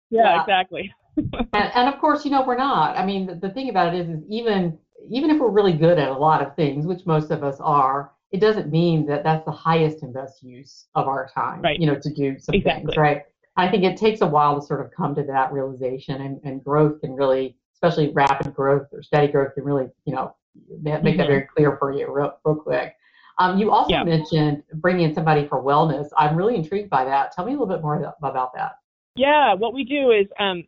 yeah. 0.10 0.42
exactly 0.42 0.92
and, 1.18 1.72
and, 1.76 1.90
of 1.90 2.00
course 2.00 2.26
you 2.26 2.32
know 2.32 2.44
we're 2.46 2.58
not 2.58 2.98
i 2.98 3.06
mean 3.06 3.26
the, 3.26 3.36
the 3.36 3.50
thing 3.50 3.70
about 3.70 3.94
it 3.94 4.00
is, 4.00 4.10
is 4.10 4.24
even 4.30 4.78
even 5.10 5.30
if 5.30 5.40
we're 5.40 5.52
really 5.52 5.74
good 5.74 6.00
at 6.00 6.10
a 6.10 6.18
lot 6.18 6.42
of 6.42 6.56
things 6.56 6.86
which 6.86 7.06
most 7.06 7.32
of 7.32 7.44
us 7.44 7.58
are 7.60 8.12
it 8.32 8.40
doesn't 8.40 8.72
mean 8.72 9.06
that 9.06 9.24
that's 9.24 9.46
the 9.46 9.52
highest 9.52 10.02
and 10.02 10.14
best 10.14 10.42
use 10.42 10.88
of 10.96 11.08
our 11.08 11.30
time 11.34 11.62
right. 11.62 11.80
you 11.80 11.88
know 11.88 11.96
to 11.96 12.12
do 12.14 12.38
some 12.40 12.56
exactly. 12.56 12.86
things 12.86 12.98
right 12.98 13.24
i 13.58 13.68
think 13.68 13.84
it 13.84 13.98
takes 13.98 14.22
a 14.22 14.28
while 14.28 14.60
to 14.60 14.66
sort 14.66 14.82
of 14.84 14.90
come 14.92 15.14
to 15.14 15.24
that 15.24 15.52
realization 15.52 16.22
and, 16.22 16.40
and 16.44 16.64
growth 16.64 17.00
can 17.02 17.14
really 17.14 17.56
especially 17.84 18.12
rapid 18.14 18.54
growth 18.54 18.88
or 18.92 19.04
steady 19.04 19.32
growth 19.32 19.54
can 19.56 19.64
really, 19.64 19.90
you 20.06 20.14
know, 20.16 20.36
make 20.82 21.02
mm-hmm. 21.02 21.18
that 21.18 21.28
very 21.28 21.48
clear 21.56 21.78
for 21.78 21.92
you 21.92 22.12
real, 22.12 22.38
real 22.46 22.56
quick. 22.56 22.96
Um, 23.40 23.58
you 23.58 23.72
also 23.72 23.92
yeah. 23.92 24.04
mentioned 24.04 24.64
bringing 24.76 25.10
in 25.10 25.16
somebody 25.16 25.48
for 25.48 25.62
wellness. 25.62 26.08
I'm 26.18 26.36
really 26.36 26.56
intrigued 26.56 26.90
by 26.90 27.04
that. 27.06 27.32
Tell 27.32 27.46
me 27.46 27.54
a 27.54 27.58
little 27.58 27.74
bit 27.74 27.82
more 27.82 28.14
about 28.22 28.54
that. 28.56 28.74
Yeah, 29.16 29.54
what 29.56 29.74
we 29.74 29.84
do 29.84 30.12
is 30.12 30.28
um, 30.40 30.64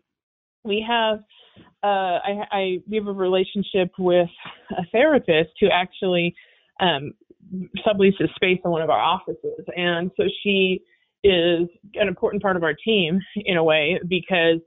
we 0.64 0.84
have 0.88 1.20
uh, 1.84 2.20
I, 2.24 2.48
I, 2.52 2.78
we 2.90 2.98
have 2.98 3.08
a 3.08 3.14
relationship 3.14 3.92
with 4.00 4.30
a 4.72 4.84
therapist 4.92 5.52
who 5.60 5.68
actually 5.72 6.34
um, 6.80 7.14
subleases 7.86 8.34
space 8.36 8.60
in 8.66 8.72
one 8.72 8.82
of 8.82 8.90
our 8.90 9.00
offices, 9.00 9.64
and 9.76 10.10
so 10.18 10.24
she 10.42 10.82
is 11.24 11.68
an 11.96 12.08
important 12.08 12.42
part 12.42 12.56
of 12.56 12.64
our 12.64 12.74
team 12.74 13.20
in 13.36 13.58
a 13.58 13.64
way 13.64 14.00
because 14.08 14.60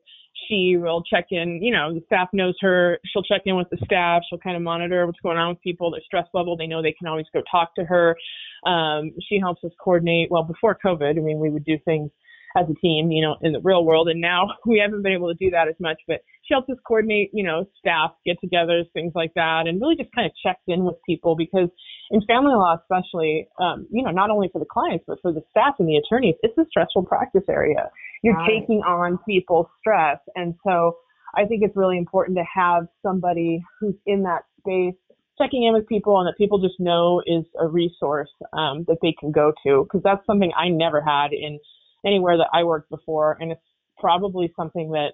she 0.46 0.76
will 0.76 1.02
check 1.02 1.26
in, 1.30 1.62
you 1.62 1.72
know, 1.72 1.92
the 1.92 2.02
staff 2.06 2.28
knows 2.32 2.54
her. 2.60 2.98
She'll 3.06 3.22
check 3.22 3.42
in 3.46 3.56
with 3.56 3.68
the 3.70 3.78
staff. 3.84 4.22
She'll 4.28 4.38
kind 4.38 4.56
of 4.56 4.62
monitor 4.62 5.06
what's 5.06 5.20
going 5.20 5.38
on 5.38 5.50
with 5.50 5.60
people, 5.62 5.90
their 5.90 6.00
stress 6.04 6.26
level. 6.34 6.56
They 6.56 6.66
know 6.66 6.82
they 6.82 6.94
can 6.98 7.08
always 7.08 7.26
go 7.32 7.42
talk 7.50 7.74
to 7.76 7.84
her. 7.84 8.16
Um, 8.64 9.12
she 9.28 9.38
helps 9.38 9.64
us 9.64 9.72
coordinate. 9.82 10.30
Well, 10.30 10.44
before 10.44 10.78
COVID, 10.84 11.16
I 11.16 11.20
mean, 11.20 11.38
we 11.38 11.50
would 11.50 11.64
do 11.64 11.78
things 11.84 12.10
as 12.56 12.66
a 12.70 12.74
team, 12.80 13.10
you 13.10 13.22
know, 13.22 13.36
in 13.42 13.52
the 13.52 13.60
real 13.60 13.84
world. 13.84 14.08
And 14.08 14.20
now 14.20 14.48
we 14.66 14.78
haven't 14.78 15.02
been 15.02 15.12
able 15.12 15.28
to 15.28 15.34
do 15.34 15.50
that 15.50 15.68
as 15.68 15.74
much, 15.80 15.98
but 16.06 16.20
she 16.44 16.54
helps 16.54 16.70
us 16.70 16.78
coordinate, 16.86 17.30
you 17.32 17.44
know, 17.44 17.66
staff 17.78 18.12
get 18.24 18.36
togethers, 18.42 18.84
things 18.92 19.12
like 19.14 19.32
that, 19.34 19.64
and 19.66 19.80
really 19.80 19.96
just 19.96 20.10
kind 20.14 20.26
of 20.26 20.32
checks 20.42 20.62
in 20.66 20.84
with 20.84 20.96
people 21.06 21.36
because 21.36 21.68
in 22.10 22.20
family 22.26 22.54
law, 22.54 22.76
especially, 22.80 23.48
um, 23.60 23.86
you 23.90 24.02
know, 24.02 24.10
not 24.10 24.30
only 24.30 24.48
for 24.52 24.58
the 24.58 24.66
clients, 24.70 25.04
but 25.06 25.18
for 25.20 25.32
the 25.32 25.42
staff 25.50 25.74
and 25.78 25.88
the 25.88 25.96
attorneys, 25.96 26.36
it's 26.42 26.56
a 26.56 26.64
stressful 26.70 27.04
practice 27.04 27.44
area. 27.50 27.90
You're 28.22 28.34
right. 28.34 28.60
taking 28.60 28.78
on 28.78 29.18
people's 29.28 29.66
stress. 29.78 30.18
And 30.34 30.54
so 30.66 30.96
I 31.36 31.44
think 31.44 31.62
it's 31.62 31.76
really 31.76 31.98
important 31.98 32.38
to 32.38 32.44
have 32.54 32.84
somebody 33.02 33.62
who's 33.78 33.94
in 34.06 34.22
that 34.22 34.42
space 34.60 34.94
checking 35.40 35.64
in 35.64 35.72
with 35.72 35.86
people 35.86 36.18
and 36.18 36.26
that 36.26 36.36
people 36.36 36.58
just 36.58 36.80
know 36.80 37.22
is 37.24 37.44
a 37.60 37.68
resource 37.68 38.30
um, 38.52 38.84
that 38.88 38.98
they 39.02 39.14
can 39.18 39.30
go 39.30 39.52
to 39.64 39.84
because 39.84 40.02
that's 40.02 40.24
something 40.26 40.50
I 40.56 40.68
never 40.68 41.00
had 41.00 41.32
in 41.32 41.60
anywhere 42.08 42.36
that 42.36 42.48
I 42.52 42.64
worked 42.64 42.90
before, 42.90 43.36
and 43.40 43.52
it's 43.52 43.60
probably 43.98 44.52
something 44.56 44.90
that 44.92 45.12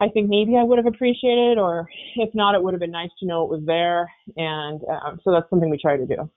I 0.00 0.08
think 0.08 0.28
maybe 0.28 0.56
I 0.56 0.62
would 0.62 0.78
have 0.78 0.86
appreciated, 0.86 1.58
or 1.58 1.88
if 2.16 2.32
not, 2.34 2.54
it 2.54 2.62
would 2.62 2.72
have 2.74 2.80
been 2.80 2.90
nice 3.02 3.10
to 3.20 3.26
know 3.26 3.44
it 3.44 3.50
was 3.50 3.64
there. 3.64 4.08
And 4.36 4.80
um, 4.94 5.20
so 5.22 5.32
that's 5.32 5.48
something 5.50 5.70
we 5.70 5.78
try 5.78 5.96
to 5.96 6.06
do. 6.06 6.30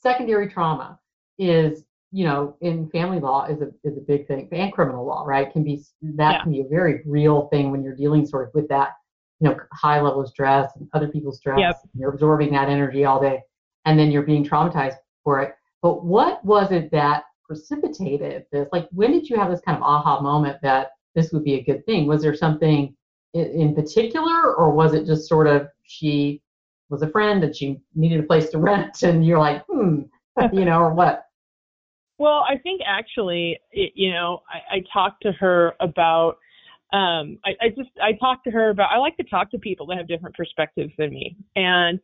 Secondary 0.00 0.48
trauma 0.48 0.98
is, 1.38 1.84
you 2.12 2.24
know, 2.24 2.56
in 2.60 2.88
family 2.90 3.20
law 3.20 3.46
is 3.46 3.60
a 3.60 3.68
is 3.84 3.96
a 3.98 4.00
big 4.00 4.26
thing, 4.28 4.48
and 4.52 4.72
criminal 4.72 5.04
law, 5.04 5.24
right? 5.26 5.52
Can 5.52 5.62
be 5.64 5.82
that 6.02 6.32
Yeah. 6.32 6.42
can 6.42 6.52
be 6.52 6.60
a 6.60 6.68
very 6.68 7.02
real 7.06 7.48
thing 7.48 7.70
when 7.70 7.82
you're 7.82 7.94
dealing 7.96 8.24
sort 8.24 8.48
of 8.48 8.54
with 8.54 8.68
that, 8.68 8.90
you 9.40 9.48
know, 9.48 9.56
high 9.72 10.00
level 10.00 10.20
of 10.22 10.28
stress 10.28 10.76
and 10.76 10.88
other 10.94 11.08
people's 11.08 11.38
stress. 11.38 11.60
Yep. 11.60 11.76
and 11.92 12.00
You're 12.00 12.10
absorbing 12.14 12.52
that 12.52 12.68
energy 12.68 13.04
all 13.04 13.20
day, 13.20 13.42
and 13.84 13.98
then 13.98 14.10
you're 14.10 14.22
being 14.22 14.44
traumatized 14.44 14.96
for 15.24 15.42
it. 15.42 15.54
But 15.82 16.04
what 16.04 16.42
was 16.44 16.72
it 16.72 16.90
that 16.92 17.24
precipitated 17.46 18.44
this? 18.52 18.68
Like, 18.72 18.88
when 18.92 19.12
did 19.12 19.28
you 19.28 19.36
have 19.36 19.50
this 19.50 19.60
kind 19.60 19.76
of 19.76 19.82
aha 19.82 20.20
moment 20.20 20.58
that 20.62 20.90
this 21.14 21.32
would 21.32 21.44
be 21.44 21.54
a 21.54 21.62
good 21.62 21.84
thing? 21.86 22.06
Was 22.06 22.22
there 22.22 22.34
something 22.34 22.94
in 23.34 23.74
particular, 23.74 24.54
or 24.54 24.70
was 24.70 24.94
it 24.94 25.04
just 25.06 25.28
sort 25.28 25.46
of 25.46 25.68
she 25.82 26.42
was 26.88 27.02
a 27.02 27.10
friend 27.10 27.44
and 27.44 27.54
she 27.54 27.80
needed 27.94 28.20
a 28.20 28.22
place 28.22 28.48
to 28.50 28.58
rent, 28.58 29.02
and 29.02 29.26
you're 29.26 29.38
like, 29.38 29.62
hmm, 29.68 30.02
you 30.52 30.64
know, 30.64 30.80
or 30.80 30.94
what? 30.94 31.22
Well, 32.18 32.46
I 32.48 32.56
think 32.56 32.80
actually, 32.86 33.60
you 33.72 34.10
know, 34.10 34.40
I, 34.48 34.76
I 34.76 34.84
talked 34.90 35.22
to 35.24 35.32
her 35.32 35.74
about. 35.80 36.38
Um, 36.92 37.38
I, 37.44 37.50
I 37.60 37.68
just 37.76 37.90
I 38.00 38.12
talked 38.12 38.44
to 38.44 38.50
her 38.52 38.70
about. 38.70 38.90
I 38.94 38.98
like 38.98 39.16
to 39.16 39.24
talk 39.24 39.50
to 39.50 39.58
people 39.58 39.86
that 39.86 39.98
have 39.98 40.06
different 40.06 40.36
perspectives 40.36 40.92
than 40.96 41.10
me, 41.10 41.36
and 41.56 41.98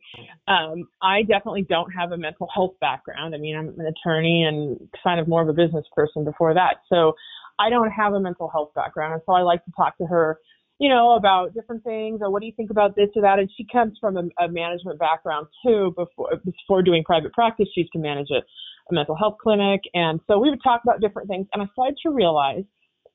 um, 0.47 0.89
I 1.01 1.21
definitely 1.21 1.65
don't 1.69 1.89
have 1.91 2.11
a 2.11 2.17
mental 2.17 2.49
health 2.53 2.73
background. 2.81 3.33
I 3.33 3.37
mean, 3.37 3.55
I'm 3.55 3.69
an 3.79 3.87
attorney 3.87 4.43
and 4.43 4.77
kind 5.01 5.19
of 5.19 5.27
more 5.27 5.41
of 5.41 5.47
a 5.47 5.53
business 5.53 5.85
person 5.95 6.25
before 6.25 6.53
that, 6.53 6.77
so 6.89 7.13
I 7.59 7.69
don't 7.69 7.91
have 7.91 8.13
a 8.13 8.19
mental 8.19 8.49
health 8.49 8.71
background, 8.75 9.13
and 9.13 9.21
so 9.25 9.33
I 9.33 9.41
like 9.41 9.63
to 9.65 9.71
talk 9.71 9.97
to 9.99 10.05
her, 10.05 10.39
you 10.79 10.89
know, 10.89 11.15
about 11.15 11.53
different 11.53 11.83
things 11.85 12.19
or 12.21 12.29
what 12.29 12.41
do 12.41 12.45
you 12.45 12.53
think 12.57 12.69
about 12.69 12.93
this 12.95 13.07
or 13.15 13.21
that. 13.21 13.39
And 13.39 13.49
she 13.55 13.65
comes 13.71 13.97
from 14.01 14.17
a, 14.17 14.43
a 14.43 14.49
management 14.49 14.99
background 14.99 15.47
too. 15.65 15.93
Before 15.95 16.29
before 16.43 16.81
doing 16.83 17.03
private 17.05 17.31
practice, 17.31 17.67
she 17.73 17.81
used 17.81 17.93
to 17.93 17.99
manage 17.99 18.31
a 18.31 18.41
a 18.89 18.93
mental 18.93 19.15
health 19.15 19.37
clinic. 19.41 19.81
And 19.93 20.19
so 20.27 20.39
we 20.39 20.49
would 20.49 20.61
talk 20.63 20.81
about 20.83 21.01
different 21.01 21.29
things. 21.29 21.47
And 21.53 21.63
I 21.63 21.67
started 21.73 21.95
to 22.03 22.09
realize 22.09 22.63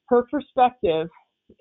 her 0.09 0.25
perspective 0.31 1.09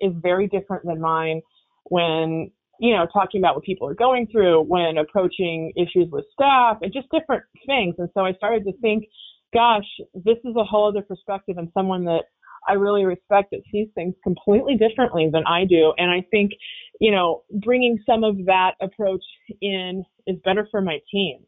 is 0.00 0.12
very 0.16 0.48
different 0.48 0.84
than 0.84 1.00
mine 1.00 1.40
when, 1.84 2.50
you 2.80 2.94
know, 2.94 3.06
talking 3.12 3.40
about 3.40 3.54
what 3.54 3.64
people 3.64 3.88
are 3.88 3.94
going 3.94 4.26
through, 4.30 4.62
when 4.62 4.98
approaching 4.98 5.72
issues 5.76 6.08
with 6.10 6.24
staff, 6.32 6.78
and 6.82 6.92
just 6.92 7.08
different 7.10 7.44
things. 7.66 7.94
And 7.98 8.08
so 8.14 8.24
I 8.24 8.32
started 8.34 8.64
to 8.64 8.72
think, 8.80 9.04
gosh, 9.52 9.86
this 10.14 10.38
is 10.44 10.54
a 10.56 10.64
whole 10.64 10.88
other 10.88 11.02
perspective 11.02 11.56
and 11.58 11.68
someone 11.72 12.04
that 12.04 12.24
I 12.68 12.74
really 12.74 13.04
respect 13.04 13.50
that 13.52 13.62
sees 13.72 13.88
things 13.94 14.14
completely 14.22 14.76
differently 14.76 15.30
than 15.32 15.44
I 15.46 15.64
do. 15.64 15.94
And 15.96 16.10
I 16.10 16.26
think, 16.30 16.52
you 17.00 17.10
know, 17.10 17.44
bringing 17.62 17.98
some 18.04 18.24
of 18.24 18.36
that 18.46 18.72
approach 18.82 19.22
in 19.62 20.04
is 20.26 20.36
better 20.44 20.68
for 20.70 20.82
my 20.82 20.98
team 21.10 21.38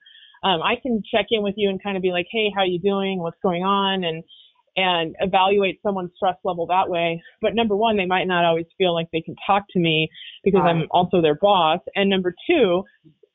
um, 0.43 0.63
I 0.63 0.75
can 0.81 1.03
check 1.11 1.27
in 1.31 1.43
with 1.43 1.55
you 1.57 1.69
and 1.69 1.83
kind 1.83 1.97
of 1.97 2.03
be 2.03 2.13
like, 2.13 2.27
hey, 2.31 2.51
how 2.55 2.63
are 2.63 2.67
you 2.67 2.79
doing? 2.79 3.19
What's 3.19 3.39
going 3.43 3.63
on? 3.63 4.05
And 4.05 4.25
and 4.81 5.15
evaluate 5.21 5.81
someone's 5.83 6.11
stress 6.17 6.37
level 6.45 6.67
that 6.67 6.89
way. 6.89 7.23
But 7.41 7.55
number 7.55 7.77
one, 7.77 7.97
they 7.97 8.07
might 8.07 8.27
not 8.27 8.45
always 8.45 8.67
feel 8.79 8.95
like 8.95 9.09
they 9.13 9.21
can 9.21 9.37
talk 9.47 9.65
to 9.71 9.79
me 9.79 10.09
because 10.45 10.63
I'm 10.65 10.87
also 10.91 11.21
their 11.21 11.37
boss. 11.37 11.81
And 11.95 12.09
number 12.11 12.35
two, 12.49 12.83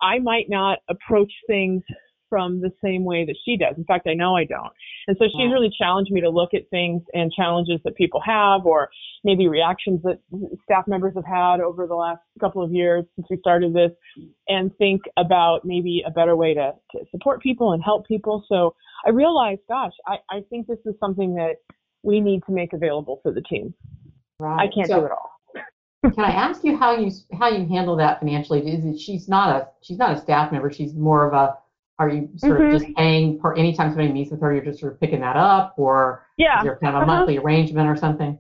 I 0.02 0.20
might 0.20 0.50
not 0.50 0.80
approach 0.90 1.32
things 1.48 1.84
from 2.30 2.62
the 2.62 2.72
same 2.84 3.04
way 3.04 3.26
that 3.26 3.36
she 3.46 3.58
does. 3.58 3.76
In 3.78 3.84
fact, 3.86 4.08
I 4.08 4.14
know 4.14 4.36
I 4.36 4.46
don't. 4.46 4.72
And 5.08 5.16
so 5.18 5.26
she's 5.26 5.52
really 5.52 5.72
challenged 5.78 6.12
me 6.12 6.22
to 6.22 6.30
look 6.30 6.54
at 6.54 6.70
things 6.70 7.02
and 7.14 7.32
challenges 7.32 7.80
that 7.84 7.96
people 7.96 8.22
have 8.26 8.66
or 8.66 8.90
maybe 9.24 9.48
reactions 9.48 10.02
that 10.04 10.20
staff 10.64 10.88
members 10.88 11.14
have 11.16 11.26
had 11.26 11.60
over 11.60 11.88
the 11.88 11.96
last 11.96 12.22
couple 12.40 12.64
of 12.64 12.72
years 12.72 13.06
since 13.16 13.28
we 13.30 13.38
started 13.38 13.74
this 13.74 13.92
and 14.48 14.76
think 14.78 15.02
about 15.18 15.62
maybe 15.64 16.04
a 16.06 16.12
better 16.12 16.36
way 16.36 16.54
to, 16.54 16.74
to 16.92 17.00
support 17.12 17.42
people 17.42 17.74
and 17.74 17.84
help 17.84 18.08
people. 18.08 18.44
So 18.50 18.76
I 19.06 19.10
realized, 19.10 19.62
gosh, 19.68 19.94
I, 20.08 20.16
I 20.30 20.42
think 20.50 20.68
this 20.68 20.80
is 20.86 20.96
something 21.00 21.36
that 21.36 21.56
we 22.04 22.20
need 22.20 22.42
to 22.48 22.52
make 22.52 22.74
available 22.74 23.20
for 23.22 23.32
the 23.32 23.42
team. 23.42 23.74
Right. 24.40 24.68
I 24.68 24.74
can't 24.74 24.88
So 24.88 25.00
do 25.00 25.06
it 25.06 25.12
all. 25.12 25.32
Can 26.14 26.24
I 26.24 26.32
ask 26.32 26.64
you 26.64 26.78
how 26.78 26.96
you 26.96 27.12
how 27.40 27.50
you 27.50 27.66
handle 27.68 27.96
that 27.96 28.20
financially? 28.20 28.60
Is 28.70 28.86
it 28.86 29.00
she's 29.00 29.28
not 29.28 29.56
a 29.56 29.68
she's 29.82 29.98
not 29.98 30.16
a 30.16 30.22
staff 30.22 30.52
member. 30.52 30.72
She's 30.72 30.94
more 30.94 31.28
of 31.28 31.34
a. 31.34 31.58
Are 31.98 32.10
you 32.10 32.30
sort 32.38 32.60
Mhm. 32.60 32.74
of 32.74 32.82
just 32.82 32.96
paying 32.96 33.40
for 33.40 33.58
anytime 33.58 33.90
somebody 33.90 34.12
meets 34.12 34.32
with 34.32 34.42
her, 34.42 34.54
you're 34.54 34.64
just 34.66 34.80
sort 34.80 34.94
of 34.94 35.00
picking 35.00 35.22
that 35.22 35.38
up, 35.38 35.76
or 35.78 36.26
Yeah. 36.38 36.58
is 36.58 36.64
there 36.66 36.76
kind 36.78 36.96
of 36.96 37.02
a 37.02 37.06
Uh-huh. 37.06 37.16
monthly 37.20 37.38
arrangement 37.38 37.88
or 37.90 37.96
something? 37.96 38.38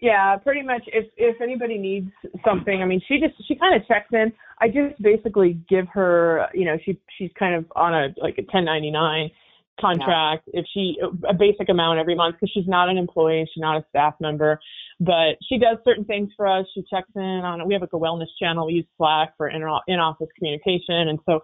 Yeah, 0.00 0.36
pretty 0.36 0.62
much. 0.62 0.82
If 0.86 1.10
if 1.18 1.38
anybody 1.42 1.76
needs 1.76 2.10
something, 2.42 2.80
I 2.82 2.86
mean, 2.86 3.00
she 3.00 3.20
just 3.20 3.34
she 3.46 3.54
kind 3.54 3.74
of 3.74 3.86
checks 3.86 4.10
in. 4.14 4.32
I 4.58 4.68
just 4.68 5.00
basically 5.02 5.54
give 5.68 5.88
her, 5.88 6.48
you 6.54 6.64
know, 6.64 6.78
she 6.78 6.98
she's 7.18 7.30
kind 7.34 7.54
of 7.54 7.70
on 7.76 7.92
a 7.92 8.14
like 8.16 8.38
a 8.38 8.42
1099 8.44 9.30
contract. 9.78 10.48
If 10.54 10.64
she 10.72 10.98
a 11.28 11.34
basic 11.34 11.68
amount 11.68 11.98
every 11.98 12.14
month 12.14 12.36
because 12.36 12.50
she's 12.50 12.66
not 12.66 12.88
an 12.88 12.96
employee, 12.96 13.44
she's 13.52 13.60
not 13.60 13.76
a 13.76 13.84
staff 13.90 14.14
member, 14.20 14.58
but 15.00 15.36
she 15.42 15.58
does 15.58 15.76
certain 15.84 16.06
things 16.06 16.32
for 16.34 16.46
us. 16.46 16.66
She 16.72 16.82
checks 16.84 17.10
in 17.14 17.20
on. 17.44 17.60
it. 17.60 17.66
We 17.66 17.74
have 17.74 17.82
like 17.82 17.92
a 17.92 17.98
wellness 17.98 18.28
channel. 18.38 18.66
We 18.68 18.72
use 18.74 18.86
Slack 18.96 19.36
for 19.36 19.48
in 19.50 19.60
in 19.86 19.98
office 20.00 20.28
communication, 20.38 21.08
and 21.08 21.18
so 21.26 21.42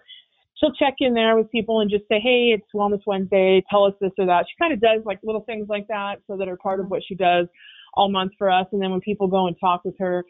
she'll 0.59 0.73
check 0.73 0.95
in 1.01 1.15
there 1.15 1.37
with 1.37 1.51
people 1.51 1.81
and 1.81 1.91
just 1.91 2.05
say, 2.09 2.21
hey, 2.21 2.55
it's 2.55 2.67
Wellness 2.75 3.03
Wednesday. 3.07 3.63
Tell 3.71 3.85
us 3.85 3.95
this 4.01 4.13
or 4.19 4.27
that. 4.27 4.47
She 4.49 4.55
kind 4.63 4.73
of 4.73 4.81
does 4.81 5.03
like 5.05 5.19
little 5.23 5.43
things 5.43 5.69
like 5.69 5.87
that 5.89 6.17
so 6.27 6.37
that 6.37 6.49
are 6.49 6.57
part 6.57 6.81
of 6.81 6.89
what 6.89 7.03
she 7.07 7.15
does 7.15 7.47
all 7.95 8.11
month 8.11 8.33
for 8.39 8.51
us. 8.51 8.67
And 8.73 8.81
then 8.81 8.91
when 8.91 9.01
people 9.01 9.27
go 9.27 9.47
and 9.47 9.57
talk 9.59 9.85
with 9.85 9.95
her, 9.99 10.25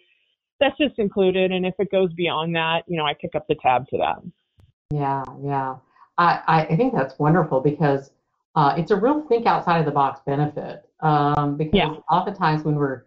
that's 0.60 0.76
just 0.78 0.98
included. 0.98 1.52
And 1.52 1.66
if 1.66 1.74
it 1.78 1.90
goes 1.90 2.12
beyond 2.14 2.54
that, 2.56 2.82
you 2.86 2.96
know, 2.96 3.04
I 3.04 3.14
pick 3.20 3.34
up 3.34 3.46
the 3.48 3.56
tab 3.62 3.86
to 3.88 3.98
that. 3.98 4.16
Yeah, 4.90 5.24
yeah. 5.42 5.76
I, 6.18 6.40
I 6.46 6.66
I 6.66 6.76
think 6.76 6.94
that's 6.94 7.18
wonderful 7.18 7.60
because 7.60 8.10
uh, 8.54 8.74
it's 8.78 8.90
a 8.90 8.96
real 8.96 9.20
think 9.28 9.46
outside 9.46 9.80
of 9.80 9.84
the 9.84 9.90
box 9.90 10.20
benefit. 10.24 10.88
Um, 11.00 11.56
because 11.56 11.74
Yeah. 11.74 11.94
oftentimes 12.10 12.64
when 12.64 12.76
we're 12.76 13.02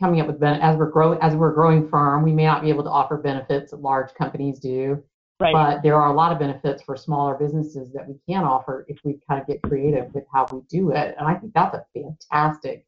coming 0.00 0.20
up 0.20 0.26
with 0.26 0.40
ben- 0.40 0.60
as 0.60 0.76
we're 0.76 0.90
growing 0.90 1.20
as 1.20 1.36
we're 1.36 1.52
growing 1.52 1.88
firm, 1.88 2.24
we 2.24 2.32
may 2.32 2.44
not 2.44 2.62
be 2.62 2.68
able 2.68 2.82
to 2.82 2.90
offer 2.90 3.16
benefits 3.16 3.70
that 3.70 3.80
large 3.80 4.12
companies 4.14 4.58
do. 4.58 5.00
Right. 5.40 5.52
But 5.52 5.82
there 5.82 5.94
are 5.94 6.10
a 6.10 6.12
lot 6.12 6.32
of 6.32 6.40
benefits 6.40 6.82
for 6.82 6.96
smaller 6.96 7.36
businesses 7.36 7.92
that 7.92 8.08
we 8.08 8.16
can 8.28 8.42
offer 8.42 8.84
if 8.88 8.98
we 9.04 9.20
kind 9.28 9.40
of 9.40 9.46
get 9.46 9.62
creative 9.62 10.12
with 10.12 10.24
how 10.32 10.46
we 10.52 10.62
do 10.68 10.90
it. 10.90 11.14
And 11.16 11.28
I 11.28 11.34
think 11.34 11.52
that's 11.54 11.76
a 11.76 11.84
fantastic 11.94 12.84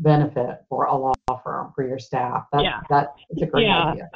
benefit 0.00 0.64
for 0.68 0.84
a 0.84 0.94
law 0.94 1.14
firm 1.42 1.72
for 1.74 1.86
your 1.86 1.98
staff. 1.98 2.44
That, 2.52 2.62
Yeah. 2.62 2.80
that 2.90 3.14
it's 3.30 3.40
a 3.40 3.46
great 3.46 3.64
Yeah. 3.66 3.92
idea. 3.92 4.10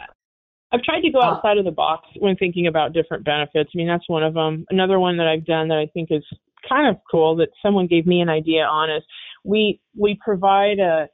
I've 0.70 0.82
tried 0.82 1.00
to 1.00 1.10
go 1.10 1.20
Uh, 1.20 1.30
outside 1.36 1.56
of 1.56 1.64
the 1.64 1.72
box 1.72 2.06
when 2.18 2.36
thinking 2.36 2.66
about 2.66 2.92
different 2.92 3.24
benefits. 3.24 3.70
I 3.74 3.78
mean, 3.78 3.86
that's 3.86 4.06
one 4.06 4.22
of 4.22 4.34
them. 4.34 4.66
Another 4.68 5.00
one 5.00 5.16
that 5.16 5.26
I've 5.26 5.46
done 5.46 5.68
that 5.68 5.78
I 5.78 5.86
think 5.86 6.10
is 6.10 6.24
kind 6.68 6.86
of 6.86 7.00
cool 7.10 7.36
that 7.36 7.48
someone 7.62 7.86
gave 7.86 8.06
me 8.06 8.20
an 8.20 8.28
idea 8.28 8.66
on 8.66 8.90
is 8.90 9.02
we 9.44 9.80
we 9.96 10.16
provide 10.16 10.78
a 10.78 11.08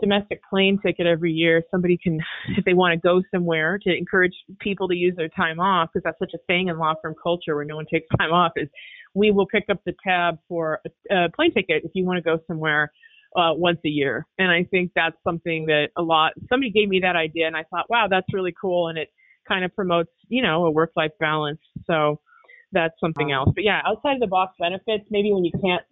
domestic 0.00 0.40
plane 0.48 0.78
ticket 0.84 1.06
every 1.06 1.32
year. 1.32 1.62
Somebody 1.70 1.98
can, 2.02 2.20
if 2.56 2.64
they 2.64 2.74
want 2.74 2.92
to 2.92 3.00
go 3.06 3.22
somewhere, 3.32 3.78
to 3.82 3.96
encourage 3.96 4.34
people 4.60 4.88
to 4.88 4.94
use 4.94 5.14
their 5.16 5.28
time 5.28 5.60
off 5.60 5.90
because 5.92 6.04
that's 6.04 6.18
such 6.18 6.32
a 6.34 6.44
thing 6.46 6.68
in 6.68 6.78
law 6.78 6.94
firm 7.02 7.14
culture 7.22 7.54
where 7.54 7.64
no 7.64 7.76
one 7.76 7.86
takes 7.92 8.06
time 8.18 8.32
off. 8.32 8.52
Is 8.56 8.68
we 9.14 9.30
will 9.30 9.46
pick 9.46 9.64
up 9.70 9.80
the 9.84 9.94
tab 10.04 10.38
for 10.48 10.80
a, 11.10 11.14
a 11.14 11.28
plane 11.30 11.52
ticket 11.52 11.82
if 11.84 11.92
you 11.94 12.04
want 12.04 12.16
to 12.16 12.22
go 12.22 12.38
somewhere 12.46 12.92
uh, 13.36 13.52
once 13.54 13.78
a 13.84 13.88
year. 13.88 14.26
And 14.38 14.50
I 14.50 14.64
think 14.70 14.92
that's 14.94 15.16
something 15.24 15.66
that 15.66 15.88
a 15.96 16.02
lot, 16.02 16.32
somebody 16.48 16.70
gave 16.70 16.88
me 16.88 17.00
that 17.00 17.16
idea 17.16 17.46
and 17.46 17.56
I 17.56 17.64
thought, 17.64 17.86
wow, 17.88 18.06
that's 18.10 18.26
really 18.32 18.54
cool. 18.60 18.88
And 18.88 18.98
it 18.98 19.08
kind 19.46 19.64
of 19.64 19.74
promotes, 19.74 20.10
you 20.28 20.42
know, 20.42 20.64
a 20.66 20.70
work 20.70 20.92
life 20.96 21.12
balance. 21.20 21.60
So 21.86 22.20
that's 22.72 22.94
something 23.00 23.32
else. 23.32 23.50
But 23.54 23.64
yeah, 23.64 23.80
outside 23.86 24.14
of 24.14 24.20
the 24.20 24.26
box 24.26 24.54
benefits, 24.58 25.04
maybe 25.10 25.32
when 25.32 25.44
you 25.44 25.52
can't, 25.62 25.82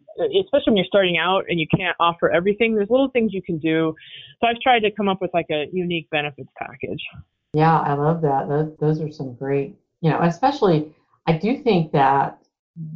especially 0.45 0.73
when 0.73 0.77
you're 0.77 0.87
starting 0.87 1.19
out 1.19 1.45
and 1.49 1.59
you 1.59 1.67
can't 1.77 1.97
offer 2.01 2.31
everything, 2.31 2.75
there's 2.75 2.91
little 2.91 3.11
things 3.11 3.33
you 3.33 3.43
can 3.43 3.59
do. 3.59 3.95
So 4.41 4.49
I've 4.49 4.61
tried 4.61 4.81
to 4.81 4.91
come 4.91 5.09
up 5.09 5.21
with 5.21 5.33
like 5.35 5.47
a 5.51 5.67
unique 5.73 6.09
benefits 6.11 6.51
package. 6.59 7.03
Yeah, 7.53 7.79
I 7.79 7.95
love 7.95 8.21
that. 8.23 8.49
Those, 8.49 8.77
those 8.79 9.01
are 9.01 9.11
some 9.11 9.35
great, 9.35 9.77
you 10.01 10.11
know, 10.11 10.21
especially 10.23 10.95
I 11.27 11.33
do 11.33 11.62
think 11.62 11.93
that 11.93 12.38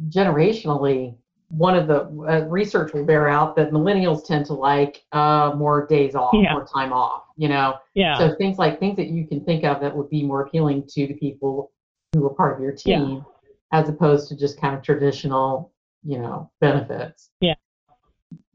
generationally, 0.09 1.15
one 1.49 1.77
of 1.77 1.87
the 1.87 2.01
uh, 2.27 2.47
research 2.47 2.93
will 2.93 3.05
bear 3.05 3.29
out 3.29 3.55
that 3.55 3.71
millennials 3.71 4.25
tend 4.25 4.43
to 4.47 4.53
like 4.53 5.03
uh, 5.11 5.53
more 5.55 5.85
days 5.85 6.15
off, 6.15 6.33
Yeah. 6.33 6.51
more 6.53 6.65
time 6.65 6.91
off, 6.91 7.25
you 7.37 7.47
know. 7.47 7.75
Yeah. 7.93 8.17
So 8.17 8.35
things 8.37 8.57
like 8.57 8.79
things 8.79 8.95
that 8.97 9.09
you 9.09 9.27
can 9.27 9.43
think 9.45 9.63
of 9.63 9.79
that 9.81 9.95
would 9.95 10.09
be 10.09 10.23
more 10.23 10.41
appealing 10.41 10.87
to 10.89 11.05
the 11.07 11.13
people 11.13 11.71
who 12.13 12.25
are 12.25 12.33
part 12.33 12.55
of 12.55 12.61
your 12.63 12.71
team, 12.71 13.23
as 13.73 13.89
opposed 13.89 14.29
to 14.29 14.37
just 14.37 14.59
kind 14.61 14.73
of 14.73 14.81
traditional, 14.81 15.73
you 16.03 16.17
know, 16.17 16.49
benefits. 16.61 17.29
Yeah. 17.41 17.55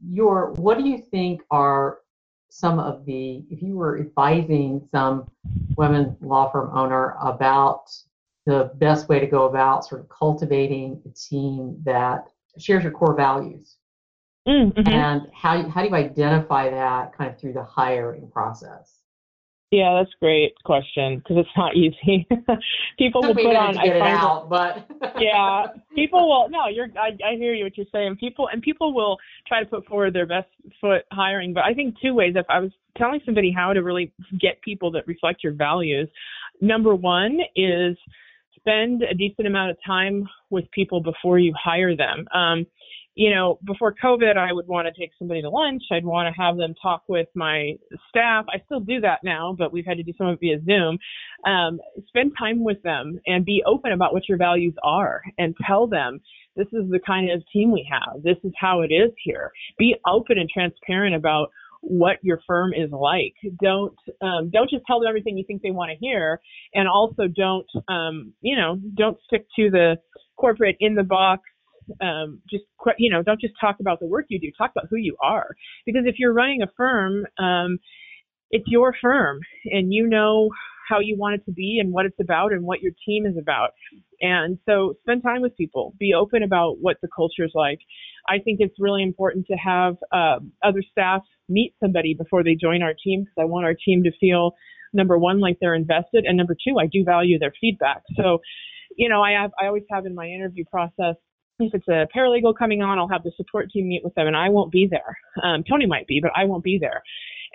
Your 0.09 0.53
what 0.53 0.77
do 0.79 0.87
you 0.87 0.97
think 0.97 1.41
are 1.51 1.99
some 2.49 2.79
of 2.79 3.05
the 3.05 3.45
if 3.51 3.61
you 3.61 3.75
were 3.75 3.99
advising 3.99 4.87
some 4.91 5.29
women 5.77 6.17
law 6.21 6.49
firm 6.51 6.75
owner 6.75 7.15
about 7.21 7.91
the 8.47 8.71
best 8.75 9.07
way 9.07 9.19
to 9.19 9.27
go 9.27 9.45
about 9.45 9.85
sort 9.85 10.01
of 10.01 10.09
cultivating 10.09 10.99
a 11.05 11.09
team 11.09 11.77
that 11.83 12.27
shares 12.57 12.81
your 12.83 12.91
core 12.91 13.15
values 13.15 13.75
Mm, 14.49 14.73
mhm. 14.73 14.87
and 14.87 15.27
how, 15.33 15.67
how 15.69 15.83
do 15.83 15.89
you 15.89 15.95
identify 15.95 16.69
that 16.69 17.15
kind 17.15 17.29
of 17.29 17.39
through 17.39 17.53
the 17.53 17.63
hiring 17.63 18.27
process? 18.31 18.98
Yeah, 19.71 19.99
that's 19.99 20.09
a 20.15 20.19
great 20.19 20.55
question 20.63 21.19
because 21.19 21.37
it's 21.37 21.49
not 21.55 21.75
easy. 21.75 22.27
people 22.97 23.21
will 23.21 23.35
put 23.35 23.55
on. 23.55 23.77
I 23.77 23.99
find 23.99 24.01
out, 24.01 24.49
but 24.49 24.89
yeah, 25.19 25.67
people 25.93 26.27
will. 26.27 26.49
No, 26.49 26.67
you're. 26.67 26.87
I, 26.97 27.09
I 27.23 27.35
hear 27.35 27.53
you 27.53 27.65
what 27.65 27.77
you're 27.77 27.85
saying. 27.91 28.17
People 28.19 28.49
and 28.51 28.61
people 28.61 28.93
will 28.93 29.17
try 29.47 29.59
to 29.59 29.69
put 29.69 29.85
forward 29.85 30.13
their 30.13 30.25
best 30.25 30.47
foot 30.81 31.03
hiring. 31.11 31.53
But 31.53 31.65
I 31.65 31.73
think 31.73 31.95
two 32.01 32.15
ways. 32.15 32.33
If 32.35 32.47
I 32.49 32.59
was 32.59 32.71
telling 32.97 33.19
somebody 33.25 33.51
how 33.51 33.73
to 33.73 33.81
really 33.81 34.11
get 34.39 34.59
people 34.61 34.89
that 34.91 35.07
reflect 35.07 35.43
your 35.43 35.53
values, 35.53 36.09
number 36.61 36.95
one 36.95 37.39
is 37.55 37.95
spend 38.55 39.03
a 39.03 39.13
decent 39.13 39.47
amount 39.47 39.71
of 39.71 39.77
time 39.85 40.27
with 40.49 40.69
people 40.71 40.99
before 40.99 41.37
you 41.39 41.53
hire 41.61 41.95
them. 41.95 42.27
Um, 42.33 42.65
you 43.19 43.35
know, 43.35 43.59
before 43.65 43.93
COVID, 44.01 44.37
I 44.37 44.53
would 44.53 44.65
want 44.65 44.87
to 44.87 44.97
take 44.97 45.11
somebody 45.19 45.41
to 45.41 45.49
lunch. 45.49 45.83
I'd 45.91 46.05
want 46.05 46.33
to 46.33 46.41
have 46.41 46.55
them 46.55 46.73
talk 46.81 47.03
with 47.09 47.27
my 47.35 47.73
staff. 48.07 48.45
I 48.47 48.63
still 48.63 48.79
do 48.79 49.01
that 49.01 49.19
now, 49.25 49.53
but 49.57 49.73
we've 49.73 49.85
had 49.85 49.97
to 49.97 50.03
do 50.03 50.13
some 50.17 50.27
of 50.27 50.35
it 50.35 50.39
via 50.39 50.61
Zoom. 50.63 50.97
Um, 51.45 51.81
spend 52.07 52.31
time 52.39 52.63
with 52.63 52.81
them 52.81 53.19
and 53.25 53.43
be 53.43 53.61
open 53.67 53.91
about 53.91 54.13
what 54.13 54.29
your 54.29 54.37
values 54.37 54.73
are 54.83 55.21
and 55.37 55.53
tell 55.67 55.85
them 55.85 56.21
this 56.55 56.67
is 56.67 56.89
the 56.89 57.01
kind 57.05 57.29
of 57.29 57.43
team 57.51 57.73
we 57.73 57.85
have. 57.91 58.23
This 58.23 58.37
is 58.45 58.53
how 58.57 58.83
it 58.83 58.93
is 58.93 59.11
here. 59.21 59.51
Be 59.77 59.97
open 60.07 60.39
and 60.39 60.49
transparent 60.49 61.13
about 61.13 61.49
what 61.81 62.19
your 62.21 62.39
firm 62.47 62.71
is 62.73 62.89
like. 62.89 63.33
Don't 63.61 63.97
um, 64.21 64.49
don't 64.49 64.69
just 64.69 64.85
tell 64.87 65.01
them 65.01 65.09
everything 65.09 65.37
you 65.37 65.43
think 65.45 65.61
they 65.61 65.71
want 65.71 65.91
to 65.91 65.97
hear, 65.97 66.39
and 66.73 66.87
also 66.87 67.23
don't 67.27 67.67
um, 67.89 68.31
you 68.39 68.55
know 68.55 68.79
don't 68.95 69.17
stick 69.27 69.45
to 69.57 69.69
the 69.69 69.97
corporate 70.37 70.77
in 70.79 70.95
the 70.95 71.03
box 71.03 71.41
um, 72.01 72.41
just 72.49 72.63
you 72.97 73.09
know 73.09 73.23
don't 73.23 73.41
just 73.41 73.53
talk 73.59 73.77
about 73.79 73.99
the 73.99 74.07
work 74.07 74.25
you 74.29 74.39
do 74.39 74.47
talk 74.57 74.71
about 74.71 74.85
who 74.89 74.97
you 74.97 75.15
are. 75.23 75.55
Because 75.85 76.03
if 76.05 76.15
you're 76.17 76.33
running 76.33 76.61
a 76.61 76.67
firm 76.77 77.25
um, 77.37 77.79
it's 78.51 78.65
your 78.67 78.95
firm 79.01 79.39
and 79.65 79.93
you 79.93 80.07
know 80.07 80.49
how 80.89 80.99
you 80.99 81.15
want 81.17 81.35
it 81.35 81.45
to 81.45 81.51
be 81.51 81.77
and 81.79 81.93
what 81.93 82.05
it's 82.05 82.19
about 82.19 82.51
and 82.51 82.63
what 82.63 82.81
your 82.81 82.91
team 83.05 83.25
is 83.25 83.37
about. 83.39 83.69
And 84.21 84.57
so 84.67 84.95
spend 85.01 85.21
time 85.21 85.41
with 85.41 85.55
people. 85.55 85.93
Be 85.99 86.13
open 86.13 86.41
about 86.41 86.77
what 86.81 86.97
the 87.01 87.07
culture 87.15 87.45
is 87.45 87.51
like. 87.53 87.79
I 88.27 88.39
think 88.39 88.57
it's 88.59 88.75
really 88.79 89.03
important 89.03 89.45
to 89.47 89.53
have 89.53 89.97
uh, 90.11 90.39
other 90.63 90.83
staff 90.91 91.21
meet 91.47 91.73
somebody 91.79 92.15
before 92.15 92.43
they 92.43 92.55
join 92.55 92.81
our 92.83 92.93
team 93.03 93.21
because 93.21 93.33
i 93.39 93.43
want 93.43 93.65
our 93.65 93.73
team 93.73 94.03
to 94.03 94.11
feel 94.19 94.51
number 94.93 95.17
one 95.17 95.39
like 95.39 95.57
they're 95.59 95.73
invested 95.73 96.25
and 96.25 96.37
number 96.37 96.55
two 96.55 96.77
i 96.79 96.85
do 96.85 97.03
value 97.03 97.39
their 97.39 97.53
feedback. 97.59 98.03
So 98.15 98.39
you 98.95 99.09
know 99.09 99.21
i 99.21 99.31
have 99.31 99.51
i 99.59 99.65
always 99.65 99.83
have 99.89 100.05
in 100.05 100.13
my 100.13 100.27
interview 100.27 100.63
process 100.69 101.15
if 101.59 101.73
it's 101.73 101.87
a 101.87 102.07
paralegal 102.15 102.57
coming 102.57 102.81
on, 102.81 102.97
I'll 102.97 103.09
have 103.09 103.23
the 103.23 103.31
support 103.35 103.69
team 103.71 103.87
meet 103.87 104.03
with 104.03 104.13
them, 104.15 104.27
and 104.27 104.35
I 104.35 104.49
won't 104.49 104.71
be 104.71 104.87
there. 104.89 105.17
Um, 105.43 105.63
Tony 105.63 105.85
might 105.85 106.07
be, 106.07 106.19
but 106.21 106.31
I 106.35 106.45
won't 106.45 106.63
be 106.63 106.77
there. 106.79 107.01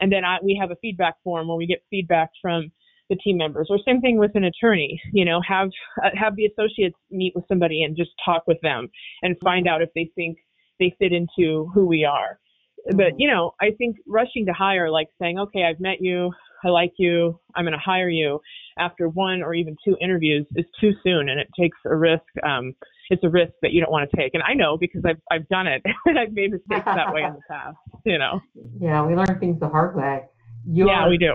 And 0.00 0.12
then 0.12 0.24
I, 0.24 0.38
we 0.42 0.56
have 0.60 0.70
a 0.70 0.76
feedback 0.76 1.14
form 1.22 1.48
where 1.48 1.56
we 1.56 1.66
get 1.66 1.82
feedback 1.90 2.30
from 2.42 2.70
the 3.10 3.16
team 3.16 3.36
members. 3.36 3.68
Or 3.70 3.78
same 3.84 4.00
thing 4.00 4.18
with 4.18 4.32
an 4.34 4.44
attorney. 4.44 5.00
You 5.12 5.24
know, 5.24 5.40
have 5.46 5.68
uh, 6.02 6.10
have 6.14 6.36
the 6.36 6.46
associates 6.46 6.96
meet 7.10 7.32
with 7.34 7.44
somebody 7.48 7.82
and 7.82 7.96
just 7.96 8.10
talk 8.24 8.44
with 8.46 8.60
them 8.62 8.88
and 9.22 9.36
find 9.42 9.68
out 9.68 9.82
if 9.82 9.90
they 9.94 10.10
think 10.14 10.38
they 10.78 10.94
fit 10.98 11.12
into 11.12 11.70
who 11.74 11.86
we 11.86 12.04
are. 12.04 12.38
But 12.86 12.96
mm-hmm. 12.96 13.16
you 13.18 13.30
know, 13.30 13.52
I 13.60 13.70
think 13.78 13.96
rushing 14.06 14.46
to 14.46 14.52
hire, 14.52 14.90
like 14.90 15.08
saying, 15.20 15.38
okay, 15.38 15.64
I've 15.64 15.80
met 15.80 16.00
you, 16.00 16.32
I 16.64 16.68
like 16.68 16.92
you, 16.98 17.38
I'm 17.54 17.64
going 17.64 17.72
to 17.72 17.78
hire 17.78 18.08
you 18.08 18.40
after 18.78 19.08
one 19.08 19.42
or 19.42 19.54
even 19.54 19.76
two 19.84 19.96
interviews 20.00 20.46
is 20.56 20.64
too 20.80 20.92
soon 21.02 21.28
and 21.28 21.38
it 21.40 21.48
takes 21.58 21.78
a 21.86 21.94
risk. 21.94 22.24
Um, 22.42 22.74
it's 23.10 23.22
a 23.24 23.28
risk 23.28 23.52
that 23.62 23.72
you 23.72 23.80
don't 23.80 23.90
want 23.90 24.10
to 24.10 24.16
take. 24.16 24.34
And 24.34 24.42
I 24.42 24.54
know 24.54 24.76
because 24.78 25.02
I've, 25.04 25.20
I've 25.30 25.48
done 25.48 25.66
it 25.66 25.82
and 26.06 26.18
I've 26.18 26.32
made 26.32 26.52
mistakes 26.52 26.84
that 26.84 27.12
way 27.12 27.22
in 27.22 27.34
the 27.34 27.40
past, 27.48 27.76
you 28.04 28.18
know? 28.18 28.40
Yeah, 28.80 29.04
we 29.04 29.14
learn 29.14 29.38
things 29.38 29.60
the 29.60 29.68
hard 29.68 29.96
way. 29.96 30.22
You're, 30.66 30.88
yeah, 30.88 31.08
we 31.08 31.18
do. 31.18 31.34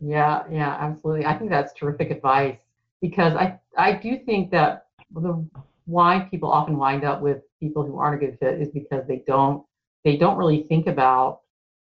Yeah, 0.00 0.42
yeah, 0.50 0.76
absolutely. 0.80 1.26
I 1.26 1.38
think 1.38 1.50
that's 1.50 1.72
terrific 1.72 2.10
advice 2.10 2.58
because 3.00 3.34
I, 3.34 3.58
I 3.76 3.92
do 3.92 4.18
think 4.18 4.50
that 4.50 4.86
the 5.14 5.46
why 5.86 6.26
people 6.30 6.50
often 6.50 6.76
wind 6.76 7.04
up 7.04 7.22
with 7.22 7.38
people 7.60 7.84
who 7.84 7.98
aren't 7.98 8.22
a 8.22 8.26
good 8.26 8.38
fit 8.38 8.60
is 8.60 8.68
because 8.68 9.06
they 9.06 9.22
don't 9.26 9.64
they 10.04 10.16
don't 10.16 10.36
really 10.36 10.64
think 10.64 10.86
about 10.88 11.40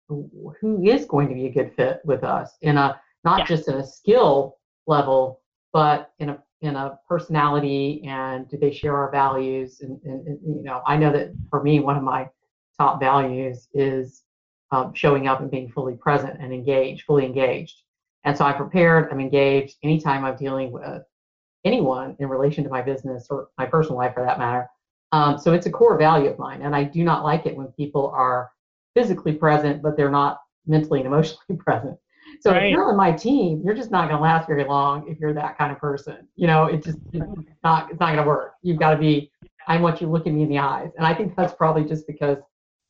who 0.08 0.82
is 0.84 1.04
going 1.04 1.28
to 1.28 1.34
be 1.34 1.46
a 1.46 1.52
good 1.52 1.72
fit 1.76 2.00
with 2.04 2.24
us 2.24 2.56
in 2.62 2.76
a 2.76 3.00
not 3.24 3.40
yeah. 3.40 3.44
just 3.44 3.68
in 3.68 3.74
a 3.74 3.86
skill 3.86 4.58
level, 4.86 5.40
but 5.72 6.12
in 6.18 6.30
a 6.30 6.38
in 6.62 6.76
a 6.76 6.98
personality 7.08 8.02
and 8.06 8.48
do 8.48 8.56
they 8.58 8.72
share 8.72 8.96
our 8.96 9.10
values? 9.10 9.80
And, 9.80 10.00
and, 10.04 10.26
and 10.26 10.38
you 10.44 10.62
know, 10.62 10.82
I 10.86 10.96
know 10.96 11.12
that 11.12 11.32
for 11.48 11.62
me, 11.62 11.80
one 11.80 11.96
of 11.96 12.02
my 12.02 12.28
top 12.78 13.00
values 13.00 13.68
is 13.74 14.22
um, 14.72 14.92
showing 14.94 15.26
up 15.26 15.40
and 15.40 15.50
being 15.50 15.70
fully 15.70 15.94
present 15.94 16.38
and 16.40 16.52
engaged, 16.52 17.04
fully 17.04 17.24
engaged. 17.24 17.82
And 18.24 18.36
so 18.36 18.44
I'm 18.44 18.56
prepared, 18.56 19.10
I'm 19.10 19.20
engaged 19.20 19.76
anytime 19.82 20.24
I'm 20.24 20.36
dealing 20.36 20.70
with 20.70 21.02
anyone 21.64 22.16
in 22.18 22.28
relation 22.28 22.64
to 22.64 22.70
my 22.70 22.82
business 22.82 23.26
or 23.30 23.48
my 23.58 23.66
personal 23.66 23.96
life 23.98 24.14
for 24.14 24.24
that 24.24 24.38
matter. 24.38 24.68
Um, 25.12 25.38
so 25.38 25.52
it's 25.52 25.66
a 25.66 25.70
core 25.70 25.98
value 25.98 26.30
of 26.30 26.38
mine. 26.38 26.62
And 26.62 26.76
I 26.76 26.84
do 26.84 27.02
not 27.02 27.24
like 27.24 27.46
it 27.46 27.56
when 27.56 27.68
people 27.68 28.08
are 28.14 28.50
physically 28.94 29.32
present, 29.32 29.82
but 29.82 29.96
they're 29.96 30.10
not 30.10 30.40
mentally 30.66 31.00
and 31.00 31.06
emotionally 31.06 31.56
present. 31.58 31.98
So 32.40 32.52
right. 32.52 32.64
if 32.64 32.70
you're 32.70 32.90
on 32.90 32.96
my 32.96 33.12
team, 33.12 33.60
you're 33.64 33.74
just 33.74 33.90
not 33.90 34.08
going 34.08 34.16
to 34.16 34.22
last 34.22 34.46
very 34.46 34.64
long 34.64 35.06
if 35.08 35.18
you're 35.18 35.34
that 35.34 35.58
kind 35.58 35.70
of 35.70 35.78
person. 35.78 36.26
You 36.36 36.46
know, 36.46 36.66
it 36.66 36.82
just 36.82 36.98
it's 37.12 37.26
not 37.62 37.90
it's 37.90 38.00
not 38.00 38.14
going 38.14 38.16
to 38.16 38.24
work. 38.24 38.54
You've 38.62 38.78
got 38.78 38.92
to 38.92 38.96
be. 38.96 39.30
I 39.68 39.76
want 39.76 40.00
you 40.00 40.08
looking 40.08 40.34
me 40.34 40.42
in 40.42 40.48
the 40.48 40.58
eyes, 40.58 40.90
and 40.96 41.06
I 41.06 41.14
think 41.14 41.36
that's 41.36 41.52
probably 41.52 41.84
just 41.84 42.06
because 42.06 42.38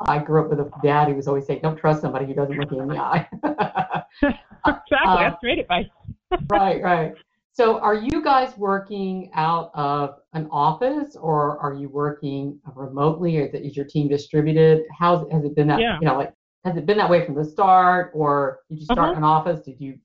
I 0.00 0.18
grew 0.18 0.42
up 0.42 0.50
with 0.50 0.60
a 0.60 0.70
dad 0.82 1.08
who 1.08 1.14
was 1.14 1.26
always 1.26 1.46
saying, 1.46 1.60
"Don't 1.62 1.76
trust 1.76 2.00
somebody 2.00 2.26
who 2.26 2.34
doesn't 2.34 2.56
look 2.56 2.70
you 2.70 2.80
in 2.80 2.88
the 2.88 2.96
eye." 2.96 3.28
exactly, 3.42 4.98
um, 5.04 5.16
that's 5.18 5.40
great 5.40 5.58
advice. 5.58 5.86
right, 6.50 6.80
right. 6.82 7.14
So, 7.52 7.80
are 7.80 7.96
you 7.96 8.22
guys 8.22 8.56
working 8.56 9.30
out 9.34 9.72
of 9.74 10.20
an 10.32 10.48
office, 10.52 11.16
or 11.16 11.58
are 11.58 11.74
you 11.74 11.88
working 11.88 12.58
remotely, 12.74 13.36
or 13.38 13.46
is 13.46 13.76
your 13.76 13.84
team 13.84 14.08
distributed? 14.08 14.84
How's 14.96 15.30
has 15.32 15.44
it 15.44 15.56
been 15.56 15.66
that 15.66 15.80
yeah. 15.80 15.98
you 16.00 16.06
know 16.06 16.16
like 16.16 16.32
has 16.64 16.76
it 16.76 16.86
been 16.86 16.98
that 16.98 17.10
way 17.10 17.24
from 17.24 17.34
the 17.34 17.44
start, 17.44 18.10
or 18.14 18.60
did 18.68 18.78
you 18.78 18.84
start 18.84 18.98
uh-huh. 18.98 19.12
in 19.12 19.18
an 19.18 19.24
office? 19.24 19.64
Did 19.64 19.80
you, 19.80 19.98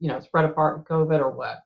you 0.00 0.08
know, 0.08 0.20
spread 0.20 0.44
apart 0.44 0.78
with 0.78 0.86
COVID, 0.86 1.18
or 1.18 1.30
what? 1.30 1.62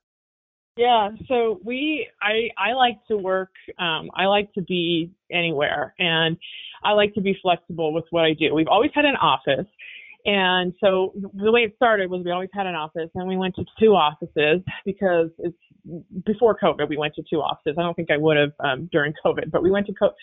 Yeah, 0.76 1.08
so 1.26 1.60
we, 1.64 2.06
I, 2.22 2.50
I 2.56 2.72
like 2.74 2.98
to 3.08 3.16
work. 3.16 3.50
Um, 3.80 4.10
I 4.14 4.26
like 4.26 4.52
to 4.52 4.62
be 4.62 5.10
anywhere, 5.32 5.94
and 5.98 6.36
I 6.84 6.92
like 6.92 7.14
to 7.14 7.20
be 7.20 7.36
flexible 7.42 7.92
with 7.92 8.04
what 8.10 8.24
I 8.24 8.34
do. 8.34 8.54
We've 8.54 8.68
always 8.68 8.92
had 8.94 9.04
an 9.04 9.16
office, 9.16 9.66
and 10.24 10.72
so 10.80 11.14
the 11.34 11.50
way 11.50 11.62
it 11.62 11.72
started 11.74 12.10
was 12.10 12.22
we 12.24 12.30
always 12.30 12.50
had 12.52 12.66
an 12.66 12.76
office, 12.76 13.10
and 13.16 13.26
we 13.26 13.36
went 13.36 13.56
to 13.56 13.64
two 13.80 13.90
offices 13.90 14.62
because 14.84 15.30
it's 15.38 15.56
before 16.24 16.56
COVID. 16.62 16.88
We 16.88 16.96
went 16.96 17.14
to 17.14 17.24
two 17.28 17.40
offices. 17.40 17.74
I 17.76 17.82
don't 17.82 17.94
think 17.94 18.12
I 18.12 18.16
would 18.16 18.36
have 18.36 18.52
um, 18.60 18.88
during 18.92 19.12
COVID, 19.24 19.50
but 19.50 19.64
we 19.64 19.70
went 19.72 19.86
to 19.86 19.94
co- 19.94 20.14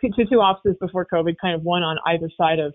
to 0.00 0.24
two 0.26 0.40
offices 0.40 0.76
before 0.80 1.06
COVID, 1.12 1.34
kind 1.40 1.56
of 1.56 1.62
one 1.62 1.82
on 1.82 1.96
either 2.06 2.30
side 2.36 2.60
of 2.60 2.74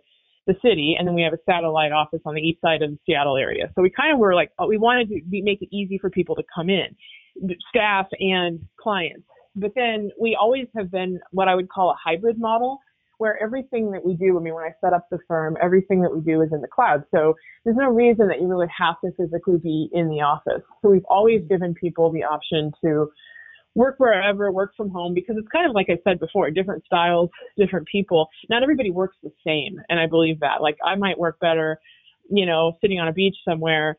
the 0.50 0.56
city, 0.68 0.95
and 0.97 1.08
then 1.08 1.14
we 1.14 1.22
have 1.22 1.34
a 1.34 1.43
satellite 1.45 1.91
office 1.91 2.22
on 2.26 2.34
the 2.34 2.41
east 2.41 2.60
side 2.60 2.82
of 2.82 2.89
the 2.89 3.00
Seattle 3.06 3.38
area. 3.38 3.66
So 3.76 3.82
we 3.82 3.91
kind 3.91 4.12
of 4.12 4.18
were 4.18 4.34
like, 4.34 4.50
oh, 4.58 4.68
we 4.68 4.78
wanted 4.78 5.08
to 5.10 5.22
be, 5.30 5.41
make 5.41 5.62
it 5.62 5.70
easy 5.72 5.97
for 6.00 6.10
people 6.10 6.36
to 6.36 6.43
come 6.54 6.70
in, 6.70 6.89
staff 7.70 8.08
and 8.20 8.60
clients. 8.82 9.28
But 9.56 9.72
then 9.76 10.10
we 10.20 10.38
always 10.39 10.68
have 10.76 10.89
been 10.91 11.20
what 11.32 11.47
I 11.47 11.54
would 11.56 11.70
call 11.70 11.91
a 11.91 11.97
hybrid 12.04 12.39
model, 12.39 12.80
where 13.20 13.41
everything 13.43 13.91
that 13.91 14.04
we 14.04 14.14
do, 14.16 14.38
I 14.38 14.41
mean, 14.41 14.56
when 14.56 14.64
I 14.64 14.74
set 14.84 14.93
up 14.93 15.06
the 15.12 15.20
firm, 15.28 15.58
everything 15.62 16.02
that 16.02 16.12
we 16.16 16.22
do 16.22 16.41
is 16.41 16.50
in 16.54 16.62
the 16.62 16.68
cloud. 16.68 17.04
So 17.14 17.36
there's 17.64 17.78
no 17.78 17.89
reason 17.89 18.28
that 18.30 18.41
you 18.41 18.47
really 18.47 18.72
have 18.76 18.95
to 19.04 19.12
physically 19.18 19.58
be 19.62 19.89
in 19.91 20.08
the 20.08 20.22
office. 20.22 20.64
So 20.82 20.89
we've 20.89 21.10
always 21.10 21.41
given 21.50 21.74
people 21.74 22.12
the 22.12 22.24
option 22.24 22.72
to 22.84 23.12
work 23.80 23.95
wherever, 23.97 24.51
work 24.51 24.73
from 24.75 24.89
home, 24.89 25.13
because 25.13 25.38
it's 25.38 25.47
kind 25.47 25.67
of 25.67 25.73
like 25.73 25.88
I 25.89 25.97
said 26.03 26.19
before, 26.19 26.51
different 26.51 26.84
styles, 26.86 27.30
different 27.57 27.88
people. 27.88 28.27
Not 28.49 28.61
everybody 28.61 28.91
works 28.91 29.15
the 29.23 29.32
same, 29.45 29.82
and 29.88 29.99
I 29.99 30.05
believe 30.05 30.41
that. 30.41 30.61
Like 30.61 30.77
I 30.86 30.95
might 30.95 31.17
work 31.17 31.39
better, 31.39 31.80
you 32.30 32.45
know, 32.45 32.77
sitting 32.82 32.99
on 32.99 33.07
a 33.07 33.13
beach 33.13 33.38
somewhere. 33.47 33.95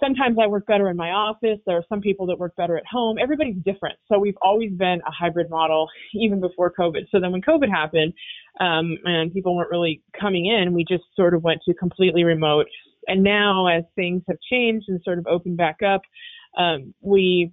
Sometimes 0.00 0.36
I 0.42 0.48
work 0.48 0.66
better 0.66 0.90
in 0.90 0.96
my 0.96 1.10
office. 1.10 1.60
There 1.64 1.76
are 1.76 1.84
some 1.88 2.00
people 2.00 2.26
that 2.26 2.38
work 2.40 2.56
better 2.56 2.76
at 2.76 2.82
home. 2.90 3.16
Everybody's 3.22 3.62
different. 3.64 3.96
So 4.08 4.18
we've 4.18 4.36
always 4.42 4.72
been 4.72 5.00
a 5.06 5.12
hybrid 5.12 5.48
model, 5.48 5.86
even 6.14 6.40
before 6.40 6.72
COVID. 6.76 7.02
So 7.12 7.20
then 7.20 7.30
when 7.30 7.42
COVID 7.42 7.70
happened, 7.70 8.12
um, 8.58 8.98
and 9.04 9.32
people 9.32 9.54
weren't 9.54 9.70
really 9.70 10.02
coming 10.20 10.46
in, 10.46 10.74
we 10.74 10.84
just 10.84 11.04
sort 11.14 11.32
of 11.32 11.44
went 11.44 11.60
to 11.68 11.74
completely 11.74 12.24
remote. 12.24 12.66
And 13.06 13.22
now, 13.22 13.68
as 13.68 13.84
things 13.94 14.22
have 14.26 14.38
changed 14.50 14.86
and 14.88 15.00
sort 15.04 15.20
of 15.20 15.28
opened 15.28 15.58
back 15.58 15.76
up, 15.86 16.00
um, 16.58 16.92
we 17.00 17.52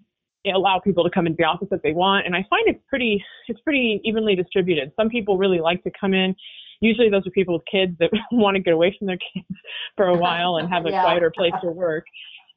allow 0.52 0.80
people 0.80 1.04
to 1.04 1.10
come 1.10 1.28
into 1.28 1.38
the 1.38 1.46
office 1.46 1.70
if 1.72 1.82
they 1.82 1.94
want. 1.94 2.26
And 2.26 2.36
I 2.36 2.46
find 2.50 2.68
it's 2.68 2.82
pretty 2.88 3.24
it's 3.48 3.60
pretty 3.62 4.02
evenly 4.04 4.36
distributed. 4.36 4.92
Some 4.96 5.10
people 5.10 5.38
really 5.38 5.60
like 5.60 5.84
to 5.84 5.92
come 6.00 6.14
in. 6.14 6.36
Usually 6.82 7.10
those 7.10 7.26
are 7.26 7.32
people 7.32 7.56
with 7.56 7.64
kids 7.72 7.94
that 8.00 8.10
want 8.32 8.56
to 8.56 8.62
get 8.62 8.74
away 8.74 8.96
from 8.98 9.08
their 9.08 9.18
kids 9.34 9.48
for 9.96 10.08
a 10.08 10.18
while 10.18 10.58
and 10.58 10.70
have 10.70 10.86
a 10.86 10.90
yeah. 10.92 11.02
quieter 11.02 11.32
place 11.36 11.54
to 11.62 11.72
work. 11.72 12.06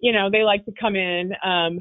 You 0.01 0.12
know, 0.12 0.28
they 0.30 0.43
like 0.43 0.64
to 0.66 0.72
come 0.78 0.95
in. 0.95 1.32
Um, 1.43 1.78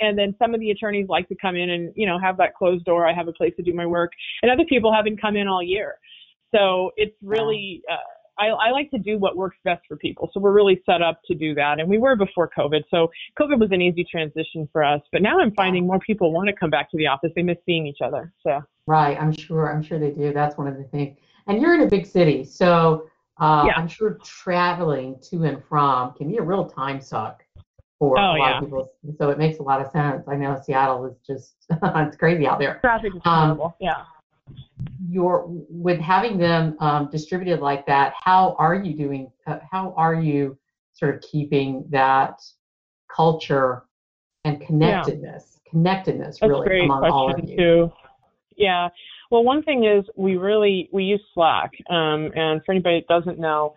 and 0.00 0.18
then 0.18 0.34
some 0.38 0.54
of 0.54 0.60
the 0.60 0.70
attorneys 0.70 1.08
like 1.08 1.28
to 1.28 1.34
come 1.40 1.54
in 1.54 1.70
and, 1.70 1.92
you 1.96 2.06
know, 2.06 2.18
have 2.18 2.38
that 2.38 2.54
closed 2.54 2.84
door. 2.84 3.06
I 3.06 3.12
have 3.12 3.28
a 3.28 3.32
place 3.32 3.52
to 3.56 3.62
do 3.62 3.74
my 3.74 3.84
work. 3.84 4.12
And 4.42 4.50
other 4.50 4.64
people 4.68 4.92
haven't 4.92 5.20
come 5.20 5.36
in 5.36 5.48
all 5.48 5.62
year. 5.62 5.96
So 6.54 6.92
it's 6.96 7.14
really, 7.22 7.82
uh, 7.90 7.96
I, 8.38 8.46
I 8.48 8.70
like 8.70 8.90
to 8.92 8.98
do 8.98 9.18
what 9.18 9.36
works 9.36 9.56
best 9.64 9.82
for 9.88 9.96
people. 9.96 10.30
So 10.32 10.40
we're 10.40 10.52
really 10.52 10.80
set 10.86 11.02
up 11.02 11.20
to 11.26 11.34
do 11.34 11.54
that. 11.54 11.80
And 11.80 11.88
we 11.88 11.98
were 11.98 12.16
before 12.16 12.50
COVID. 12.56 12.82
So 12.90 13.10
COVID 13.38 13.58
was 13.58 13.70
an 13.72 13.82
easy 13.82 14.04
transition 14.04 14.68
for 14.72 14.82
us. 14.84 15.00
But 15.12 15.22
now 15.22 15.40
I'm 15.40 15.52
finding 15.52 15.86
more 15.86 15.98
people 15.98 16.32
want 16.32 16.48
to 16.48 16.52
come 16.54 16.70
back 16.70 16.90
to 16.92 16.96
the 16.96 17.06
office. 17.06 17.32
They 17.34 17.42
miss 17.42 17.58
seeing 17.66 17.86
each 17.86 18.00
other. 18.02 18.32
So 18.42 18.60
Right. 18.86 19.20
I'm 19.20 19.32
sure. 19.32 19.72
I'm 19.72 19.82
sure 19.82 19.98
they 19.98 20.10
do. 20.12 20.32
That's 20.32 20.56
one 20.56 20.66
of 20.68 20.76
the 20.76 20.84
things. 20.84 21.18
And 21.46 21.60
you're 21.60 21.74
in 21.74 21.82
a 21.82 21.86
big 21.86 22.06
city. 22.06 22.44
So 22.44 23.08
uh, 23.40 23.64
Yeah. 23.66 23.74
I'm 23.76 23.88
sure 23.88 24.18
traveling 24.24 25.16
to 25.30 25.44
and 25.44 25.62
from 25.64 26.14
can 26.14 26.28
be 26.28 26.36
a 26.38 26.42
real 26.42 26.64
time 26.64 27.00
suck 27.00 27.44
for 27.98 28.18
Oh, 28.18 28.22
a 28.22 28.24
lot 28.24 28.36
yeah. 28.38 28.58
of 28.58 28.64
people. 28.64 28.92
So 29.18 29.30
it 29.30 29.38
makes 29.38 29.58
a 29.58 29.62
lot 29.62 29.80
of 29.84 29.90
sense. 29.90 30.28
I 30.28 30.36
know 30.36 30.60
Seattle 30.64 31.04
is 31.06 31.16
just, 31.26 31.66
it's 31.82 32.16
crazy 32.16 32.46
out 32.46 32.58
there. 32.60 32.78
traffic 32.80 33.12
is 33.14 33.20
Um, 33.24 33.44
horrible. 33.58 33.76
Yeah. 33.80 34.04
Your 35.08 35.44
with 35.68 35.98
having 36.00 36.38
them 36.38 36.76
um, 36.80 37.08
distributed 37.10 37.60
like 37.60 37.86
that 37.86 38.12
how 38.22 38.54
are 38.58 38.74
you 38.74 38.94
doing 38.94 39.30
uh, 39.46 39.58
how 39.70 39.94
are 39.96 40.14
you 40.14 40.56
sort 40.92 41.14
of 41.14 41.22
keeping 41.22 41.84
that 41.90 42.40
culture 43.14 43.84
and 44.44 44.60
connectedness 44.60 45.58
connectedness 45.70 46.38
That's 46.40 46.50
really 46.50 46.66
great 46.66 46.84
among 46.84 47.04
all 47.04 47.32
of 47.32 47.48
you 47.48 47.56
too. 47.56 47.92
Yeah. 48.56 48.88
Well, 49.30 49.44
one 49.44 49.62
thing 49.62 49.84
is 49.84 50.04
we 50.16 50.36
really 50.36 50.88
we 50.92 51.04
use 51.04 51.20
Slack, 51.34 51.70
um, 51.90 52.30
and 52.34 52.60
for 52.64 52.72
anybody 52.72 53.04
that 53.06 53.14
doesn't 53.14 53.38
know, 53.38 53.74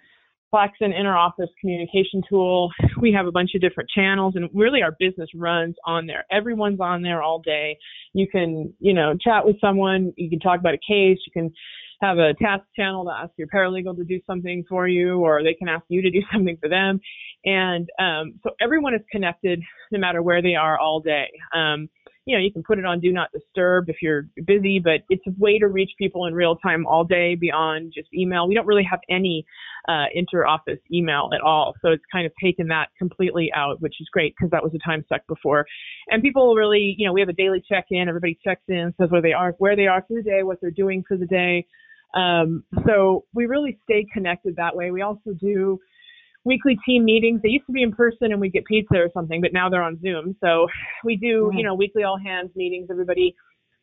Slack's 0.51 0.77
an 0.81 0.91
inter-office 0.91 1.49
communication 1.59 2.21
tool. 2.29 2.69
We 2.99 3.13
have 3.13 3.25
a 3.25 3.31
bunch 3.31 3.51
of 3.55 3.61
different 3.61 3.89
channels, 3.89 4.33
and 4.35 4.49
really 4.53 4.83
our 4.83 4.95
business 4.99 5.29
runs 5.33 5.75
on 5.85 6.05
there. 6.05 6.25
Everyone's 6.29 6.81
on 6.81 7.01
there 7.01 7.23
all 7.23 7.39
day. 7.39 7.77
You 8.13 8.27
can, 8.27 8.73
you 8.79 8.93
know, 8.93 9.15
chat 9.19 9.45
with 9.45 9.55
someone. 9.61 10.13
You 10.17 10.29
can 10.29 10.39
talk 10.39 10.59
about 10.59 10.73
a 10.73 10.77
case. 10.77 11.17
You 11.25 11.31
can 11.33 11.51
have 12.01 12.17
a 12.17 12.33
task 12.33 12.63
channel 12.75 13.05
to 13.05 13.11
ask 13.11 13.31
your 13.37 13.47
paralegal 13.47 13.95
to 13.95 14.03
do 14.03 14.19
something 14.27 14.65
for 14.67 14.87
you, 14.87 15.19
or 15.19 15.41
they 15.41 15.53
can 15.53 15.69
ask 15.69 15.85
you 15.87 16.01
to 16.01 16.11
do 16.11 16.19
something 16.33 16.57
for 16.61 16.67
them. 16.67 16.99
And 17.45 17.89
um, 17.97 18.39
so 18.43 18.51
everyone 18.59 18.93
is 18.93 19.01
connected, 19.11 19.61
no 19.91 19.99
matter 19.99 20.21
where 20.21 20.41
they 20.41 20.55
are, 20.55 20.77
all 20.77 20.99
day. 20.99 21.29
Um, 21.55 21.89
you 22.26 22.38
know, 22.38 22.43
you 22.43 22.51
can 22.51 22.63
put 22.63 22.78
it 22.78 22.86
on 22.86 22.99
do 22.99 23.11
not 23.11 23.30
disturb 23.32 23.89
if 23.89 23.97
you're 24.01 24.28
busy, 24.45 24.80
but 24.80 25.01
it's 25.09 25.26
a 25.28 25.32
way 25.38 25.57
to 25.57 25.67
reach 25.67 25.91
people 25.97 26.26
in 26.28 26.34
real 26.34 26.55
time 26.55 26.86
all 26.86 27.03
day 27.03 27.36
beyond 27.36 27.91
just 27.95 28.07
email. 28.13 28.47
We 28.47 28.53
don't 28.53 28.67
really 28.67 28.88
have 28.89 28.99
any 29.09 29.45
uh, 29.89 30.05
inter-office 30.13 30.80
email 30.93 31.30
at 31.34 31.41
all, 31.41 31.74
so 31.82 31.89
it's 31.89 32.03
kind 32.11 32.26
of 32.26 32.32
taken 32.41 32.67
that 32.67 32.89
completely 32.97 33.51
out, 33.55 33.82
which 33.82 33.95
is 33.99 34.07
great 34.11 34.36
because 34.38 34.51
that 34.51 34.63
was 34.63 34.72
a 34.76 34.88
time 34.88 35.03
suck 35.09 35.22
before. 35.28 35.65
And 36.09 36.22
people 36.22 36.55
really, 36.55 36.95
you 36.97 37.07
know, 37.07 37.13
we 37.13 37.22
have 37.22 37.30
a 37.30 37.34
daily 37.34 37.63
check-in. 37.67 38.07
Everybody 38.07 38.38
checks 38.43 38.63
in, 38.67 38.93
says 38.99 39.09
where 39.09 39.22
they 39.22 39.34
are, 39.34 39.55
where 39.57 39.76
they 39.76 39.88
are 39.88 40.05
for 40.07 40.15
the 40.15 40.24
day, 40.24 40.43
what 40.43 40.59
they're 40.61 40.72
doing 40.72 41.03
for 41.07 41.17
the 41.17 41.26
day. 41.26 41.65
Um, 42.13 42.63
so 42.86 43.26
we 43.34 43.45
really 43.45 43.80
stay 43.84 44.05
connected 44.13 44.57
that 44.57 44.76
way. 44.76 44.91
We 44.91 45.01
also 45.01 45.32
do 45.39 45.80
weekly 46.43 46.77
team 46.85 47.05
meetings. 47.05 47.41
They 47.41 47.49
used 47.49 47.67
to 47.67 47.71
be 47.71 47.83
in 47.83 47.91
person 47.91 48.31
and 48.31 48.41
we'd 48.41 48.53
get 48.53 48.65
pizza 48.65 48.95
or 48.95 49.09
something, 49.13 49.41
but 49.41 49.53
now 49.53 49.69
they're 49.69 49.83
on 49.83 49.99
Zoom. 50.01 50.35
So 50.41 50.67
we 51.03 51.15
do, 51.15 51.51
you 51.53 51.63
know, 51.63 51.75
weekly 51.75 52.03
all 52.03 52.17
hands 52.17 52.51
meetings. 52.55 52.87
Everybody 52.89 53.35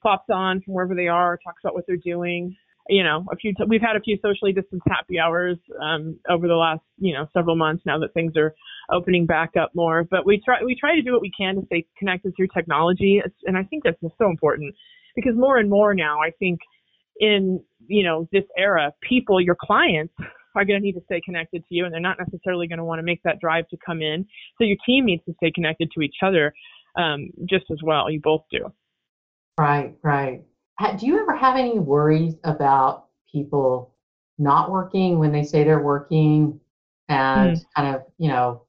pops 0.03 0.27
on 0.33 0.61
from 0.63 0.75
wherever 0.75 0.95
they 0.95 1.09
are, 1.09 1.39
talks 1.45 1.63
about 1.65 1.75
what 1.75 1.85
they're 1.87 1.97
doing. 1.97 2.57
You 2.91 3.05
know, 3.05 3.27
a 3.31 3.37
few, 3.37 3.53
t- 3.53 3.65
we've 3.69 3.83
had 3.83 3.97
a 3.97 4.01
few 4.01 4.17
socially 4.23 4.53
distanced 4.53 4.87
happy 4.89 5.19
hours, 5.19 5.59
um, 5.83 6.19
over 6.31 6.49
the 6.49 6.55
last, 6.55 6.81
you 6.97 7.13
know, 7.13 7.27
several 7.35 7.55
months 7.55 7.83
now 7.85 7.99
that 7.99 8.15
things 8.15 8.33
are 8.35 8.55
opening 8.91 9.27
back 9.27 9.51
up 9.61 9.71
more, 9.75 10.05
but 10.11 10.25
we 10.25 10.41
try, 10.43 10.65
we 10.65 10.75
try 10.75 10.95
to 10.95 11.03
do 11.03 11.13
what 11.13 11.21
we 11.21 11.31
can 11.39 11.57
to 11.57 11.67
stay 11.67 11.85
connected 11.99 12.33
through 12.35 12.47
technology. 12.57 13.21
And 13.45 13.59
I 13.59 13.65
think 13.65 13.85
that's 13.85 14.01
just 14.01 14.15
so 14.17 14.31
important 14.31 14.75
because 15.15 15.35
more 15.37 15.59
and 15.59 15.69
more 15.69 15.93
now, 15.93 16.21
I 16.23 16.31
think 16.39 16.61
in, 17.21 17.63
you 17.87 18.05
know, 18.05 18.27
this 18.33 18.45
era, 18.57 18.93
people, 19.07 19.39
your 19.39 19.57
clients 19.61 20.15
are 20.55 20.65
going 20.65 20.81
to 20.81 20.85
need 20.85 20.93
to 20.95 21.03
stay 21.05 21.21
connected 21.21 21.65
to 21.69 21.75
you 21.75 21.85
and 21.85 21.93
they're 21.93 22.01
not 22.01 22.19
necessarily 22.19 22.67
going 22.67 22.79
to 22.79 22.85
want 22.85 22.99
to 22.99 23.03
make 23.03 23.23
that 23.23 23.41
drive 23.41 23.69
to 23.69 23.77
come 23.85 24.03
in. 24.03 24.27
So 24.59 24.65
your 24.65 24.77
team 24.85 25.05
needs 25.07 25.25
to 25.27 25.35
stay 25.35 25.51
connected 25.51 25.91
to 25.93 26.01
each 26.03 26.17
other 26.23 26.53
um, 26.97 27.31
just 27.47 27.67
as 27.71 27.79
well. 27.83 28.11
You 28.11 28.21
both 28.21 28.45
do. 28.51 28.73
right 29.59 29.95
right 30.03 30.43
do 30.99 31.07
you 31.07 31.19
ever 31.21 31.35
have 31.37 31.57
any 31.57 31.79
worries 31.79 32.37
about 32.45 33.07
people 33.31 33.93
not 34.39 34.71
working 34.71 35.19
when 35.19 35.33
they 35.33 35.43
say 35.43 35.65
they're 35.65 35.83
working 35.83 36.59
and 37.09 37.59
kind 37.75 37.95
of 37.97 38.03
you 38.19 38.29
know 38.29 38.63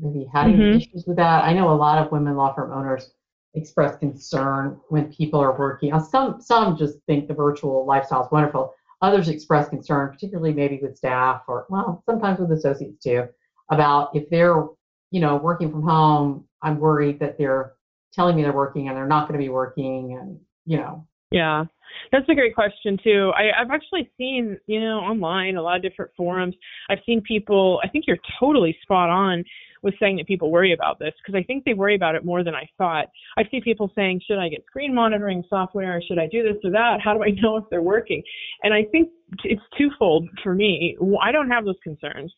maybe 0.00 0.28
having 0.32 0.56
Mhm. 0.58 0.76
issues 0.76 1.04
with 1.06 1.16
that 1.16 1.44
i 1.44 1.52
know 1.52 1.70
a 1.70 1.74
lot 1.74 1.98
of 1.98 2.12
women 2.12 2.36
law 2.36 2.52
firm 2.54 2.72
owners 2.72 3.14
express 3.54 3.96
concern 3.98 4.80
when 4.88 5.12
people 5.12 5.40
are 5.40 5.58
working 5.58 5.90
Now, 5.90 5.98
some 5.98 6.40
some 6.40 6.76
just 6.76 6.98
think 7.06 7.26
the 7.28 7.34
virtual 7.34 7.84
lifestyle 7.84 8.24
is 8.24 8.30
wonderful 8.30 8.74
others 9.02 9.28
express 9.28 9.68
concern 9.68 10.10
particularly 10.10 10.52
maybe 10.52 10.78
with 10.80 10.96
staff 10.96 11.42
or 11.48 11.66
well 11.68 12.02
sometimes 12.08 12.38
with 12.38 12.50
associates 12.52 13.02
too 13.02 13.24
about 13.70 14.14
if 14.14 14.28
they're 14.30 14.64
you 15.10 15.20
know 15.20 15.36
working 15.36 15.70
from 15.70 15.82
home 15.82 16.44
i'm 16.62 16.78
worried 16.78 17.18
that 17.20 17.36
they're 17.36 17.74
telling 18.14 18.36
me 18.36 18.42
they're 18.42 18.52
working 18.52 18.88
and 18.88 18.96
they're 18.96 19.06
not 19.06 19.28
going 19.28 19.38
to 19.38 19.44
be 19.44 19.50
working 19.50 20.18
and 20.20 20.38
you 20.64 20.78
know 20.78 21.06
Yeah, 21.32 21.64
that's 22.10 22.28
a 22.28 22.34
great 22.34 22.54
question 22.54 22.98
too. 23.02 23.32
I, 23.34 23.58
I've 23.58 23.70
actually 23.70 24.10
seen, 24.18 24.58
you 24.66 24.80
know, 24.80 24.98
online 24.98 25.56
a 25.56 25.62
lot 25.62 25.76
of 25.76 25.82
different 25.82 26.10
forums. 26.16 26.54
I've 26.90 26.98
seen 27.06 27.22
people. 27.22 27.80
I 27.82 27.88
think 27.88 28.04
you're 28.06 28.18
totally 28.38 28.76
spot 28.82 29.08
on 29.08 29.44
with 29.82 29.94
saying 29.98 30.16
that 30.16 30.26
people 30.26 30.50
worry 30.50 30.72
about 30.72 30.98
this 30.98 31.12
because 31.18 31.38
I 31.38 31.42
think 31.42 31.64
they 31.64 31.74
worry 31.74 31.94
about 31.94 32.14
it 32.14 32.24
more 32.24 32.44
than 32.44 32.54
I 32.54 32.68
thought. 32.78 33.06
I 33.36 33.44
see 33.50 33.60
people 33.60 33.90
saying, 33.94 34.20
"Should 34.26 34.38
I 34.38 34.48
get 34.48 34.64
screen 34.66 34.94
monitoring 34.94 35.44
software? 35.48 36.00
Should 36.02 36.18
I 36.18 36.28
do 36.28 36.42
this 36.42 36.56
or 36.64 36.70
that? 36.70 37.00
How 37.00 37.14
do 37.14 37.22
I 37.22 37.30
know 37.42 37.56
if 37.56 37.64
they're 37.70 37.82
working?" 37.82 38.22
And 38.62 38.72
I 38.72 38.84
think 38.84 39.10
it's 39.44 39.62
twofold 39.76 40.28
for 40.42 40.54
me. 40.54 40.96
I 41.20 41.32
don't 41.32 41.50
have 41.50 41.64
those 41.64 41.78
concerns. 41.82 42.32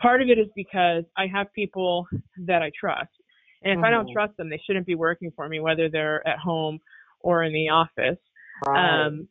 Part 0.00 0.22
of 0.22 0.28
it 0.28 0.38
is 0.38 0.48
because 0.54 1.04
I 1.16 1.26
have 1.26 1.52
people 1.52 2.06
that 2.46 2.62
I 2.62 2.70
trust, 2.78 3.10
and 3.62 3.78
if 3.78 3.84
I 3.84 3.90
don't 3.90 4.08
Mhm. 4.08 4.12
trust 4.12 4.36
them, 4.36 4.48
they 4.48 4.58
shouldn't 4.58 4.86
be 4.86 4.94
working 4.94 5.30
for 5.32 5.48
me, 5.48 5.60
whether 5.60 5.88
they're 5.88 6.26
at 6.26 6.38
home 6.38 6.80
or 7.20 7.42
in 7.44 7.52
the 7.52 7.68
office. 7.68 8.18
right 8.66 9.06
Um, 9.06 9.28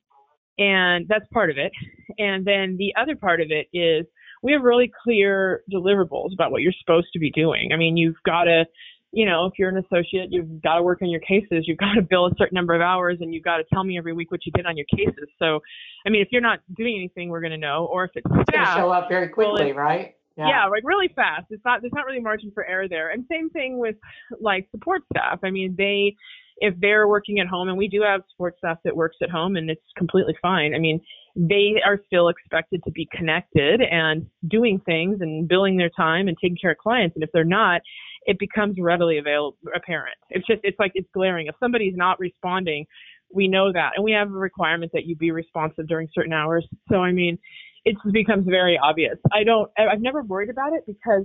and 0.60 1.08
that's 1.08 1.26
part 1.30 1.50
of 1.50 1.58
it. 1.58 1.72
And 2.18 2.46
then 2.46 2.76
the 2.78 2.94
other 2.96 3.16
part 3.16 3.40
of 3.42 3.50
it 3.50 3.68
is 3.74 4.06
we 4.42 4.52
have 4.54 4.62
really 4.62 4.92
clear 5.04 5.64
deliverables 5.72 6.34
about 6.34 6.52
what 6.52 6.62
you're 6.62 6.74
supposed 6.80 7.08
to 7.14 7.20
be 7.20 7.32
doing. 7.32 7.72
I 7.74 7.78
mean, 7.78 7.98
you've 7.98 8.22
got 8.26 8.44
to, 8.44 8.66
you 9.12 9.26
know, 9.26 9.46
if 9.46 9.54
you're 9.58 9.70
an 9.70 9.78
associate, 9.78 10.28
you've 10.30 10.62
got 10.62 10.76
to 10.76 10.84
work 10.84 11.02
on 11.02 11.10
your 11.10 11.20
cases. 11.22 11.66
You've 11.68 11.78
got 11.80 11.94
to 11.94 12.02
bill 12.02 12.28
a 12.28 12.32
certain 12.38 12.56
number 12.56 12.74
of 12.74 12.82
hours 12.82 13.18
and 13.22 13.34
you've 13.34 13.44
got 13.44 13.58
to 13.58 13.64
tell 13.74 13.84
me 13.84 13.98
every 13.98 14.14
week 14.14 14.32
what 14.32 14.46
you 14.46 14.52
did 14.54 14.66
on 14.66 14.78
your 14.78 14.86
cases. 14.96 15.28
So, 15.40 15.60
I 16.06 16.10
mean, 16.10 16.22
if 16.22 16.30
you're 16.32 16.42
not 16.42 16.60
doing 16.76 16.96
anything, 16.96 17.30
we're 17.30 17.42
going 17.42 17.52
to 17.52 17.58
know. 17.58 17.88
Or 17.92 18.06
if 18.06 18.12
it's 18.16 18.26
it's 18.26 18.34
going 18.34 18.46
to 18.46 18.52
staff, 18.52 18.78
show 18.78 18.90
up 18.92 19.10
very 19.10 19.32
well, 19.36 19.56
quickly 19.56 19.74
right 19.74 20.16
yeah. 20.48 20.66
like 20.68 20.84
really 20.86 21.10
fast. 21.16 21.48
It's 21.50 21.64
not 21.66 21.82
there's 21.82 21.94
not 21.94 22.06
really 22.06 22.22
margin 22.22 22.52
for 22.54 22.66
error 22.66 22.88
there. 22.88 23.10
And 23.10 23.26
same 23.30 23.50
thing 23.50 23.78
with 23.78 23.96
like 24.40 24.68
support 24.72 25.02
staff. 25.12 25.40
I 25.44 25.50
mean, 25.50 25.76
they 25.78 26.16
if 26.58 26.76
they're 26.80 27.08
working 27.08 27.40
at 27.40 27.48
home 27.48 27.70
and 27.70 27.78
we 27.78 27.88
do 27.88 28.02
have 28.02 28.22
support 28.32 28.56
staff 28.58 28.78
that 28.84 28.96
works 28.96 29.18
at 29.22 29.30
home 29.30 29.56
and 29.56 29.70
it's 29.70 29.82
completely 29.98 30.36
fine. 30.42 30.74
I 30.76 30.80
mean, 30.80 31.02
they 31.36 31.76
are 31.86 32.00
still 32.06 32.30
expected 32.30 32.84
to 32.84 32.92
be 32.92 33.08
connected 33.12 33.82
and 33.82 34.26
doing 34.48 34.82
things 34.86 35.18
and 35.22 35.48
billing 35.48 35.78
their 35.78 35.90
time 35.90 36.28
and 36.28 36.38
taking 36.42 36.58
care 36.60 36.72
of 36.72 36.78
clients. 36.78 37.16
And 37.16 37.24
if 37.24 37.30
they're 37.34 37.44
not, 37.44 37.82
it 38.26 38.38
becomes 38.40 38.78
readily 38.80 39.18
available 39.18 39.58
apparent. 39.76 40.18
It's 40.30 40.46
just 40.46 40.62
it's 40.64 40.80
like 40.80 40.92
it's 40.96 41.10
glaring. 41.14 41.48
If 41.48 41.56
somebody's 41.60 41.96
not 41.96 42.20
responding, 42.20 42.86
we 43.34 43.48
know 43.48 43.72
that. 43.72 43.92
And 43.96 44.04
we 44.04 44.12
have 44.12 44.30
a 44.30 44.32
requirement 44.32 44.92
that 44.94 45.06
you 45.06 45.16
be 45.16 45.32
responsive 45.32 45.88
during 45.88 46.08
certain 46.14 46.34
hours. 46.34 46.68
So 46.90 46.98
I 46.98 47.12
mean, 47.12 47.38
it 47.86 47.96
becomes 48.12 48.46
very 48.48 48.78
obvious. 48.82 49.18
I 49.32 49.44
don't, 49.44 49.72
I've 49.78 50.02
never 50.02 50.22
worried 50.24 50.50
about 50.50 50.74
it 50.74 50.84
because 50.86 51.24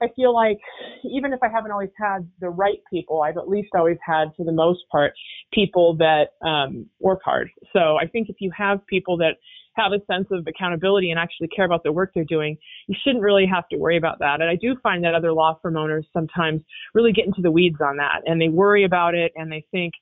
I 0.00 0.08
feel 0.14 0.34
like 0.34 0.58
even 1.04 1.32
if 1.32 1.40
I 1.42 1.48
haven't 1.48 1.72
always 1.72 1.90
had 1.98 2.28
the 2.40 2.50
right 2.50 2.78
people, 2.90 3.22
I've 3.22 3.36
at 3.36 3.48
least 3.48 3.70
always 3.74 3.98
had, 4.04 4.28
for 4.36 4.44
the 4.44 4.52
most 4.52 4.80
part, 4.90 5.12
people 5.52 5.96
that 5.96 6.28
um, 6.46 6.86
work 7.00 7.20
hard. 7.24 7.50
So 7.72 7.96
I 7.96 8.06
think 8.06 8.28
if 8.28 8.36
you 8.38 8.50
have 8.56 8.86
people 8.86 9.16
that 9.18 9.34
have 9.74 9.92
a 9.92 10.04
sense 10.12 10.26
of 10.30 10.46
accountability 10.46 11.10
and 11.10 11.18
actually 11.18 11.48
care 11.48 11.64
about 11.64 11.82
the 11.84 11.92
work 11.92 12.10
they're 12.14 12.24
doing, 12.24 12.56
you 12.86 12.96
shouldn't 13.02 13.22
really 13.22 13.46
have 13.46 13.68
to 13.68 13.76
worry 13.76 13.96
about 13.96 14.18
that. 14.18 14.40
And 14.40 14.50
I 14.50 14.56
do 14.56 14.76
find 14.82 15.04
that 15.04 15.14
other 15.14 15.32
law 15.32 15.58
firm 15.62 15.76
owners 15.76 16.06
sometimes 16.12 16.62
really 16.94 17.12
get 17.12 17.26
into 17.26 17.42
the 17.42 17.50
weeds 17.50 17.78
on 17.80 17.96
that 17.96 18.22
and 18.26 18.40
they 18.40 18.48
worry 18.48 18.84
about 18.84 19.14
it 19.14 19.32
and 19.36 19.50
they 19.50 19.64
think 19.70 19.94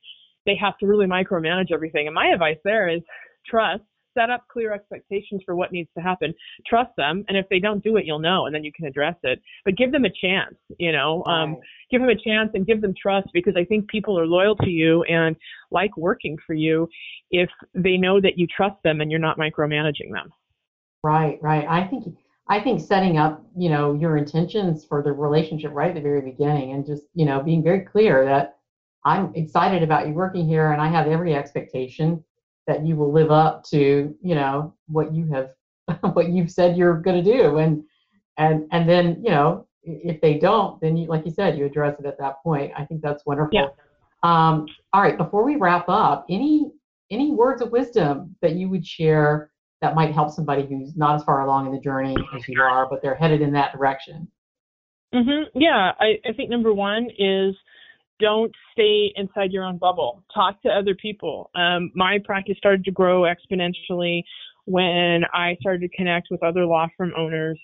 they 0.46 0.56
have 0.56 0.78
to 0.78 0.86
really 0.86 1.06
micromanage 1.06 1.72
everything. 1.72 2.06
And 2.06 2.14
my 2.14 2.28
advice 2.28 2.58
there 2.64 2.88
is 2.88 3.02
trust, 3.48 3.82
set 4.16 4.30
up 4.30 4.46
clear 4.48 4.72
expectations 4.72 5.42
for 5.44 5.54
what 5.54 5.72
needs 5.72 5.90
to 5.96 6.02
happen, 6.02 6.32
trust 6.66 6.90
them, 6.96 7.24
and 7.28 7.36
if 7.36 7.46
they 7.48 7.58
don't 7.58 7.82
do 7.84 7.96
it, 7.96 8.06
you'll 8.06 8.18
know, 8.18 8.46
and 8.46 8.54
then 8.54 8.64
you 8.64 8.72
can 8.72 8.86
address 8.86 9.16
it. 9.22 9.40
But 9.64 9.76
give 9.76 9.92
them 9.92 10.04
a 10.04 10.10
chance, 10.10 10.54
you 10.78 10.92
know, 10.92 11.24
um, 11.26 11.54
Right. 11.54 11.60
give 11.90 12.00
them 12.00 12.10
a 12.10 12.16
chance 12.16 12.50
and 12.54 12.66
give 12.66 12.80
them 12.80 12.94
trust 13.00 13.28
because 13.32 13.54
I 13.56 13.64
think 13.64 13.88
people 13.88 14.18
are 14.18 14.26
loyal 14.26 14.56
to 14.56 14.70
you 14.70 15.02
and 15.04 15.36
like 15.70 15.96
working 15.96 16.36
for 16.46 16.54
you 16.54 16.88
if 17.30 17.50
they 17.74 17.96
know 17.96 18.20
that 18.20 18.38
you 18.38 18.46
trust 18.46 18.82
them 18.82 19.00
and 19.00 19.10
you're 19.10 19.20
not 19.20 19.38
micromanaging 19.38 20.12
them. 20.12 20.32
Right, 21.02 21.38
right. 21.42 21.66
I 21.68 21.86
think 21.86 22.16
I 22.48 22.60
think 22.60 22.80
setting 22.80 23.18
up, 23.18 23.44
you 23.56 23.68
know, 23.68 23.94
your 23.94 24.16
intentions 24.16 24.84
for 24.84 25.02
the 25.02 25.12
relationship 25.12 25.72
right 25.72 25.88
at 25.88 25.94
the 25.94 26.00
very 26.00 26.20
beginning 26.20 26.72
and 26.72 26.86
just, 26.86 27.02
you 27.14 27.26
know, 27.26 27.42
being 27.42 27.62
very 27.62 27.80
clear 27.80 28.24
that 28.24 28.58
I'm 29.04 29.34
excited 29.34 29.82
about 29.82 30.06
you 30.06 30.14
working 30.14 30.46
here 30.46 30.72
and 30.72 30.80
I 30.80 30.88
have 30.88 31.08
every 31.08 31.34
expectation 31.34 32.22
that 32.66 32.84
you 32.84 32.96
will 32.96 33.12
live 33.12 33.30
up 33.30 33.64
to, 33.64 34.14
you 34.22 34.34
know, 34.34 34.74
what 34.88 35.14
you 35.14 35.26
have 35.32 35.50
what 36.14 36.30
you've 36.30 36.50
said 36.50 36.76
you're 36.76 37.00
going 37.00 37.22
to 37.22 37.32
do 37.32 37.58
and 37.58 37.82
and 38.38 38.66
and 38.72 38.88
then 38.88 39.20
you 39.22 39.30
know 39.30 39.66
if 39.82 40.20
they 40.20 40.34
don't 40.38 40.80
then 40.80 40.96
you 40.96 41.06
like 41.06 41.24
you 41.24 41.30
said 41.30 41.56
you 41.56 41.64
address 41.64 41.98
it 41.98 42.06
at 42.06 42.18
that 42.18 42.42
point 42.42 42.72
i 42.76 42.84
think 42.84 43.00
that's 43.00 43.24
wonderful 43.24 43.50
yeah. 43.52 43.66
um, 44.22 44.66
all 44.92 45.02
right 45.02 45.16
before 45.16 45.44
we 45.44 45.56
wrap 45.56 45.88
up 45.88 46.26
any 46.28 46.70
any 47.10 47.30
words 47.30 47.62
of 47.62 47.70
wisdom 47.70 48.34
that 48.42 48.56
you 48.56 48.68
would 48.68 48.84
share 48.84 49.50
that 49.80 49.94
might 49.94 50.12
help 50.12 50.30
somebody 50.30 50.66
who's 50.66 50.96
not 50.96 51.14
as 51.14 51.22
far 51.22 51.42
along 51.42 51.66
in 51.66 51.72
the 51.72 51.80
journey 51.80 52.16
as 52.34 52.48
you 52.48 52.60
are 52.60 52.88
but 52.88 53.00
they're 53.00 53.14
headed 53.14 53.40
in 53.40 53.52
that 53.52 53.72
direction 53.72 54.26
mm-hmm. 55.14 55.58
yeah 55.58 55.92
I, 56.00 56.18
I 56.28 56.32
think 56.32 56.50
number 56.50 56.74
one 56.74 57.08
is 57.16 57.54
don't 58.20 58.52
stay 58.72 59.12
inside 59.16 59.52
your 59.52 59.64
own 59.64 59.78
bubble. 59.78 60.22
Talk 60.34 60.60
to 60.62 60.68
other 60.68 60.94
people. 60.94 61.50
Um, 61.54 61.90
my 61.94 62.18
practice 62.24 62.56
started 62.58 62.84
to 62.84 62.90
grow 62.90 63.22
exponentially 63.22 64.22
when 64.66 65.22
I 65.32 65.56
started 65.60 65.80
to 65.82 65.96
connect 65.96 66.28
with 66.30 66.42
other 66.42 66.66
law 66.66 66.88
firm 66.96 67.12
owners 67.16 67.58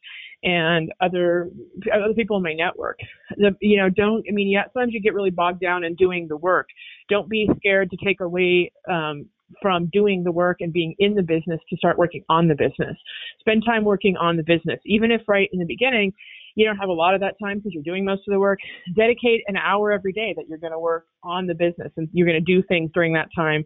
and 0.44 0.92
other 1.00 1.50
other 1.92 2.14
people 2.14 2.36
in 2.36 2.42
my 2.42 2.52
network. 2.52 2.98
The, 3.36 3.56
you 3.60 3.76
know, 3.76 3.88
don't 3.88 4.24
I 4.28 4.32
mean, 4.32 4.48
yeah, 4.48 4.64
sometimes 4.72 4.92
you 4.92 5.00
get 5.00 5.14
really 5.14 5.30
bogged 5.30 5.60
down 5.60 5.84
in 5.84 5.94
doing 5.96 6.26
the 6.28 6.36
work. 6.36 6.68
Don't 7.08 7.28
be 7.28 7.48
scared 7.56 7.90
to 7.90 7.96
take 8.04 8.20
away 8.20 8.72
um, 8.88 9.26
from 9.60 9.90
doing 9.92 10.24
the 10.24 10.32
work 10.32 10.58
and 10.60 10.72
being 10.72 10.94
in 10.98 11.14
the 11.14 11.22
business 11.22 11.60
to 11.70 11.76
start 11.76 11.98
working 11.98 12.24
on 12.28 12.48
the 12.48 12.54
business. 12.54 12.96
Spend 13.40 13.64
time 13.66 13.84
working 13.84 14.16
on 14.16 14.36
the 14.36 14.42
business, 14.42 14.80
even 14.86 15.10
if 15.10 15.22
right 15.28 15.48
in 15.52 15.58
the 15.58 15.66
beginning 15.66 16.12
you 16.54 16.66
don't 16.66 16.76
have 16.76 16.88
a 16.88 16.92
lot 16.92 17.14
of 17.14 17.20
that 17.20 17.34
time 17.42 17.58
because 17.58 17.72
you're 17.72 17.82
doing 17.82 18.04
most 18.04 18.22
of 18.26 18.32
the 18.32 18.38
work. 18.38 18.58
Dedicate 18.96 19.42
an 19.46 19.56
hour 19.56 19.92
every 19.92 20.12
day 20.12 20.34
that 20.36 20.44
you're 20.48 20.58
going 20.58 20.72
to 20.72 20.78
work 20.78 21.06
on 21.22 21.46
the 21.46 21.54
business 21.54 21.92
and 21.96 22.08
you're 22.12 22.26
going 22.26 22.42
to 22.42 22.54
do 22.54 22.62
things 22.66 22.90
during 22.94 23.12
that 23.14 23.28
time 23.34 23.64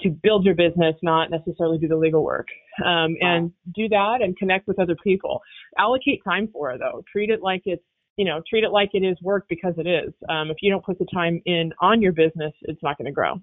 to 0.00 0.10
build 0.10 0.44
your 0.44 0.54
business, 0.54 0.94
not 1.02 1.30
necessarily 1.30 1.78
do 1.78 1.88
the 1.88 1.96
legal 1.96 2.22
work. 2.22 2.46
Um, 2.84 3.16
and 3.20 3.52
do 3.74 3.88
that 3.88 4.18
and 4.20 4.36
connect 4.36 4.68
with 4.68 4.78
other 4.78 4.96
people. 5.02 5.40
Allocate 5.78 6.22
time 6.24 6.48
for 6.52 6.70
it 6.70 6.78
though. 6.78 7.02
Treat 7.12 7.30
it 7.30 7.42
like 7.42 7.62
it's 7.64 7.82
you 8.18 8.24
know, 8.24 8.42
treat 8.50 8.64
it 8.64 8.70
like 8.70 8.90
it 8.94 9.04
is 9.04 9.16
work 9.22 9.46
because 9.48 9.74
it 9.78 9.86
is. 9.86 10.12
Um, 10.28 10.50
if 10.50 10.56
you 10.60 10.72
don't 10.72 10.84
put 10.84 10.98
the 10.98 11.06
time 11.14 11.40
in 11.46 11.72
on 11.80 12.02
your 12.02 12.10
business, 12.12 12.52
it's 12.62 12.82
not 12.82 12.98
going 12.98 13.06
to 13.06 13.12
grow. 13.12 13.34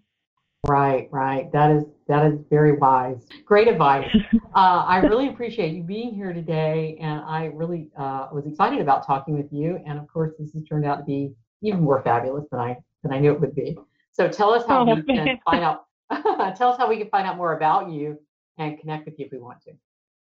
Right, 0.67 1.09
right. 1.11 1.51
That 1.51 1.71
is 1.71 1.83
that 2.07 2.25
is 2.25 2.39
very 2.49 2.73
wise. 2.77 3.25
Great 3.45 3.67
advice. 3.67 4.07
uh, 4.55 4.83
I 4.87 4.97
really 4.97 5.29
appreciate 5.29 5.73
you 5.73 5.83
being 5.83 6.13
here 6.13 6.33
today, 6.33 6.97
and 7.01 7.21
I 7.21 7.45
really 7.53 7.89
uh, 7.97 8.29
was 8.31 8.45
excited 8.45 8.79
about 8.79 9.05
talking 9.05 9.35
with 9.35 9.51
you. 9.51 9.79
And 9.85 9.99
of 9.99 10.07
course, 10.07 10.31
this 10.39 10.53
has 10.53 10.63
turned 10.63 10.85
out 10.85 10.97
to 10.97 11.03
be 11.03 11.33
even 11.61 11.81
more 11.81 12.01
fabulous 12.03 12.45
than 12.51 12.59
I 12.59 12.77
than 13.03 13.13
I 13.13 13.19
knew 13.19 13.31
it 13.31 13.41
would 13.41 13.55
be. 13.55 13.77
So 14.11 14.27
tell 14.27 14.51
us 14.51 14.63
how 14.67 14.89
oh, 14.89 14.95
we 14.95 15.03
can 15.15 15.39
find 15.45 15.63
out. 15.63 15.85
tell 16.57 16.69
us 16.71 16.77
how 16.77 16.87
we 16.87 16.97
can 16.97 17.09
find 17.09 17.27
out 17.27 17.37
more 17.37 17.57
about 17.57 17.91
you 17.91 18.19
and 18.57 18.79
connect 18.79 19.05
with 19.05 19.19
you 19.19 19.25
if 19.25 19.31
we 19.31 19.39
want 19.39 19.61
to. 19.63 19.71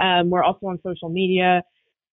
Um, 0.01 0.31
we're 0.31 0.43
also 0.43 0.67
on 0.67 0.81
social 0.83 1.09
media 1.09 1.63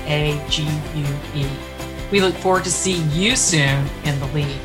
We 2.11 2.21
look 2.21 2.35
forward 2.35 2.63
to 2.65 2.71
seeing 2.71 3.09
you 3.11 3.35
soon 3.35 3.87
in 4.03 4.19
the 4.19 4.27
league. 4.27 4.61